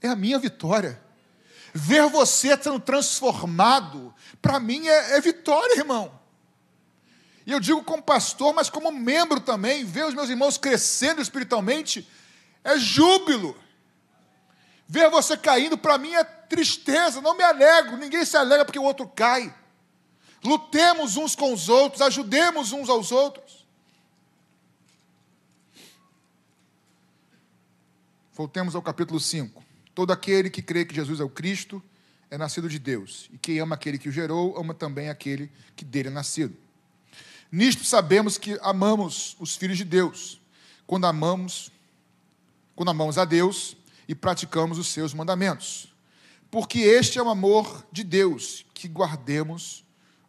é 0.00 0.08
a 0.08 0.16
minha 0.16 0.38
vitória. 0.38 1.00
Ver 1.72 2.08
você 2.08 2.56
sendo 2.60 2.80
transformado, 2.80 4.14
para 4.42 4.58
mim 4.58 4.86
é, 4.86 5.16
é, 5.16 5.20
vitória, 5.20 5.78
irmão. 5.78 6.18
E 7.46 7.52
eu 7.52 7.60
digo 7.60 7.82
como 7.84 8.02
pastor, 8.02 8.52
mas 8.54 8.68
como 8.68 8.90
membro 8.90 9.40
também, 9.40 9.84
ver 9.84 10.06
os 10.06 10.14
meus 10.14 10.28
irmãos 10.28 10.58
crescendo 10.58 11.20
espiritualmente 11.20 12.08
é 12.64 12.78
júbilo. 12.78 13.56
Ver 14.86 15.08
você 15.08 15.36
caindo, 15.36 15.78
para 15.78 15.96
mim 15.96 16.12
é 16.14 16.24
tristeza, 16.24 17.20
não 17.20 17.36
me 17.36 17.44
alegro, 17.44 17.96
ninguém 17.96 18.24
se 18.24 18.36
alegra 18.36 18.64
porque 18.64 18.78
o 18.78 18.84
outro 18.84 19.06
cai. 19.06 19.54
Lutemos 20.42 21.16
uns 21.16 21.36
com 21.36 21.52
os 21.52 21.68
outros, 21.68 22.02
ajudemos 22.02 22.72
uns 22.72 22.88
aos 22.88 23.12
outros. 23.12 23.66
Voltemos 28.32 28.74
ao 28.74 28.82
capítulo 28.82 29.20
5. 29.20 29.59
Todo 30.00 30.12
aquele 30.12 30.48
que 30.48 30.62
crê 30.62 30.86
que 30.86 30.94
Jesus 30.94 31.20
é 31.20 31.24
o 31.24 31.28
Cristo 31.28 31.82
é 32.30 32.38
nascido 32.38 32.70
de 32.70 32.78
Deus. 32.78 33.28
E 33.34 33.36
quem 33.36 33.58
ama 33.58 33.74
aquele 33.74 33.98
que 33.98 34.08
o 34.08 34.12
gerou, 34.12 34.58
ama 34.58 34.72
também 34.72 35.10
aquele 35.10 35.52
que 35.76 35.84
dele 35.84 36.08
é 36.08 36.10
nascido. 36.10 36.56
Nisto 37.52 37.84
sabemos 37.84 38.38
que 38.38 38.58
amamos 38.62 39.36
os 39.38 39.56
filhos 39.56 39.76
de 39.76 39.84
Deus, 39.84 40.40
quando 40.86 41.04
amamos, 41.04 41.70
quando 42.74 42.88
amamos 42.88 43.18
a 43.18 43.26
Deus 43.26 43.76
e 44.08 44.14
praticamos 44.14 44.78
os 44.78 44.86
seus 44.86 45.12
mandamentos. 45.12 45.94
Porque 46.50 46.78
este 46.78 47.18
é 47.18 47.22
o 47.22 47.28
amor 47.28 47.86
de 47.92 48.02
Deus, 48.02 48.64
que 48.72 48.88
guardemos 48.88 49.84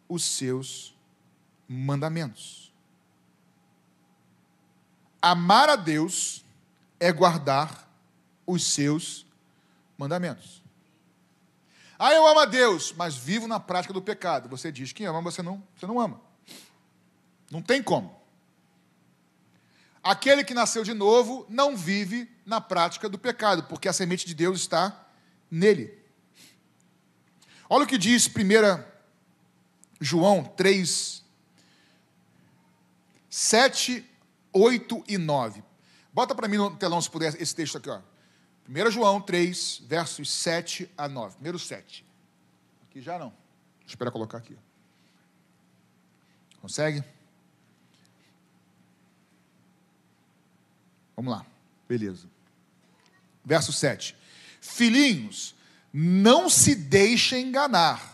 os 0.06 0.22
seus 0.22 0.94
mandamentos. 1.66 2.70
Amar 5.22 5.70
a 5.70 5.76
Deus 5.76 6.44
é 7.00 7.10
guardar 7.10 7.90
os 8.46 8.64
seus 8.64 9.24
mandamentos. 10.02 10.62
Ah, 11.96 12.12
eu 12.12 12.26
amo 12.26 12.40
a 12.40 12.44
Deus, 12.44 12.92
mas 12.96 13.14
vivo 13.16 13.46
na 13.46 13.60
prática 13.60 13.94
do 13.94 14.02
pecado. 14.02 14.48
Você 14.48 14.72
diz 14.72 14.92
que 14.92 15.04
ama, 15.04 15.20
você 15.20 15.40
não, 15.40 15.62
você 15.76 15.86
não 15.86 16.00
ama. 16.00 16.20
Não 17.48 17.62
tem 17.62 17.80
como. 17.80 18.20
Aquele 20.02 20.42
que 20.42 20.52
nasceu 20.52 20.82
de 20.82 20.92
novo 20.92 21.46
não 21.48 21.76
vive 21.76 22.28
na 22.44 22.60
prática 22.60 23.08
do 23.08 23.16
pecado, 23.16 23.62
porque 23.64 23.88
a 23.88 23.92
semente 23.92 24.26
de 24.26 24.34
Deus 24.34 24.58
está 24.58 25.06
nele. 25.48 25.96
Olha 27.70 27.84
o 27.84 27.86
que 27.86 27.96
diz 27.96 28.26
1 28.26 28.84
João 30.00 30.42
3, 30.42 31.22
7, 33.30 34.04
8 34.52 35.04
e 35.06 35.18
9. 35.18 35.62
Bota 36.12 36.34
para 36.34 36.48
mim 36.48 36.56
no 36.56 36.76
telão, 36.76 37.00
se 37.00 37.08
puder, 37.08 37.40
esse 37.40 37.54
texto 37.54 37.78
aqui. 37.78 37.88
Ó. 37.88 38.00
1 38.68 38.90
João 38.90 39.20
3, 39.20 39.82
versos 39.86 40.30
7 40.30 40.90
a 40.96 41.08
9. 41.08 41.34
Primeiro 41.34 41.58
7. 41.58 42.04
Aqui 42.82 43.00
já 43.00 43.18
não. 43.18 43.32
Espera 43.86 44.10
colocar 44.10 44.38
aqui. 44.38 44.56
Consegue? 46.60 47.02
Vamos 51.16 51.32
lá. 51.32 51.44
Beleza. 51.88 52.28
Verso 53.44 53.72
7. 53.72 54.16
Filhinhos, 54.60 55.54
não 55.92 56.48
se 56.48 56.74
deixem 56.74 57.48
enganar 57.48 58.12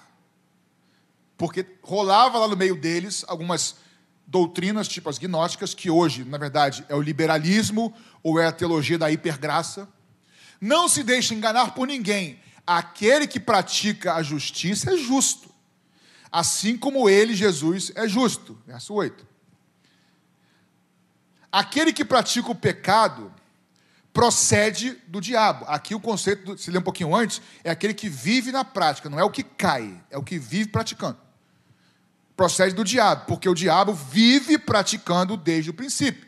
porque 1.38 1.64
rolava 1.82 2.37
lá 2.37 2.48
no 2.48 2.56
meio 2.56 2.74
deles 2.74 3.24
algumas 3.28 3.76
doutrinas, 4.26 4.88
tipo 4.88 5.08
as 5.08 5.18
gnósticas, 5.18 5.72
que 5.72 5.88
hoje, 5.88 6.24
na 6.24 6.37
verdade, 6.37 6.84
é 6.88 6.94
o 6.96 7.00
liberalismo 7.00 7.94
ou 8.22 8.40
é 8.40 8.46
a 8.46 8.52
teologia 8.52 8.98
da 8.98 9.11
hipergraça. 9.11 9.88
Não 10.61 10.88
se 10.88 11.03
deixe 11.03 11.35
enganar 11.35 11.75
por 11.75 11.87
ninguém. 11.87 12.40
Aquele 12.66 13.27
que 13.27 13.40
pratica 13.40 14.14
a 14.14 14.23
justiça 14.23 14.92
é 14.92 14.97
justo, 14.97 15.51
assim 16.31 16.77
como 16.77 17.09
ele, 17.09 17.35
Jesus, 17.35 17.90
é 17.94 18.07
justo. 18.07 18.59
Verso 18.66 18.92
8. 18.92 19.27
Aquele 21.51 21.92
que 21.92 22.05
pratica 22.05 22.51
o 22.51 22.55
pecado 22.55 23.33
procede 24.12 25.01
do 25.07 25.21
diabo. 25.21 25.64
Aqui 25.66 25.94
o 25.94 26.01
conceito, 26.01 26.59
se 26.59 26.71
ler 26.71 26.79
um 26.79 26.83
pouquinho 26.83 27.14
antes, 27.14 27.40
é 27.64 27.71
aquele 27.71 27.94
que 27.94 28.09
vive 28.09 28.53
na 28.53 28.64
prática, 28.64 29.09
não 29.09 29.18
é 29.18 29.25
o 29.25 29.31
que 29.31 29.42
cai, 29.42 29.99
é 30.11 30.18
o 30.18 30.23
que 30.23 30.38
vive 30.38 30.68
praticando 30.68 31.18
procede 32.38 32.73
do 32.73 32.85
diabo, 32.85 33.25
porque 33.27 33.49
o 33.49 33.55
diabo 33.55 33.92
vive 33.92 34.57
praticando 34.59 35.37
desde 35.37 35.71
o 35.71 35.75
princípio. 35.75 36.25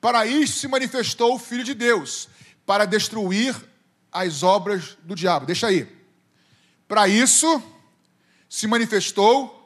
Para 0.00 0.26
isso 0.26 0.58
se 0.58 0.66
manifestou 0.66 1.36
o 1.36 1.38
Filho 1.38 1.62
de 1.62 1.72
Deus, 1.72 2.28
para 2.66 2.84
destruir 2.84 3.54
as 4.10 4.42
obras 4.42 4.96
do 5.02 5.14
diabo. 5.14 5.46
Deixa 5.46 5.66
aí. 5.66 5.88
Para 6.86 7.08
isso 7.08 7.62
se 8.48 8.66
manifestou 8.66 9.60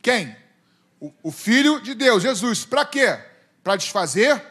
quem? 0.00 0.36
O, 1.00 1.12
o 1.24 1.32
Filho 1.32 1.80
de 1.80 1.94
Deus, 1.94 2.22
Jesus. 2.22 2.64
Para 2.64 2.84
quê? 2.84 3.18
Para 3.62 3.76
desfazer 3.76 4.42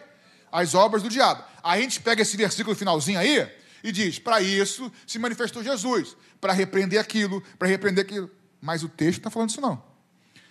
as 0.52 0.76
obras 0.76 1.02
do 1.02 1.10
diabo. 1.10 1.44
A 1.64 1.80
gente 1.80 2.00
pega 2.00 2.22
esse 2.22 2.38
versículo 2.38 2.76
finalzinho 2.76 3.20
aí 3.20 3.50
e 3.84 3.92
diz: 3.92 4.20
para 4.20 4.42
isso 4.42 4.92
se 5.06 5.18
manifestou 5.18 5.64
Jesus, 5.64 6.16
para 6.40 6.54
repreender 6.54 7.00
aquilo, 7.00 7.42
para 7.58 7.68
repreender 7.68 8.06
aquilo. 8.06 8.30
Mas 8.62 8.84
o 8.84 8.90
texto 8.90 9.20
está 9.20 9.30
falando 9.30 9.50
isso 9.50 9.62
não. 9.62 9.84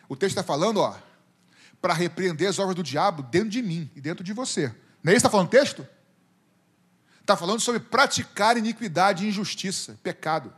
O 0.09 0.17
texto 0.17 0.37
está 0.37 0.43
falando, 0.43 0.79
ó, 0.79 0.95
para 1.81 1.95
repreender 1.95 2.49
as 2.49 2.59
obras 2.59 2.77
do 2.77 2.83
diabo 2.83 3.23
dentro 3.23 3.49
de 3.49 3.63
mim 3.63 3.91
e 3.97 4.01
dentro 4.01 4.23
de 4.23 4.33
você. 4.33 4.73
Não 5.03 5.13
é 5.13 5.17
isso 5.17 5.23
que 5.23 5.27
está 5.27 5.31
falando 5.31 5.47
o 5.47 5.51
texto? 5.51 5.87
Está 7.23 7.37
falando 7.37 7.61
sobre 7.61 7.81
praticar 7.81 8.57
iniquidade 8.57 9.27
injustiça, 9.27 9.97
pecado. 10.03 10.53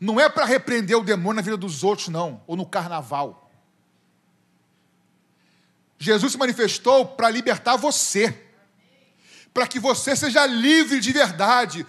Não 0.00 0.18
é 0.18 0.28
para 0.28 0.46
repreender 0.46 0.96
o 0.98 1.04
demônio 1.04 1.36
na 1.36 1.42
vida 1.42 1.58
dos 1.58 1.84
outros, 1.84 2.08
não, 2.08 2.42
ou 2.46 2.56
no 2.56 2.66
carnaval. 2.66 3.50
Jesus 5.98 6.32
se 6.32 6.38
manifestou 6.38 7.06
para 7.06 7.30
libertar 7.30 7.76
você, 7.76 8.34
para 9.52 9.66
que 9.66 9.78
você 9.78 10.16
seja 10.16 10.46
livre 10.46 11.00
de 11.00 11.12
verdade. 11.12 11.86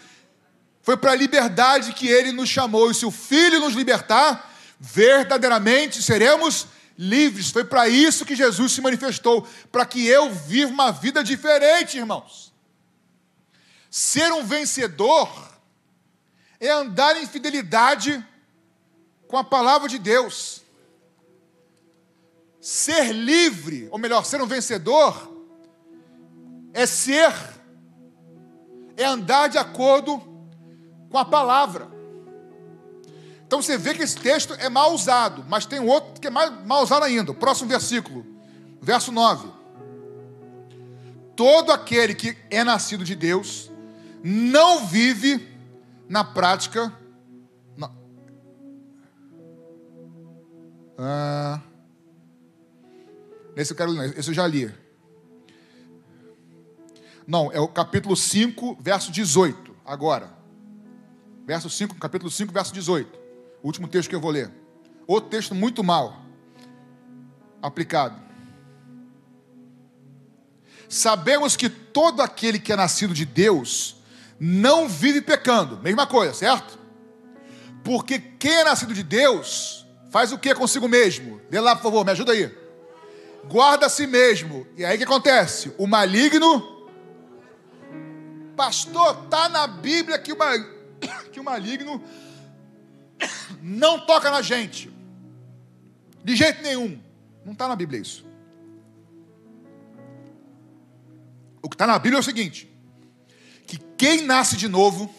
Foi 0.81 0.97
para 0.97 1.11
a 1.11 1.15
liberdade 1.15 1.93
que 1.93 2.07
ele 2.07 2.33
nos 2.33 2.49
chamou, 2.49 2.91
e 2.91 2.95
se 2.95 3.05
o 3.05 3.11
Filho 3.11 3.61
nos 3.61 3.73
libertar, 3.73 4.53
verdadeiramente 4.77 6.03
seremos 6.03 6.67
livres. 6.97 7.49
Foi 7.49 7.63
para 7.63 7.87
isso 7.87 8.25
que 8.25 8.35
Jesus 8.35 8.73
se 8.73 8.81
manifestou, 8.81 9.47
para 9.71 9.85
que 9.85 10.05
eu 10.05 10.29
viva 10.31 10.69
uma 10.69 10.91
vida 10.91 11.23
diferente, 11.23 11.97
irmãos. 11.97 12.54
Ser 13.95 14.29
um 14.33 14.43
vencedor 14.43 15.29
é 16.59 16.69
andar 16.69 17.15
em 17.15 17.25
fidelidade 17.25 18.21
com 19.25 19.37
a 19.37 19.43
palavra 19.43 19.87
de 19.87 19.97
Deus. 19.97 20.63
Ser 22.59 23.13
livre, 23.13 23.87
ou 23.89 23.97
melhor, 23.97 24.25
ser 24.25 24.41
um 24.41 24.47
vencedor, 24.47 25.31
é 26.73 26.85
ser, 26.85 27.33
é 28.97 29.05
andar 29.05 29.47
de 29.47 29.57
acordo 29.57 30.21
com 31.09 31.17
a 31.17 31.23
palavra. 31.23 31.87
Então 33.47 33.61
você 33.61 33.77
vê 33.77 33.93
que 33.93 34.03
esse 34.03 34.17
texto 34.17 34.53
é 34.55 34.67
mal 34.67 34.93
usado, 34.93 35.45
mas 35.47 35.65
tem 35.65 35.79
outro 35.79 36.19
que 36.19 36.27
é 36.27 36.29
mais 36.29 36.51
mal 36.65 36.83
usado 36.83 37.05
ainda. 37.05 37.31
O 37.31 37.35
próximo 37.35 37.69
versículo, 37.69 38.25
verso 38.81 39.09
9. 39.09 39.47
Todo 41.33 41.71
aquele 41.71 42.13
que 42.13 42.37
é 42.49 42.61
nascido 42.61 43.05
de 43.05 43.15
Deus 43.15 43.73
não 44.27 44.87
vive 44.87 45.47
na 46.09 46.23
prática. 46.23 46.91
Não. 47.77 47.95
Ah, 50.97 51.61
esse 53.55 53.71
eu 53.71 53.77
quero 53.77 53.91
ler, 53.91 54.17
esse 54.17 54.31
eu 54.31 54.33
já 54.33 54.47
li. 54.47 54.73
Não, 57.27 57.51
é 57.51 57.59
o 57.59 57.67
capítulo 57.67 58.15
5, 58.15 58.79
verso 58.81 59.11
18, 59.11 59.75
agora. 59.85 60.33
Verso 61.45 61.69
5, 61.69 61.93
capítulo 61.95 62.31
5, 62.31 62.51
verso 62.51 62.73
18. 62.73 63.19
O 63.61 63.67
último 63.67 63.87
texto 63.87 64.09
que 64.09 64.15
eu 64.15 64.21
vou 64.21 64.31
ler. 64.31 64.51
Outro 65.05 65.29
texto 65.29 65.53
muito 65.53 65.83
mal 65.83 66.25
aplicado. 67.61 68.19
Sabemos 70.89 71.55
que 71.55 71.69
todo 71.69 72.21
aquele 72.21 72.57
que 72.57 72.73
é 72.73 72.75
nascido 72.75 73.13
de 73.13 73.23
Deus 73.25 73.95
não 74.39 74.87
vive 74.87 75.21
pecando. 75.21 75.77
Mesma 75.77 76.05
coisa, 76.05 76.33
certo? 76.33 76.79
Porque 77.83 78.19
quem 78.19 78.51
é 78.51 78.63
nascido 78.63 78.93
de 78.93 79.03
Deus 79.03 79.85
faz 80.09 80.31
o 80.31 80.37
que 80.37 80.53
consigo 80.55 80.87
mesmo? 80.87 81.39
Dê 81.49 81.59
lá, 81.59 81.75
por 81.75 81.83
favor, 81.83 82.05
me 82.05 82.11
ajuda 82.11 82.31
aí. 82.31 82.51
Guarda 83.47 83.85
a 83.85 83.89
si 83.89 84.07
mesmo. 84.07 84.65
E 84.75 84.83
aí 84.83 84.95
o 84.95 84.97
que 84.97 85.03
acontece? 85.03 85.73
O 85.77 85.85
maligno. 85.87 86.73
Pastor, 88.55 89.25
está 89.25 89.49
na 89.49 89.67
Bíblia 89.67 90.17
que 90.17 90.31
o, 90.31 90.37
que 91.31 91.39
o 91.39 91.43
maligno 91.43 92.01
não 93.61 94.05
toca 94.05 94.31
na 94.31 94.41
gente. 94.41 94.91
De 96.23 96.35
jeito 96.35 96.61
nenhum. 96.63 96.99
Não 97.45 97.53
está 97.53 97.67
na 97.67 97.75
Bíblia 97.75 98.01
isso. 98.01 98.25
O 101.61 101.69
que 101.69 101.75
está 101.75 101.85
na 101.85 101.99
Bíblia 101.99 102.17
é 102.17 102.21
o 102.21 102.23
seguinte: 102.23 102.74
quem 103.97 104.21
nasce 104.21 104.57
de 104.57 104.67
novo, 104.67 105.13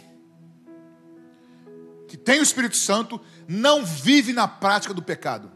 que 2.08 2.16
tem 2.16 2.40
o 2.40 2.42
Espírito 2.42 2.76
Santo, 2.76 3.20
não 3.48 3.84
vive 3.84 4.32
na 4.32 4.46
prática 4.46 4.92
do 4.92 5.02
pecado. 5.02 5.50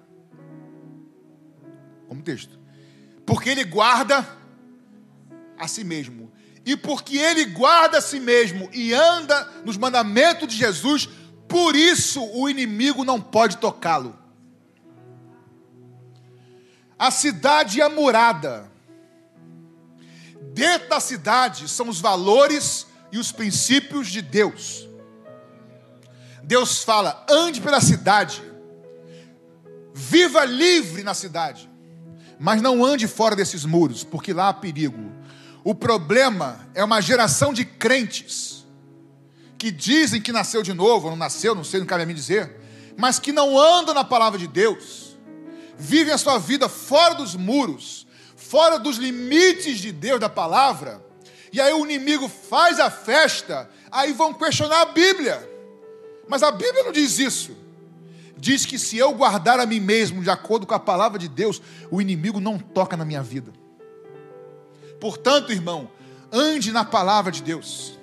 Como 2.09 2.23
texto. 2.23 2.59
Porque 3.25 3.49
ele 3.49 3.65
guarda 3.65 4.27
a 5.59 5.69
si 5.69 5.85
mesmo. 5.85 6.33
E 6.65 6.77
porque 6.77 7.19
ele 7.19 7.45
guarda 7.47 7.99
a 7.99 8.03
si 8.03 8.19
mesmo 8.19 8.69
e 8.73 8.93
anda 8.93 9.45
nos 9.65 9.77
mandamentos 9.77 10.49
de 10.49 10.57
Jesus, 10.57 11.09
por 11.49 11.75
isso 11.75 12.23
o 12.35 12.49
inimigo 12.49 13.05
não 13.05 13.21
pode 13.21 13.59
tocá-lo. 13.59 14.19
A 16.99 17.11
cidade 17.11 17.81
é 17.81 17.89
murada. 17.89 18.71
Dentro 20.53 20.89
da 20.89 21.01
cidade 21.01 21.69
são 21.69 21.89
os 21.89 22.01
valores 22.01 22.87
e 23.13 23.19
os 23.19 23.33
princípios 23.33 24.09
de 24.09 24.23
Deus. 24.23 24.89
Deus 26.43 26.83
fala: 26.83 27.25
ande 27.29 27.61
pela 27.61 27.81
cidade, 27.81 28.43
viva 29.95 30.45
livre 30.45 31.03
na 31.03 31.15
cidade, 31.15 31.69
mas 32.39 32.63
não 32.63 32.85
ande 32.85 33.07
fora 33.07 33.37
desses 33.37 33.65
muros, 33.65 34.03
porque 34.05 34.33
lá 34.33 34.49
há 34.49 34.55
perigo. 34.55 35.11
O 35.63 35.75
problema 35.75 36.67
é 36.75 36.83
uma 36.83 37.01
geração 37.01 37.53
de 37.53 37.65
crentes 37.65 38.67
que 39.59 39.71
dizem 39.71 40.23
que 40.23 40.33
nasceu 40.33 40.63
de 40.63 40.73
novo, 40.73 41.05
ou 41.05 41.11
não 41.11 41.19
nasceu, 41.19 41.55
não 41.55 41.63
sei, 41.63 41.81
não 41.81 41.87
cabe 41.87 42.03
a 42.05 42.07
mim 42.07 42.15
dizer, 42.15 42.59
mas 42.97 43.19
que 43.19 43.31
não 43.31 43.59
andam 43.59 43.95
na 43.95 44.03
palavra 44.03 44.39
de 44.39 44.47
Deus, 44.47 45.19
vivem 45.77 46.15
a 46.15 46.19
sua 46.19 46.39
vida 46.39 46.67
fora 46.69 47.15
dos 47.15 47.37
muros, 47.37 48.07
fora 48.37 48.79
dos 48.79 48.97
limites 48.97 49.79
de 49.79 49.93
Deus, 49.93 50.19
da 50.19 50.31
palavra, 50.31 51.05
e 51.53 51.61
aí 51.61 51.73
o 51.73 51.85
inimigo 51.85 52.29
faz 52.29 52.79
a 52.79 52.91
festa, 52.91 53.69
aí 53.91 54.13
vão 54.13 54.33
questionar 54.35 54.83
a 54.83 54.87
Bíblia. 54.87 55.49
Mas 56.29 56.43
a 56.43 56.51
Bíblia 56.51 56.85
não 56.85 56.93
diz 56.93 57.19
isso. 57.19 57.57
Diz 58.37 58.65
que 58.65 58.79
se 58.79 58.97
eu 58.97 59.13
guardar 59.13 59.61
a 59.61 59.67
mim 59.67 59.81
mesmo 59.81 60.23
de 60.23 60.31
acordo 60.31 60.67
com 60.67 60.75
a 60.75 60.79
palavra 60.79 61.19
de 61.19 61.29
Deus, 61.29 61.61
o 61.91 62.01
inimigo 62.01 62.41
não 62.41 62.59
toca 62.59 62.97
na 62.97 63.05
minha 63.05 63.23
vida. 63.23 63.53
Portanto, 65.01 65.53
irmão, 65.53 65.91
ande 66.33 66.73
na 66.73 66.85
palavra 66.85 67.33
de 67.33 67.43
Deus 67.43 68.01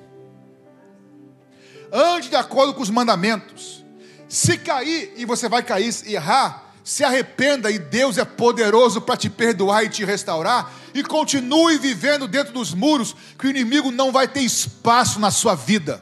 ande 1.91 2.29
de 2.29 2.35
acordo 2.35 2.73
com 2.73 2.81
os 2.81 2.89
mandamentos. 2.89 3.85
Se 4.27 4.57
cair, 4.57 5.13
e 5.15 5.25
você 5.25 5.47
vai 5.47 5.63
cair 5.63 5.93
e 6.05 6.15
errar, 6.15 6.66
se 6.87 7.03
arrependa 7.03 7.69
e 7.69 7.77
Deus 7.77 8.17
é 8.17 8.23
poderoso 8.23 9.01
para 9.01 9.17
te 9.17 9.29
perdoar 9.29 9.83
e 9.83 9.89
te 9.89 10.05
restaurar, 10.05 10.71
e 10.93 11.03
continue 11.03 11.77
vivendo 11.77 12.29
dentro 12.29 12.53
dos 12.53 12.73
muros, 12.73 13.13
que 13.37 13.45
o 13.45 13.49
inimigo 13.49 13.91
não 13.91 14.09
vai 14.09 14.25
ter 14.25 14.39
espaço 14.39 15.19
na 15.19 15.29
sua 15.29 15.53
vida. 15.53 16.01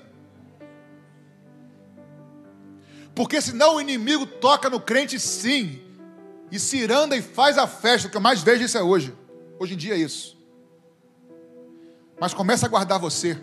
Porque 3.15 3.41
senão 3.41 3.77
o 3.77 3.81
inimigo 3.81 4.27
toca 4.27 4.69
no 4.69 4.79
crente 4.79 5.19
sim, 5.19 5.81
e 6.51 6.59
se 6.59 6.77
iranda 6.77 7.17
e 7.17 7.21
faz 7.23 7.57
a 7.57 7.65
festa, 7.65 8.07
o 8.07 8.11
que 8.11 8.17
eu 8.17 8.21
mais 8.21 8.43
vejo 8.43 8.63
isso 8.63 8.77
é 8.77 8.83
hoje. 8.83 9.11
Hoje 9.59 9.73
em 9.73 9.77
dia 9.77 9.95
é 9.95 9.97
isso. 9.97 10.37
Mas 12.21 12.31
começa 12.31 12.67
a 12.67 12.69
guardar 12.69 12.99
você, 12.99 13.41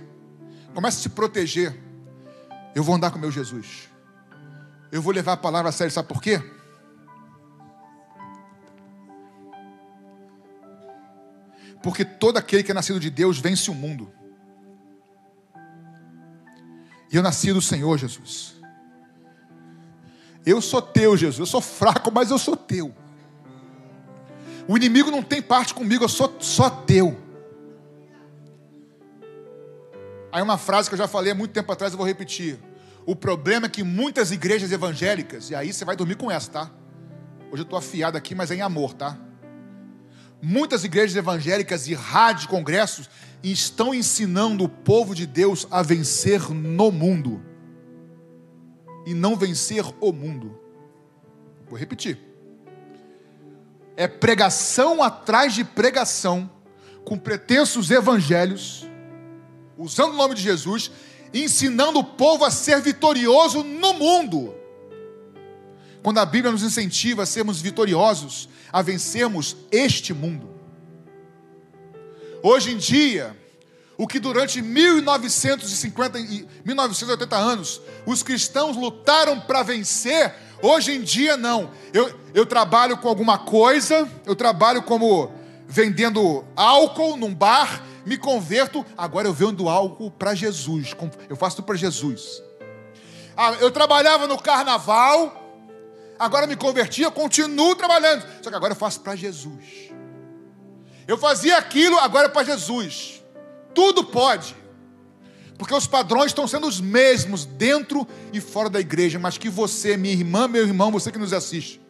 começa 0.73 0.97
a 0.97 1.03
se 1.03 1.09
proteger. 1.09 1.77
Eu 2.73 2.85
vou 2.85 2.95
andar 2.95 3.11
com 3.11 3.19
meu 3.19 3.33
Jesus. 3.33 3.89
Eu 4.93 5.03
vou 5.03 5.13
levar 5.13 5.33
a 5.33 5.37
palavra 5.37 5.71
a 5.71 5.73
sério, 5.73 5.93
sabe 5.93 6.07
por 6.07 6.23
quê? 6.23 6.41
Porque 11.83 12.05
todo 12.05 12.37
aquele 12.37 12.63
que 12.63 12.71
é 12.71 12.75
nascido 12.75 13.01
de 13.01 13.11
Deus 13.11 13.39
vence 13.39 13.71
o 13.71 13.75
mundo. 13.75 14.13
E 17.13 17.17
eu 17.17 17.23
nasci 17.23 17.53
do 17.53 17.61
Senhor, 17.61 17.99
Jesus. 17.99 18.55
Eu 20.47 20.61
sou 20.61 20.81
teu, 20.81 21.17
Jesus. 21.17 21.39
Eu 21.39 21.47
sou 21.47 21.61
fraco, 21.61 22.11
mas 22.11 22.31
eu 22.31 22.39
sou 22.39 22.57
teu. 22.57 22.95
O 24.67 24.77
inimigo 24.77 25.11
não 25.11 25.23
tem 25.23 25.43
parte 25.43 25.75
comigo, 25.75 26.05
eu 26.05 26.09
sou 26.09 26.37
só 26.41 26.71
teu. 26.71 27.21
Aí 30.31 30.41
uma 30.41 30.57
frase 30.57 30.89
que 30.89 30.95
eu 30.95 30.99
já 30.99 31.07
falei 31.07 31.33
há 31.33 31.35
muito 31.35 31.53
tempo 31.53 31.71
atrás, 31.71 31.93
eu 31.93 31.99
vou 31.99 32.07
repetir. 32.07 32.59
O 33.05 33.15
problema 33.15 33.67
é 33.67 33.69
que 33.69 33.83
muitas 33.83 34.31
igrejas 34.31 34.73
evangélicas, 34.73 35.51
e 35.51 35.55
aí 35.55 35.73
você 35.73 35.85
vai 35.85 35.97
dormir 35.97 36.15
com 36.15 36.31
essa, 36.31 36.51
tá? 36.51 36.71
Hoje 37.51 37.63
eu 37.63 37.65
estou 37.65 37.79
afiado 37.79 38.17
aqui, 38.17 38.35
mas 38.35 38.51
é 38.51 38.55
em 38.55 38.63
amor, 38.63 38.95
tá? 38.95 39.19
Muitas 40.45 40.83
igrejas 40.83 41.15
evangélicas 41.15 41.87
e 41.87 41.95
rádios, 41.95 42.47
congressos 42.47 43.09
estão 43.45 43.95
ensinando 43.95 44.65
o 44.65 44.69
povo 44.69 45.15
de 45.15 45.25
Deus 45.25 45.69
a 45.71 45.83
vencer 45.83 46.51
no 46.51 46.91
mundo 46.91 47.41
e 49.07 49.15
não 49.15 49.37
vencer 49.37 49.85
o 50.01 50.13
mundo. 50.13 50.59
Vou 51.69 51.79
repetir. 51.79 52.19
É 53.97 54.09
pregação 54.09 55.01
atrás 55.01 55.55
de 55.55 55.63
pregação, 55.63 56.51
com 57.05 57.17
pretensos 57.17 57.91
evangelhos, 57.93 58.85
usando 59.79 60.13
o 60.13 60.17
nome 60.17 60.35
de 60.35 60.43
Jesus, 60.43 60.91
ensinando 61.33 62.01
o 62.01 62.05
povo 62.05 62.45
a 62.45 62.51
ser 62.51 62.81
vitorioso 62.81 63.63
no 63.63 63.95
mundo. 63.95 64.62
Quando 66.03 66.19
a 66.19 66.25
Bíblia 66.25 66.51
nos 66.51 66.63
incentiva 66.63 67.23
a 67.23 67.27
sermos 67.27 67.61
vitoriosos, 67.61 68.49
a 68.73 68.83
vencermos 68.83 69.57
este 69.71 70.13
mundo. 70.13 70.51
Hoje 72.43 72.73
em 72.73 72.77
dia, 72.77 73.37
o 73.97 74.07
que 74.07 74.19
durante 74.19 74.61
1950 74.61 76.19
e 76.19 76.47
1980 76.65 77.37
anos 77.37 77.81
os 78.05 78.23
cristãos 78.23 78.77
lutaram 78.77 79.41
para 79.41 79.63
vencer, 79.63 80.35
hoje 80.61 80.93
em 80.93 81.03
dia 81.03 81.37
não. 81.37 81.71
Eu, 81.93 82.13
eu 82.35 82.45
trabalho 82.45 82.97
com 82.97 83.09
alguma 83.09 83.39
coisa, 83.39 84.09
eu 84.27 84.35
trabalho 84.35 84.83
como 84.83 85.33
vendendo 85.69 86.45
álcool 86.57 87.17
num 87.17 87.33
bar, 87.33 87.83
me 88.05 88.19
converto, 88.19 88.85
agora 88.99 89.29
eu 89.29 89.33
vendo 89.33 89.69
algo 89.69 90.11
para 90.11 90.35
Jesus, 90.35 90.97
eu 91.29 91.37
faço 91.37 91.57
tudo 91.57 91.67
para 91.67 91.77
Jesus. 91.77 92.43
Ah, 93.37 93.53
eu 93.61 93.71
trabalhava 93.71 94.27
no 94.27 94.37
carnaval, 94.37 95.42
agora 96.23 96.47
me 96.47 96.55
converti, 96.55 97.03
eu 97.03 97.11
continuo 97.11 97.75
trabalhando, 97.75 98.25
só 98.41 98.49
que 98.49 98.55
agora 98.55 98.73
eu 98.73 98.77
faço 98.77 99.01
para 99.01 99.17
Jesus. 99.17 99.91
Eu 101.07 101.19
fazia 101.19 101.59
aquilo, 101.59 101.99
agora 101.99 102.27
é 102.27 102.31
para 102.31 102.45
Jesus. 102.45 103.21
Tudo 103.75 104.05
pode, 104.05 104.55
porque 105.59 105.75
os 105.75 105.89
padrões 105.89 106.27
estão 106.27 106.47
sendo 106.47 106.69
os 106.69 106.81
mesmos 106.81 107.45
dentro 107.45 108.07
e 108.33 108.41
fora 108.41 108.71
da 108.71 108.79
igreja, 108.79 109.19
mas 109.19 109.37
que 109.37 109.51
você, 109.51 109.97
minha 109.97 110.15
irmã, 110.15 110.47
meu 110.47 110.63
irmão, 110.63 110.93
você 110.93 111.11
que 111.11 111.19
nos 111.19 111.33
assiste, 111.33 111.82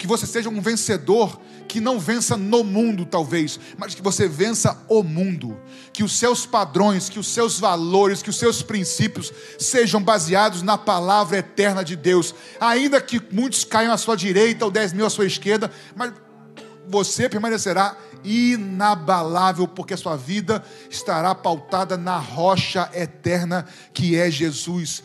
Que 0.00 0.06
você 0.06 0.26
seja 0.26 0.48
um 0.48 0.62
vencedor 0.62 1.38
que 1.68 1.78
não 1.78 2.00
vença 2.00 2.34
no 2.34 2.64
mundo, 2.64 3.04
talvez, 3.04 3.60
mas 3.76 3.94
que 3.94 4.00
você 4.00 4.26
vença 4.26 4.82
o 4.88 5.02
mundo. 5.02 5.60
Que 5.92 6.02
os 6.02 6.18
seus 6.18 6.46
padrões, 6.46 7.10
que 7.10 7.18
os 7.18 7.26
seus 7.26 7.60
valores, 7.60 8.22
que 8.22 8.30
os 8.30 8.38
seus 8.38 8.62
princípios 8.62 9.30
sejam 9.58 10.02
baseados 10.02 10.62
na 10.62 10.78
palavra 10.78 11.36
eterna 11.36 11.84
de 11.84 11.96
Deus. 11.96 12.34
Ainda 12.58 12.98
que 12.98 13.20
muitos 13.30 13.62
caiam 13.62 13.92
à 13.92 13.98
sua 13.98 14.16
direita 14.16 14.64
ou 14.64 14.70
dez 14.70 14.94
mil 14.94 15.04
à 15.04 15.10
sua 15.10 15.26
esquerda, 15.26 15.70
mas 15.94 16.14
você 16.88 17.28
permanecerá 17.28 17.94
inabalável, 18.24 19.68
porque 19.68 19.92
a 19.92 19.98
sua 19.98 20.16
vida 20.16 20.64
estará 20.88 21.34
pautada 21.34 21.98
na 21.98 22.16
rocha 22.16 22.90
eterna 22.94 23.66
que 23.92 24.16
é 24.16 24.30
Jesus. 24.30 25.02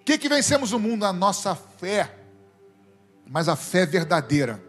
O 0.00 0.04
que, 0.06 0.16
que 0.16 0.28
vencemos 0.28 0.72
o 0.72 0.78
mundo? 0.78 1.04
A 1.04 1.12
nossa 1.12 1.54
fé, 1.54 2.17
mas 3.28 3.48
a 3.48 3.54
fé 3.54 3.84
verdadeira. 3.84 4.62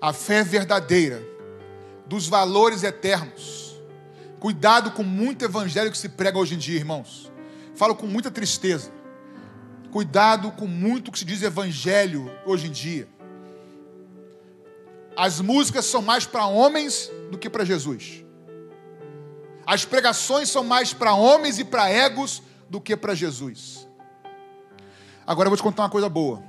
A 0.00 0.12
fé 0.12 0.42
verdadeira, 0.42 1.22
dos 2.06 2.26
valores 2.28 2.82
eternos. 2.82 3.76
Cuidado 4.40 4.92
com 4.92 5.02
muito 5.02 5.44
evangelho 5.44 5.90
que 5.90 5.98
se 5.98 6.08
prega 6.08 6.38
hoje 6.38 6.54
em 6.54 6.58
dia, 6.58 6.76
irmãos. 6.76 7.30
Falo 7.74 7.94
com 7.94 8.06
muita 8.06 8.30
tristeza. 8.30 8.90
Cuidado 9.90 10.50
com 10.52 10.66
muito 10.66 11.10
que 11.10 11.18
se 11.18 11.24
diz 11.24 11.42
evangelho 11.42 12.30
hoje 12.46 12.68
em 12.68 12.70
dia. 12.70 13.08
As 15.16 15.40
músicas 15.40 15.84
são 15.84 16.00
mais 16.00 16.24
para 16.24 16.46
homens 16.46 17.10
do 17.30 17.36
que 17.36 17.50
para 17.50 17.64
Jesus. 17.64 18.24
As 19.66 19.84
pregações 19.84 20.48
são 20.48 20.62
mais 20.62 20.94
para 20.94 21.12
homens 21.12 21.58
e 21.58 21.64
para 21.64 21.90
egos 21.90 22.42
do 22.70 22.80
que 22.80 22.96
para 22.96 23.14
Jesus. 23.14 23.86
Agora 25.26 25.48
eu 25.48 25.50
vou 25.50 25.56
te 25.56 25.62
contar 25.62 25.82
uma 25.82 25.90
coisa 25.90 26.08
boa. 26.08 26.47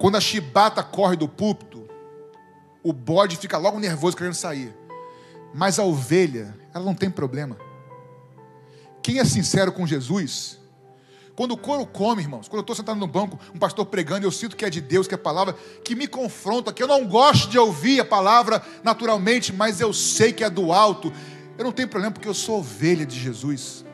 Quando 0.00 0.16
a 0.16 0.20
chibata 0.20 0.82
corre 0.82 1.14
do 1.14 1.28
púlpito, 1.28 1.86
o 2.82 2.90
bode 2.90 3.36
fica 3.36 3.58
logo 3.58 3.78
nervoso 3.78 4.16
querendo 4.16 4.32
sair. 4.32 4.74
Mas 5.52 5.78
a 5.78 5.84
ovelha, 5.84 6.56
ela 6.72 6.82
não 6.82 6.94
tem 6.94 7.10
problema. 7.10 7.58
Quem 9.02 9.18
é 9.18 9.24
sincero 9.26 9.70
com 9.70 9.86
Jesus, 9.86 10.58
quando 11.36 11.50
o 11.50 11.56
couro 11.58 11.84
come, 11.84 12.22
irmãos, 12.22 12.48
quando 12.48 12.60
eu 12.60 12.62
estou 12.62 12.74
sentado 12.74 12.98
no 12.98 13.06
banco, 13.06 13.38
um 13.54 13.58
pastor 13.58 13.84
pregando, 13.84 14.26
eu 14.26 14.30
sinto 14.30 14.56
que 14.56 14.64
é 14.64 14.70
de 14.70 14.80
Deus, 14.80 15.06
que 15.06 15.12
é 15.12 15.16
a 15.16 15.18
palavra 15.18 15.54
que 15.84 15.94
me 15.94 16.06
confronta, 16.06 16.72
que 16.72 16.82
eu 16.82 16.88
não 16.88 17.06
gosto 17.06 17.50
de 17.50 17.58
ouvir 17.58 18.00
a 18.00 18.04
palavra 18.04 18.62
naturalmente, 18.82 19.52
mas 19.52 19.82
eu 19.82 19.92
sei 19.92 20.32
que 20.32 20.42
é 20.42 20.48
do 20.48 20.72
alto. 20.72 21.12
Eu 21.58 21.64
não 21.64 21.72
tenho 21.72 21.88
problema 21.88 22.14
porque 22.14 22.28
eu 22.28 22.32
sou 22.32 22.60
ovelha 22.60 23.04
de 23.04 23.20
Jesus. 23.20 23.84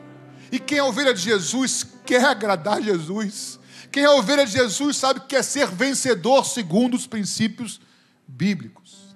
E 0.53 0.57
quem 0.57 0.77
é 0.77 0.83
ovelha 0.83 1.13
de 1.13 1.19
Jesus 1.19 1.85
quer 2.05 2.23
agradar 2.23 2.81
Jesus. 2.81 3.56
Quem 3.91 4.03
é 4.03 4.09
ovelha 4.09 4.45
de 4.45 4.51
Jesus 4.51 4.97
sabe 4.97 5.21
que 5.21 5.27
quer 5.27 5.43
ser 5.43 5.67
vencedor 5.67 6.45
segundo 6.45 6.95
os 6.95 7.07
princípios 7.07 7.79
bíblicos. 8.27 9.15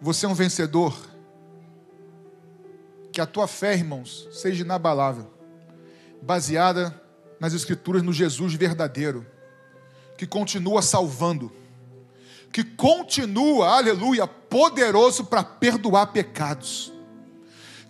Você 0.00 0.26
é 0.26 0.28
um 0.28 0.34
vencedor 0.34 0.94
que 3.12 3.20
a 3.20 3.26
tua 3.26 3.46
fé, 3.46 3.74
irmãos, 3.74 4.28
seja 4.32 4.64
inabalável, 4.64 5.32
baseada 6.20 7.00
nas 7.38 7.54
Escrituras, 7.54 8.02
no 8.02 8.12
Jesus 8.12 8.54
verdadeiro, 8.54 9.24
que 10.18 10.26
continua 10.26 10.82
salvando, 10.82 11.52
que 12.52 12.64
continua, 12.64 13.76
aleluia, 13.76 14.26
poderoso 14.26 15.24
para 15.24 15.44
perdoar 15.44 16.08
pecados, 16.08 16.92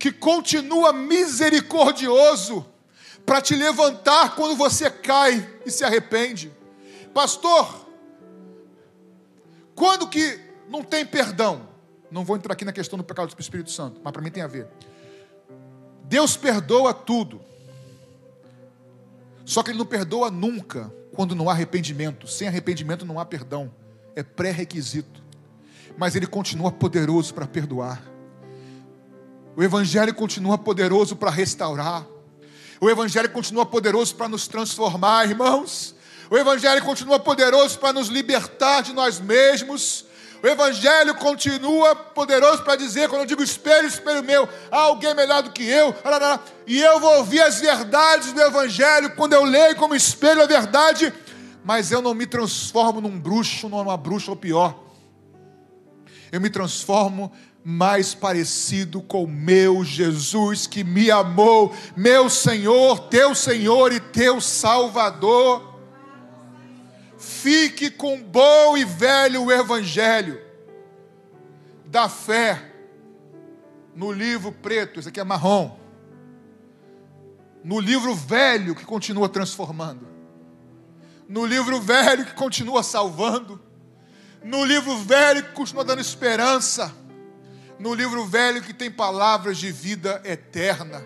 que 0.04 0.12
continua 0.12 0.92
misericordioso 0.92 2.66
para 3.24 3.40
te 3.40 3.56
levantar 3.56 4.34
quando 4.34 4.54
você 4.54 4.90
cai 4.90 5.48
e 5.64 5.70
se 5.70 5.82
arrepende. 5.82 6.52
Pastor, 7.14 7.88
quando 9.74 10.06
que 10.06 10.38
não 10.68 10.84
tem 10.84 11.06
perdão? 11.06 11.66
Não 12.10 12.22
vou 12.22 12.36
entrar 12.36 12.52
aqui 12.52 12.66
na 12.66 12.72
questão 12.72 12.98
do 12.98 13.02
pecado 13.02 13.34
do 13.34 13.40
Espírito 13.40 13.70
Santo, 13.70 13.98
mas 14.04 14.12
para 14.12 14.20
mim 14.20 14.30
tem 14.30 14.42
a 14.42 14.46
ver. 14.46 14.68
Deus 16.02 16.36
perdoa 16.36 16.92
tudo. 16.92 17.40
Só 19.42 19.62
que 19.62 19.70
Ele 19.70 19.78
não 19.78 19.86
perdoa 19.86 20.30
nunca 20.30 20.92
quando 21.14 21.34
não 21.34 21.48
há 21.48 21.54
arrependimento. 21.54 22.26
Sem 22.26 22.46
arrependimento 22.46 23.06
não 23.06 23.18
há 23.18 23.24
perdão. 23.24 23.72
É 24.14 24.22
pré-requisito. 24.22 25.24
Mas 25.96 26.14
Ele 26.14 26.26
continua 26.26 26.70
poderoso 26.70 27.32
para 27.32 27.46
perdoar. 27.46 28.13
O 29.56 29.62
Evangelho 29.62 30.12
continua 30.14 30.58
poderoso 30.58 31.14
para 31.14 31.30
restaurar. 31.30 32.06
O 32.80 32.90
Evangelho 32.90 33.30
continua 33.30 33.64
poderoso 33.64 34.14
para 34.16 34.28
nos 34.28 34.48
transformar, 34.48 35.28
irmãos. 35.28 35.94
O 36.28 36.36
Evangelho 36.36 36.82
continua 36.82 37.20
poderoso 37.20 37.78
para 37.78 37.92
nos 37.92 38.08
libertar 38.08 38.82
de 38.82 38.92
nós 38.92 39.20
mesmos. 39.20 40.04
O 40.42 40.46
Evangelho 40.46 41.14
continua 41.14 41.94
poderoso 41.94 42.62
para 42.62 42.76
dizer, 42.76 43.08
quando 43.08 43.22
eu 43.22 43.26
digo 43.26 43.42
espelho, 43.42 43.86
espelho 43.86 44.22
meu, 44.22 44.48
há 44.70 44.80
alguém 44.80 45.14
melhor 45.14 45.42
do 45.42 45.50
que 45.50 45.62
eu, 45.62 45.94
e 46.66 46.82
eu 46.82 47.00
vou 47.00 47.16
ouvir 47.18 47.40
as 47.40 47.60
verdades 47.60 48.32
do 48.32 48.42
Evangelho 48.42 49.14
quando 49.14 49.32
eu 49.32 49.44
leio 49.44 49.76
como 49.76 49.94
espelho 49.94 50.42
a 50.42 50.46
verdade, 50.46 51.10
mas 51.64 51.90
eu 51.90 52.02
não 52.02 52.12
me 52.12 52.26
transformo 52.26 53.00
num 53.00 53.18
bruxo, 53.18 53.70
numa 53.70 53.96
bruxa 53.96 54.32
ou 54.32 54.36
pior. 54.36 54.78
Eu 56.30 56.42
me 56.42 56.50
transformo 56.50 57.32
mais 57.64 58.14
parecido 58.14 59.00
com 59.00 59.26
meu 59.26 59.82
Jesus 59.82 60.66
que 60.66 60.84
me 60.84 61.10
amou, 61.10 61.74
meu 61.96 62.28
Senhor, 62.28 63.08
teu 63.08 63.34
Senhor 63.34 63.92
e 63.92 64.00
teu 64.00 64.40
Salvador. 64.40 65.74
Fique 67.16 67.90
com 67.90 68.22
bom 68.22 68.76
e 68.76 68.84
velho 68.84 69.50
evangelho 69.50 70.40
da 71.86 72.08
fé 72.08 72.72
no 73.94 74.10
livro 74.10 74.50
preto, 74.50 74.98
esse 74.98 75.08
aqui 75.08 75.20
é 75.20 75.24
marrom. 75.24 75.78
No 77.62 77.78
livro 77.78 78.14
velho 78.14 78.74
que 78.74 78.84
continua 78.84 79.28
transformando. 79.28 80.06
No 81.28 81.46
livro 81.46 81.80
velho 81.80 82.24
que 82.26 82.34
continua 82.34 82.82
salvando. 82.82 83.60
No 84.42 84.64
livro 84.64 84.96
velho 84.98 85.44
que 85.44 85.52
continua 85.52 85.84
dando 85.84 86.00
esperança. 86.00 86.94
No 87.78 87.92
livro 87.94 88.24
velho 88.26 88.62
que 88.62 88.72
tem 88.72 88.90
palavras 88.90 89.58
de 89.58 89.72
vida 89.72 90.22
eterna. 90.24 91.04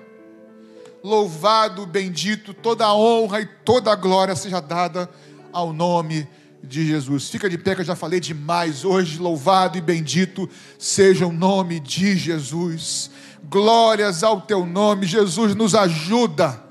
Louvado, 1.02 1.86
bendito, 1.86 2.52
toda 2.52 2.84
a 2.84 2.94
honra 2.94 3.40
e 3.40 3.46
toda 3.46 3.92
a 3.92 3.96
glória 3.96 4.36
seja 4.36 4.60
dada 4.60 5.08
ao 5.52 5.72
nome 5.72 6.28
de 6.62 6.86
Jesus. 6.86 7.30
Fica 7.30 7.48
de 7.48 7.56
pé 7.56 7.74
que 7.74 7.80
eu 7.80 7.84
já 7.84 7.96
falei 7.96 8.20
demais 8.20 8.84
hoje. 8.84 9.18
Louvado 9.18 9.78
e 9.78 9.80
bendito 9.80 10.48
seja 10.78 11.26
o 11.26 11.32
nome 11.32 11.80
de 11.80 12.16
Jesus. 12.16 13.10
Glórias 13.44 14.22
ao 14.22 14.40
teu 14.40 14.66
nome. 14.66 15.06
Jesus 15.06 15.54
nos 15.54 15.74
ajuda 15.74 16.62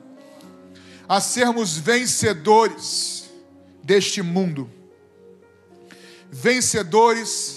a 1.08 1.22
sermos 1.22 1.78
vencedores 1.78 3.30
deste 3.84 4.22
mundo. 4.22 4.70
Vencedores 6.30 7.57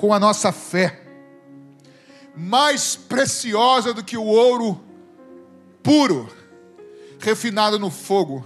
com 0.00 0.14
a 0.14 0.18
nossa 0.18 0.50
fé. 0.50 1.02
Mais 2.34 2.96
preciosa 2.96 3.92
do 3.92 4.02
que 4.02 4.16
o 4.16 4.24
ouro 4.24 4.80
puro, 5.82 6.28
refinado 7.18 7.78
no 7.78 7.90
fogo 7.90 8.44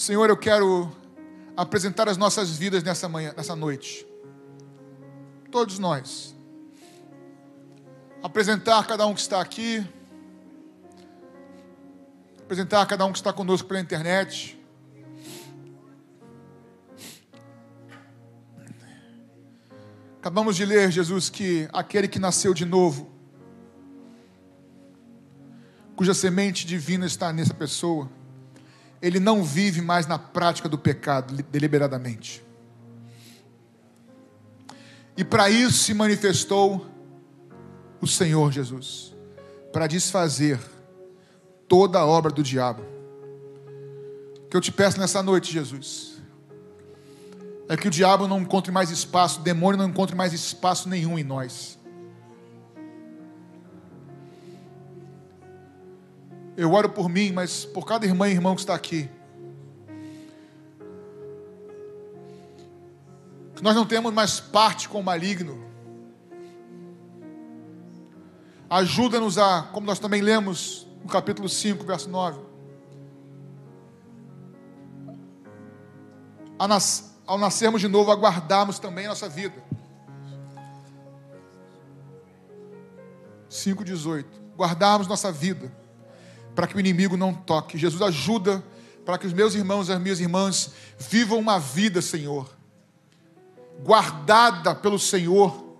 Senhor, 0.00 0.28
eu 0.28 0.36
quero 0.36 0.90
apresentar 1.56 2.08
as 2.08 2.16
nossas 2.16 2.56
vidas 2.56 2.82
nessa 2.82 3.08
manhã, 3.08 3.32
nessa 3.36 3.56
noite. 3.56 4.06
Todos 5.50 5.78
nós. 5.78 6.34
Apresentar 8.22 8.86
cada 8.86 9.06
um 9.06 9.14
que 9.14 9.20
está 9.20 9.40
aqui. 9.40 9.86
Apresentar 12.44 12.86
cada 12.86 13.06
um 13.06 13.12
que 13.12 13.18
está 13.18 13.32
conosco 13.32 13.68
pela 13.68 13.80
internet. 13.80 14.59
Acabamos 20.20 20.54
de 20.54 20.66
ler, 20.66 20.90
Jesus, 20.90 21.30
que 21.30 21.66
aquele 21.72 22.06
que 22.06 22.18
nasceu 22.18 22.52
de 22.52 22.66
novo, 22.66 23.10
cuja 25.96 26.12
semente 26.12 26.66
divina 26.66 27.06
está 27.06 27.32
nessa 27.32 27.54
pessoa, 27.54 28.06
ele 29.00 29.18
não 29.18 29.42
vive 29.42 29.80
mais 29.80 30.06
na 30.06 30.18
prática 30.18 30.68
do 30.68 30.76
pecado 30.76 31.42
deliberadamente. 31.44 32.44
E 35.16 35.24
para 35.24 35.48
isso 35.48 35.78
se 35.78 35.94
manifestou 35.94 36.86
o 37.98 38.06
Senhor 38.06 38.52
Jesus 38.52 39.16
para 39.72 39.86
desfazer 39.86 40.60
toda 41.66 41.98
a 41.98 42.04
obra 42.04 42.30
do 42.30 42.42
diabo. 42.42 42.84
Que 44.50 44.56
eu 44.58 44.60
te 44.60 44.70
peço 44.70 45.00
nessa 45.00 45.22
noite, 45.22 45.50
Jesus, 45.50 46.19
é 47.70 47.76
que 47.76 47.86
o 47.86 47.90
diabo 47.90 48.26
não 48.26 48.40
encontre 48.40 48.72
mais 48.72 48.90
espaço, 48.90 49.38
o 49.38 49.42
demônio 49.44 49.78
não 49.78 49.88
encontre 49.88 50.16
mais 50.16 50.32
espaço 50.32 50.88
nenhum 50.88 51.16
em 51.16 51.22
nós. 51.22 51.78
Eu 56.56 56.72
oro 56.72 56.90
por 56.90 57.08
mim, 57.08 57.30
mas 57.30 57.64
por 57.64 57.86
cada 57.86 58.04
irmã 58.04 58.28
e 58.28 58.32
irmão 58.32 58.56
que 58.56 58.60
está 58.62 58.74
aqui. 58.74 59.08
Que 63.54 63.62
nós 63.62 63.76
não 63.76 63.86
temos 63.86 64.12
mais 64.12 64.40
parte 64.40 64.88
com 64.88 64.98
o 64.98 65.04
maligno. 65.04 65.64
Ajuda-nos 68.68 69.38
a, 69.38 69.62
como 69.72 69.86
nós 69.86 70.00
também 70.00 70.20
lemos 70.20 70.88
no 71.04 71.08
capítulo 71.08 71.48
5, 71.48 71.84
verso 71.84 72.10
9. 72.10 72.40
Nas, 76.68 77.09
ao 77.30 77.38
nascermos 77.38 77.80
de 77.80 77.86
novo, 77.86 78.10
aguardarmos 78.10 78.80
também 78.80 79.06
a 79.06 79.10
nossa 79.10 79.28
vida. 79.28 79.54
5,18. 83.48 84.24
Guardarmos 84.56 85.06
nossa 85.06 85.30
vida 85.30 85.72
para 86.56 86.66
que 86.66 86.74
o 86.74 86.80
inimigo 86.80 87.16
não 87.16 87.32
toque. 87.32 87.78
Jesus 87.78 88.02
ajuda 88.02 88.60
para 89.04 89.16
que 89.16 89.28
os 89.28 89.32
meus 89.32 89.54
irmãos 89.54 89.88
e 89.88 89.92
as 89.92 90.00
minhas 90.00 90.18
irmãs 90.18 90.72
vivam 90.98 91.38
uma 91.38 91.60
vida, 91.60 92.02
Senhor, 92.02 92.52
guardada 93.84 94.74
pelo 94.74 94.98
Senhor, 94.98 95.78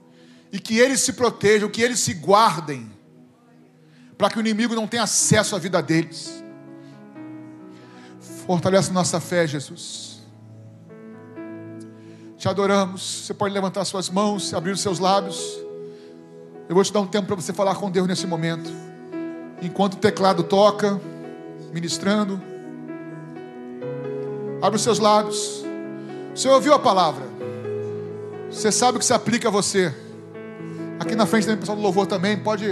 e 0.53 0.61
que 0.61 0.79
eles 0.79 1.01
se 1.01 1.15
protejam, 1.15 1.69
que 1.69 1.83
eles 1.83 1.99
se 1.99 2.15
guardem, 2.15 2.89
para 4.17 4.31
que 4.31 4.39
o 4.39 4.41
inimigo 4.41 4.77
não 4.77 4.87
tenha 4.87 5.03
acesso 5.03 5.57
à 5.57 5.59
vida 5.59 5.83
deles. 5.83 6.45
Fortalece 8.47 8.93
nossa 8.93 9.19
fé, 9.19 9.49
Jesus. 9.49 10.10
Te 12.41 12.49
adoramos. 12.49 13.27
Você 13.27 13.35
pode 13.35 13.53
levantar 13.53 13.85
suas 13.85 14.09
mãos, 14.09 14.55
abrir 14.55 14.73
os 14.73 14.81
seus 14.81 14.99
lábios. 14.99 15.59
Eu 16.71 16.75
vou 16.75 16.83
te 16.83 16.91
dar 16.91 17.01
um 17.01 17.07
tempo 17.07 17.27
para 17.27 17.37
você 17.37 17.53
falar 17.53 17.75
com 17.75 17.91
Deus 17.91 18.09
nesse 18.09 18.27
momento. 18.27 18.71
Enquanto 19.61 19.95
o 19.95 19.97
teclado 19.99 20.43
toca, 20.43 20.99
ministrando. 21.71 22.41
Abre 24.63 24.77
os 24.77 24.83
seus 24.83 24.99
lábios. 24.99 25.63
Você 26.35 26.49
ouviu 26.49 26.73
a 26.73 26.79
palavra. 26.79 27.23
Você 28.51 28.73
sabe 28.73 28.97
o 28.97 28.99
que 29.01 29.05
se 29.05 29.13
aplica 29.13 29.49
a 29.49 29.51
você. 29.51 29.95
Aqui 30.99 31.15
na 31.15 31.27
frente 31.27 31.45
tem 31.45 31.55
o 31.55 31.59
pessoal 31.59 31.77
do 31.77 31.83
louvor 31.83 32.07
também. 32.07 32.39
Pode, 32.39 32.65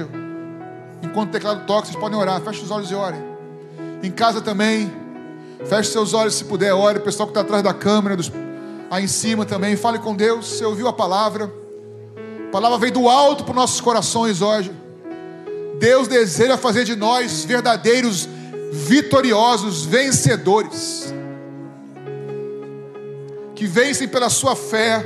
enquanto 1.03 1.29
o 1.29 1.33
teclado 1.33 1.67
toca, 1.67 1.89
vocês 1.89 1.99
podem 1.99 2.19
orar. 2.19 2.41
Feche 2.41 2.63
os 2.63 2.71
olhos 2.71 2.91
e 2.91 2.95
orem. 2.95 3.21
Em 4.03 4.11
casa 4.11 4.41
também. 4.41 4.91
Feche 5.67 5.91
seus 5.91 6.15
olhos 6.15 6.37
se 6.37 6.47
puder, 6.47 6.73
ore. 6.73 7.01
O 7.01 7.03
pessoal 7.03 7.27
que 7.27 7.33
está 7.33 7.43
atrás 7.43 7.63
da 7.63 7.75
câmera, 7.75 8.17
dos, 8.17 8.33
aí 8.91 9.05
em 9.05 9.09
cima 9.09 9.45
também. 9.45 9.77
Fale 9.77 9.99
com 9.99 10.15
Deus. 10.15 10.47
Você 10.47 10.65
ouviu 10.65 10.89
a 10.89 10.93
palavra. 10.93 11.53
A 12.49 12.51
palavra 12.51 12.79
veio 12.79 12.93
do 12.93 13.09
alto 13.09 13.45
para 13.45 13.53
os 13.53 13.57
nossos 13.57 13.81
corações 13.81 14.41
hoje. 14.41 14.73
Deus 15.79 16.09
deseja 16.09 16.57
fazer 16.57 16.85
de 16.85 16.97
nós 16.97 17.45
verdadeiros 17.45 18.29
vitoriosos, 18.73 19.85
vencedores, 19.85 21.15
que 23.55 23.67
vencem 23.67 24.09
pela 24.09 24.29
sua 24.29 24.57
fé. 24.57 25.05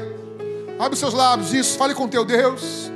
Abre 0.78 0.98
seus 0.98 1.14
lábios, 1.14 1.52
isso, 1.52 1.76
fale 1.76 1.94
com 1.94 2.08
teu 2.08 2.24
Deus. 2.24 2.90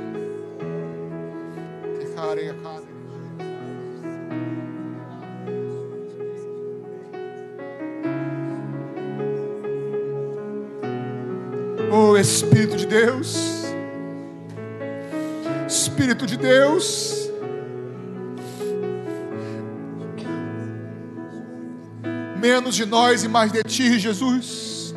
Oh 11.89 12.17
Espírito 12.17 12.75
de 12.75 12.85
Deus, 12.85 13.63
Espírito 15.67 16.25
de 16.25 16.35
Deus, 16.35 17.29
menos 22.37 22.75
de 22.75 22.85
nós 22.85 23.23
e 23.23 23.27
mais 23.27 23.51
de 23.51 23.63
ti, 23.63 23.97
Jesus. 23.97 24.93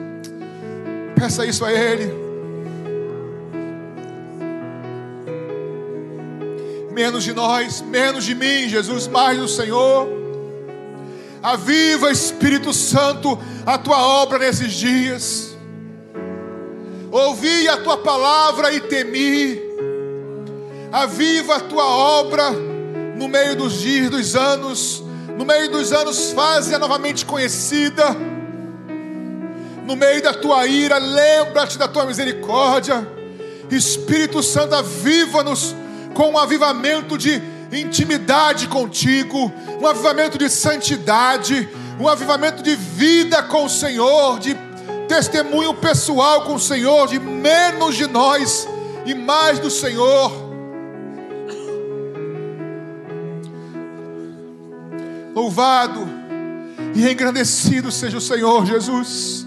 Peça 1.15 1.47
isso 1.47 1.65
a 1.65 1.73
Ele. 1.73 2.13
Menos 6.93 7.23
de 7.23 7.33
nós, 7.33 7.83
menos 7.83 8.25
de 8.25 8.35
mim, 8.35 8.69
Jesus, 8.69 9.07
mais 9.07 9.39
do 9.39 9.47
Senhor. 9.47 10.09
Aviva, 11.43 12.11
Espírito 12.11 12.73
Santo, 12.73 13.39
a 13.65 13.79
tua 13.79 13.99
obra 13.99 14.39
nesses 14.39 14.73
dias. 14.73 15.50
Ouvi 17.27 17.69
a 17.69 17.77
tua 17.79 17.99
palavra 17.99 18.73
e 18.73 18.81
temi. 18.81 19.61
Aviva 20.93 21.57
a 21.57 21.61
tua 21.61 21.85
obra 21.85 22.51
no 23.17 23.29
meio 23.29 23.57
dos 23.57 23.75
dias, 23.81 24.11
dos 24.11 24.35
anos 24.35 25.05
no 25.41 25.47
meio 25.47 25.71
dos 25.71 25.91
anos, 25.91 26.33
faze-a 26.33 26.79
novamente 26.79 27.25
conhecida. 27.25 28.15
No 29.87 29.97
meio 29.97 30.23
da 30.23 30.35
tua 30.35 30.67
ira, 30.67 30.99
lembra-te 30.99 31.79
da 31.79 31.89
tua 31.89 32.05
misericórdia. 32.05 33.09
Espírito 33.71 34.43
Santo, 34.43 34.75
aviva-nos 34.75 35.75
com 36.13 36.33
um 36.33 36.39
avivamento 36.39 37.17
de 37.17 37.41
intimidade 37.73 38.69
contigo, 38.69 39.51
um 39.81 39.87
avivamento 39.87 40.37
de 40.37 40.51
santidade, 40.51 41.67
um 41.99 42.07
avivamento 42.07 42.63
de 42.63 42.77
vida 42.77 43.43
com 43.43 43.65
o 43.65 43.71
Senhor, 43.71 44.39
de 44.39 44.55
testemunho 45.11 45.75
pessoal 45.75 46.43
com 46.43 46.55
o 46.55 46.61
Senhor, 46.61 47.09
de 47.09 47.19
menos 47.19 47.97
de 47.97 48.07
nós 48.07 48.69
e 49.05 49.13
mais 49.13 49.59
do 49.59 49.69
Senhor. 49.69 50.31
Louvado 55.35 56.09
e 56.95 57.11
engrandecido 57.11 57.91
seja 57.91 58.19
o 58.19 58.21
Senhor 58.21 58.65
Jesus. 58.65 59.45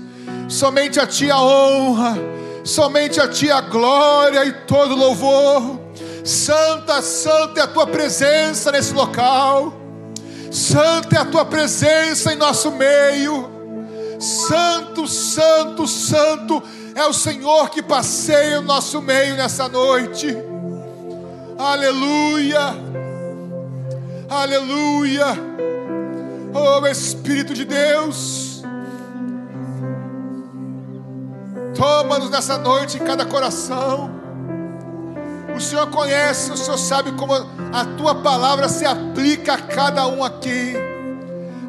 Somente 0.49 0.99
a 0.99 1.07
Ti 1.07 1.32
a 1.32 1.39
honra, 1.39 2.18
somente 2.66 3.22
a 3.22 3.30
Ti 3.30 3.49
a 3.49 3.61
glória 3.61 4.43
e 4.43 4.51
todo 4.68 4.97
louvor. 4.97 5.80
Santa, 6.26 7.01
santa 7.01 7.61
é 7.61 7.64
a 7.64 7.68
Tua 7.68 7.88
presença 7.88 8.70
nesse 8.70 8.93
local. 8.93 9.74
Santa 10.51 11.16
é 11.16 11.20
a 11.20 11.26
Tua 11.26 11.45
presença 11.45 12.34
em 12.34 12.36
nosso 12.36 12.70
meio. 12.70 13.53
Santo, 14.24 15.07
santo, 15.07 15.86
santo 15.86 16.63
é 16.95 17.05
o 17.05 17.13
Senhor 17.13 17.69
que 17.69 17.82
passeia 17.82 18.61
no 18.61 18.67
nosso 18.67 19.01
meio 19.01 19.36
nessa 19.36 19.67
noite. 19.67 20.36
Aleluia. 21.57 22.74
Aleluia. 24.30 25.26
Oh 26.55 26.86
Espírito 26.86 27.53
de 27.53 27.65
Deus, 27.65 28.63
toma-nos 31.76 32.30
nessa 32.30 32.57
noite 32.57 32.97
em 32.97 33.03
cada 33.03 33.26
coração. 33.26 34.11
O 35.55 35.59
Senhor 35.59 35.88
conhece, 35.88 36.51
o 36.51 36.57
Senhor 36.57 36.78
sabe 36.78 37.11
como 37.13 37.34
a 37.34 37.86
tua 37.97 38.15
palavra 38.15 38.69
se 38.69 38.86
aplica 38.86 39.53
a 39.53 39.61
cada 39.61 40.07
um 40.07 40.24
aqui, 40.24 40.74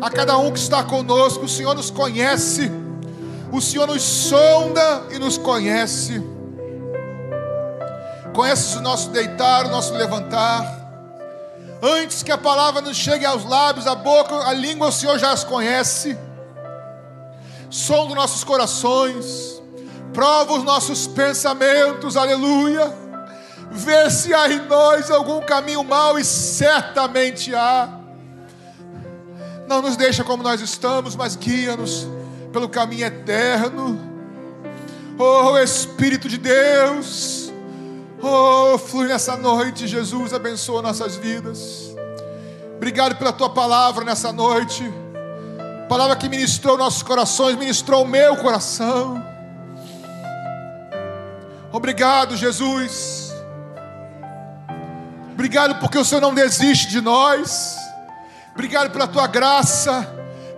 a 0.01 0.11
cada 0.11 0.37
um 0.39 0.53
que 0.53 0.59
está 0.59 0.83
conosco. 0.83 1.45
O 1.45 1.49
Senhor 1.49 1.75
nos 1.75 1.91
conhece, 1.91 2.71
o 3.53 3.61
Senhor 3.61 3.87
nos 3.87 4.03
sonda 4.03 5.05
e 5.11 5.19
nos 5.19 5.39
conhece. 5.39 6.23
Conhece 8.35 8.79
o 8.79 8.81
nosso 8.81 9.11
deitar, 9.11 9.67
o 9.67 9.71
nosso 9.71 9.95
levantar. 9.95 10.83
Antes 11.81 12.23
que 12.23 12.33
a 12.33 12.39
palavra 12.39 12.81
nos 12.81 12.97
chegue 12.97 13.25
aos 13.25 13.45
lábios, 13.45 13.87
a 13.87 13.95
boca, 13.95 14.35
a 14.49 14.53
língua, 14.53 14.89
o 14.89 14.93
Senhor 14.93 15.19
já 15.19 15.31
as 15.31 15.45
conhece. 15.45 16.19
Som 17.71 18.07
dos 18.07 18.17
nossos 18.17 18.43
corações, 18.43 19.63
prova 20.13 20.55
os 20.55 20.65
nossos 20.65 21.07
pensamentos, 21.07 22.17
aleluia. 22.17 22.93
Vê 23.71 24.09
se 24.09 24.33
há 24.33 24.49
em 24.49 24.67
nós 24.67 25.11
algum 25.11 25.41
caminho 25.41 25.83
mau 25.85 26.19
e 26.19 26.25
certamente 26.25 27.55
há. 27.55 28.04
Não 29.67 29.81
nos 29.83 29.97
deixa 29.97 30.23
como 30.25 30.43
nós 30.43 30.61
estamos, 30.61 31.17
mas 31.17 31.37
guia-nos 31.37 32.07
pelo 32.53 32.69
caminho 32.69 33.07
eterno. 33.07 33.99
Oh 35.19 35.57
Espírito 35.59 36.29
de 36.29 36.39
Deus, 36.39 37.45
Oh, 38.27 38.79
flui 38.79 39.07
nessa 39.07 39.37
noite, 39.37 39.87
Jesus, 39.87 40.33
abençoa 40.33 40.81
nossas 40.81 41.15
vidas. 41.15 41.95
Obrigado 42.75 43.17
pela 43.17 43.31
tua 43.35 43.51
palavra 43.51 44.03
nessa 44.03 44.33
noite. 44.33 44.83
Palavra 45.91 46.17
que 46.17 46.27
ministrou 46.27 46.79
nossos 46.79 47.03
corações, 47.03 47.55
ministrou 47.55 48.03
o 48.03 48.09
meu 48.09 48.35
coração. 48.39 49.23
Obrigado, 51.71 52.35
Jesus. 52.35 53.31
Obrigado 55.35 55.79
porque 55.79 55.99
o 55.99 56.05
Senhor 56.05 56.23
não 56.23 56.33
desiste 56.33 56.89
de 56.89 57.03
nós. 57.03 57.77
Obrigado 58.55 58.91
pela 58.91 59.07
tua 59.07 59.27
graça, 59.27 60.09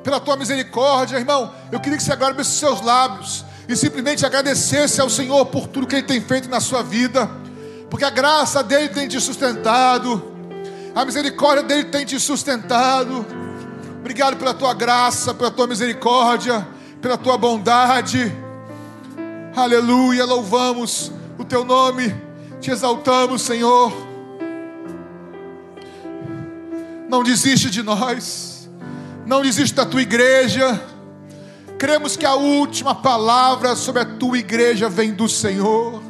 pela 0.04 0.20
tua 0.20 0.36
misericórdia, 0.36 1.16
irmão. 1.16 1.52
Eu 1.72 1.80
queria 1.80 1.98
que 1.98 2.04
você 2.04 2.12
agora 2.12 2.30
abrisse 2.30 2.52
seus 2.52 2.80
lábios 2.80 3.44
e 3.68 3.74
simplesmente 3.74 4.24
agradecesse 4.24 5.00
ao 5.00 5.10
Senhor 5.10 5.44
por 5.46 5.66
tudo 5.66 5.86
que 5.86 5.96
Ele 5.96 6.06
tem 6.06 6.20
feito 6.20 6.48
na 6.48 6.60
sua 6.60 6.82
vida 6.82 7.28
porque 7.90 8.04
a 8.04 8.10
graça 8.10 8.62
dele 8.62 8.88
tem 8.88 9.08
te 9.08 9.20
sustentado, 9.20 10.34
A 10.94 11.04
misericórdia 11.04 11.62
dele 11.62 11.84
tem 11.84 12.06
te 12.06 12.18
sustentado. 12.18 13.26
Obrigado 14.00 14.38
pela 14.38 14.54
tua 14.54 14.72
graça, 14.72 15.34
pela 15.34 15.50
tua 15.50 15.66
misericórdia, 15.66 16.66
pela 17.02 17.18
tua 17.18 17.36
bondade. 17.36 18.32
Aleluia, 19.54 20.24
louvamos 20.24 21.12
o 21.38 21.44
teu 21.44 21.64
nome, 21.64 22.14
te 22.62 22.70
exaltamos, 22.70 23.42
Senhor. 23.42 24.05
Não 27.08 27.22
desiste 27.22 27.70
de 27.70 27.82
nós, 27.82 28.68
não 29.24 29.42
desiste 29.42 29.74
da 29.74 29.86
tua 29.86 30.02
igreja. 30.02 30.82
Cremos 31.78 32.16
que 32.16 32.24
a 32.24 32.34
última 32.34 32.94
palavra 32.94 33.76
sobre 33.76 34.02
a 34.02 34.04
tua 34.04 34.38
igreja 34.38 34.88
vem 34.88 35.12
do 35.12 35.28
Senhor. 35.28 36.02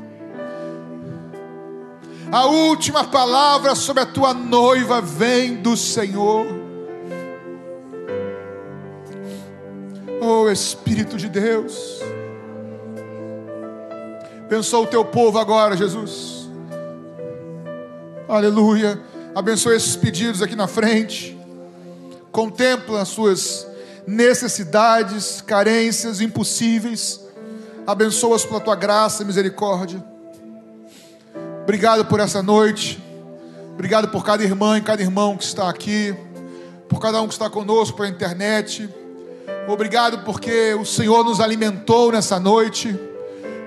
A 2.31 2.47
última 2.47 3.05
palavra 3.05 3.75
sobre 3.75 4.03
a 4.03 4.07
tua 4.07 4.35
noiva 4.35 5.01
vem 5.01 5.57
do 5.57 5.77
Senhor. 5.77 6.47
Oh 10.21 10.49
Espírito 10.51 11.17
de 11.17 11.29
Deus, 11.29 12.01
pensou 14.49 14.85
o 14.85 14.87
teu 14.87 15.05
povo 15.05 15.39
agora, 15.39 15.77
Jesus. 15.77 16.49
Aleluia. 18.29 19.01
Abençoa 19.37 19.77
esses 19.77 19.95
pedidos 19.95 20.41
aqui 20.41 20.57
na 20.57 20.67
frente. 20.67 21.37
Contempla 22.33 23.03
as 23.03 23.09
suas 23.09 23.67
necessidades, 24.07 25.43
carências 25.43 26.23
impossíveis. 26.23 27.21
Abençoa-as 27.87 28.47
pela 28.47 28.61
tua 28.61 28.75
graça 28.75 29.23
e 29.23 29.27
misericórdia. 29.27 30.03
Obrigado 31.65 32.07
por 32.07 32.19
essa 32.19 32.43
noite. 32.43 32.99
Obrigado 33.75 34.09
por 34.09 34.25
cada 34.25 34.43
irmã 34.43 34.79
e 34.79 34.81
cada 34.81 35.03
irmão 35.03 35.37
que 35.37 35.45
está 35.45 35.69
aqui. 35.69 36.17
Por 36.89 36.99
cada 36.99 37.21
um 37.21 37.27
que 37.29 37.35
está 37.35 37.51
conosco 37.51 37.95
pela 37.95 38.09
internet. 38.09 38.89
Obrigado 39.69 40.25
porque 40.25 40.73
o 40.81 40.87
Senhor 40.87 41.23
nos 41.23 41.41
alimentou 41.41 42.11
nessa 42.11 42.41
noite, 42.41 42.99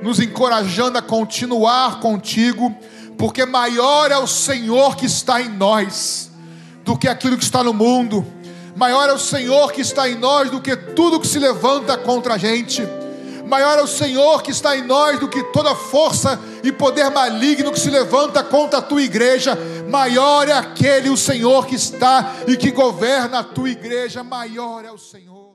nos 0.01 0.20
encorajando 0.20 0.97
a 0.97 1.01
continuar 1.03 1.99
contigo, 1.99 2.76
porque 3.20 3.45
maior 3.45 4.09
é 4.11 4.17
o 4.17 4.26
Senhor 4.26 4.95
que 4.95 5.05
está 5.05 5.41
em 5.41 5.49
nós 5.49 6.32
do 6.86 6.97
que 6.97 7.05
aquilo 7.05 7.38
que 7.38 7.43
está 7.43 7.61
no 7.61 7.74
mundo. 7.74 8.26
Maior 8.78 9.09
é 9.09 9.13
o 9.13 9.20
Senhor 9.20 9.74
que 9.74 9.82
está 9.82 10.09
em 10.09 10.15
nós 10.15 10.49
do 10.49 10.61
que 10.61 10.74
tudo 10.74 11.20
que 11.20 11.28
se 11.28 11.38
levanta 11.38 11.97
contra 11.97 12.36
a 12.36 12.38
gente. 12.38 12.82
Maior 13.45 13.78
é 13.78 13.82
o 13.82 13.88
Senhor 13.88 14.41
que 14.41 14.51
está 14.51 14.78
em 14.78 14.84
nós 14.84 15.20
do 15.20 15.28
que 15.28 15.43
toda 15.51 15.76
força 15.76 16.39
e 16.63 16.72
poder 16.72 17.11
maligno 17.11 17.74
que 17.74 17.80
se 17.80 17.89
levanta 17.89 18.41
contra 18.41 18.80
a 18.80 18.82
tua 18.82 19.01
igreja. 19.01 19.57
Maior 19.89 20.47
é 20.47 20.53
aquele, 20.53 21.09
o 21.09 21.17
Senhor 21.17 21.67
que 21.67 21.76
está 21.76 22.36
e 22.47 22.55
que 22.55 22.72
governa 22.72 23.39
a 23.39 23.43
tua 23.43 23.70
igreja. 23.70 24.24
Maior 24.24 24.86
é 24.86 24.91
o 24.93 24.97
Senhor. 24.97 25.49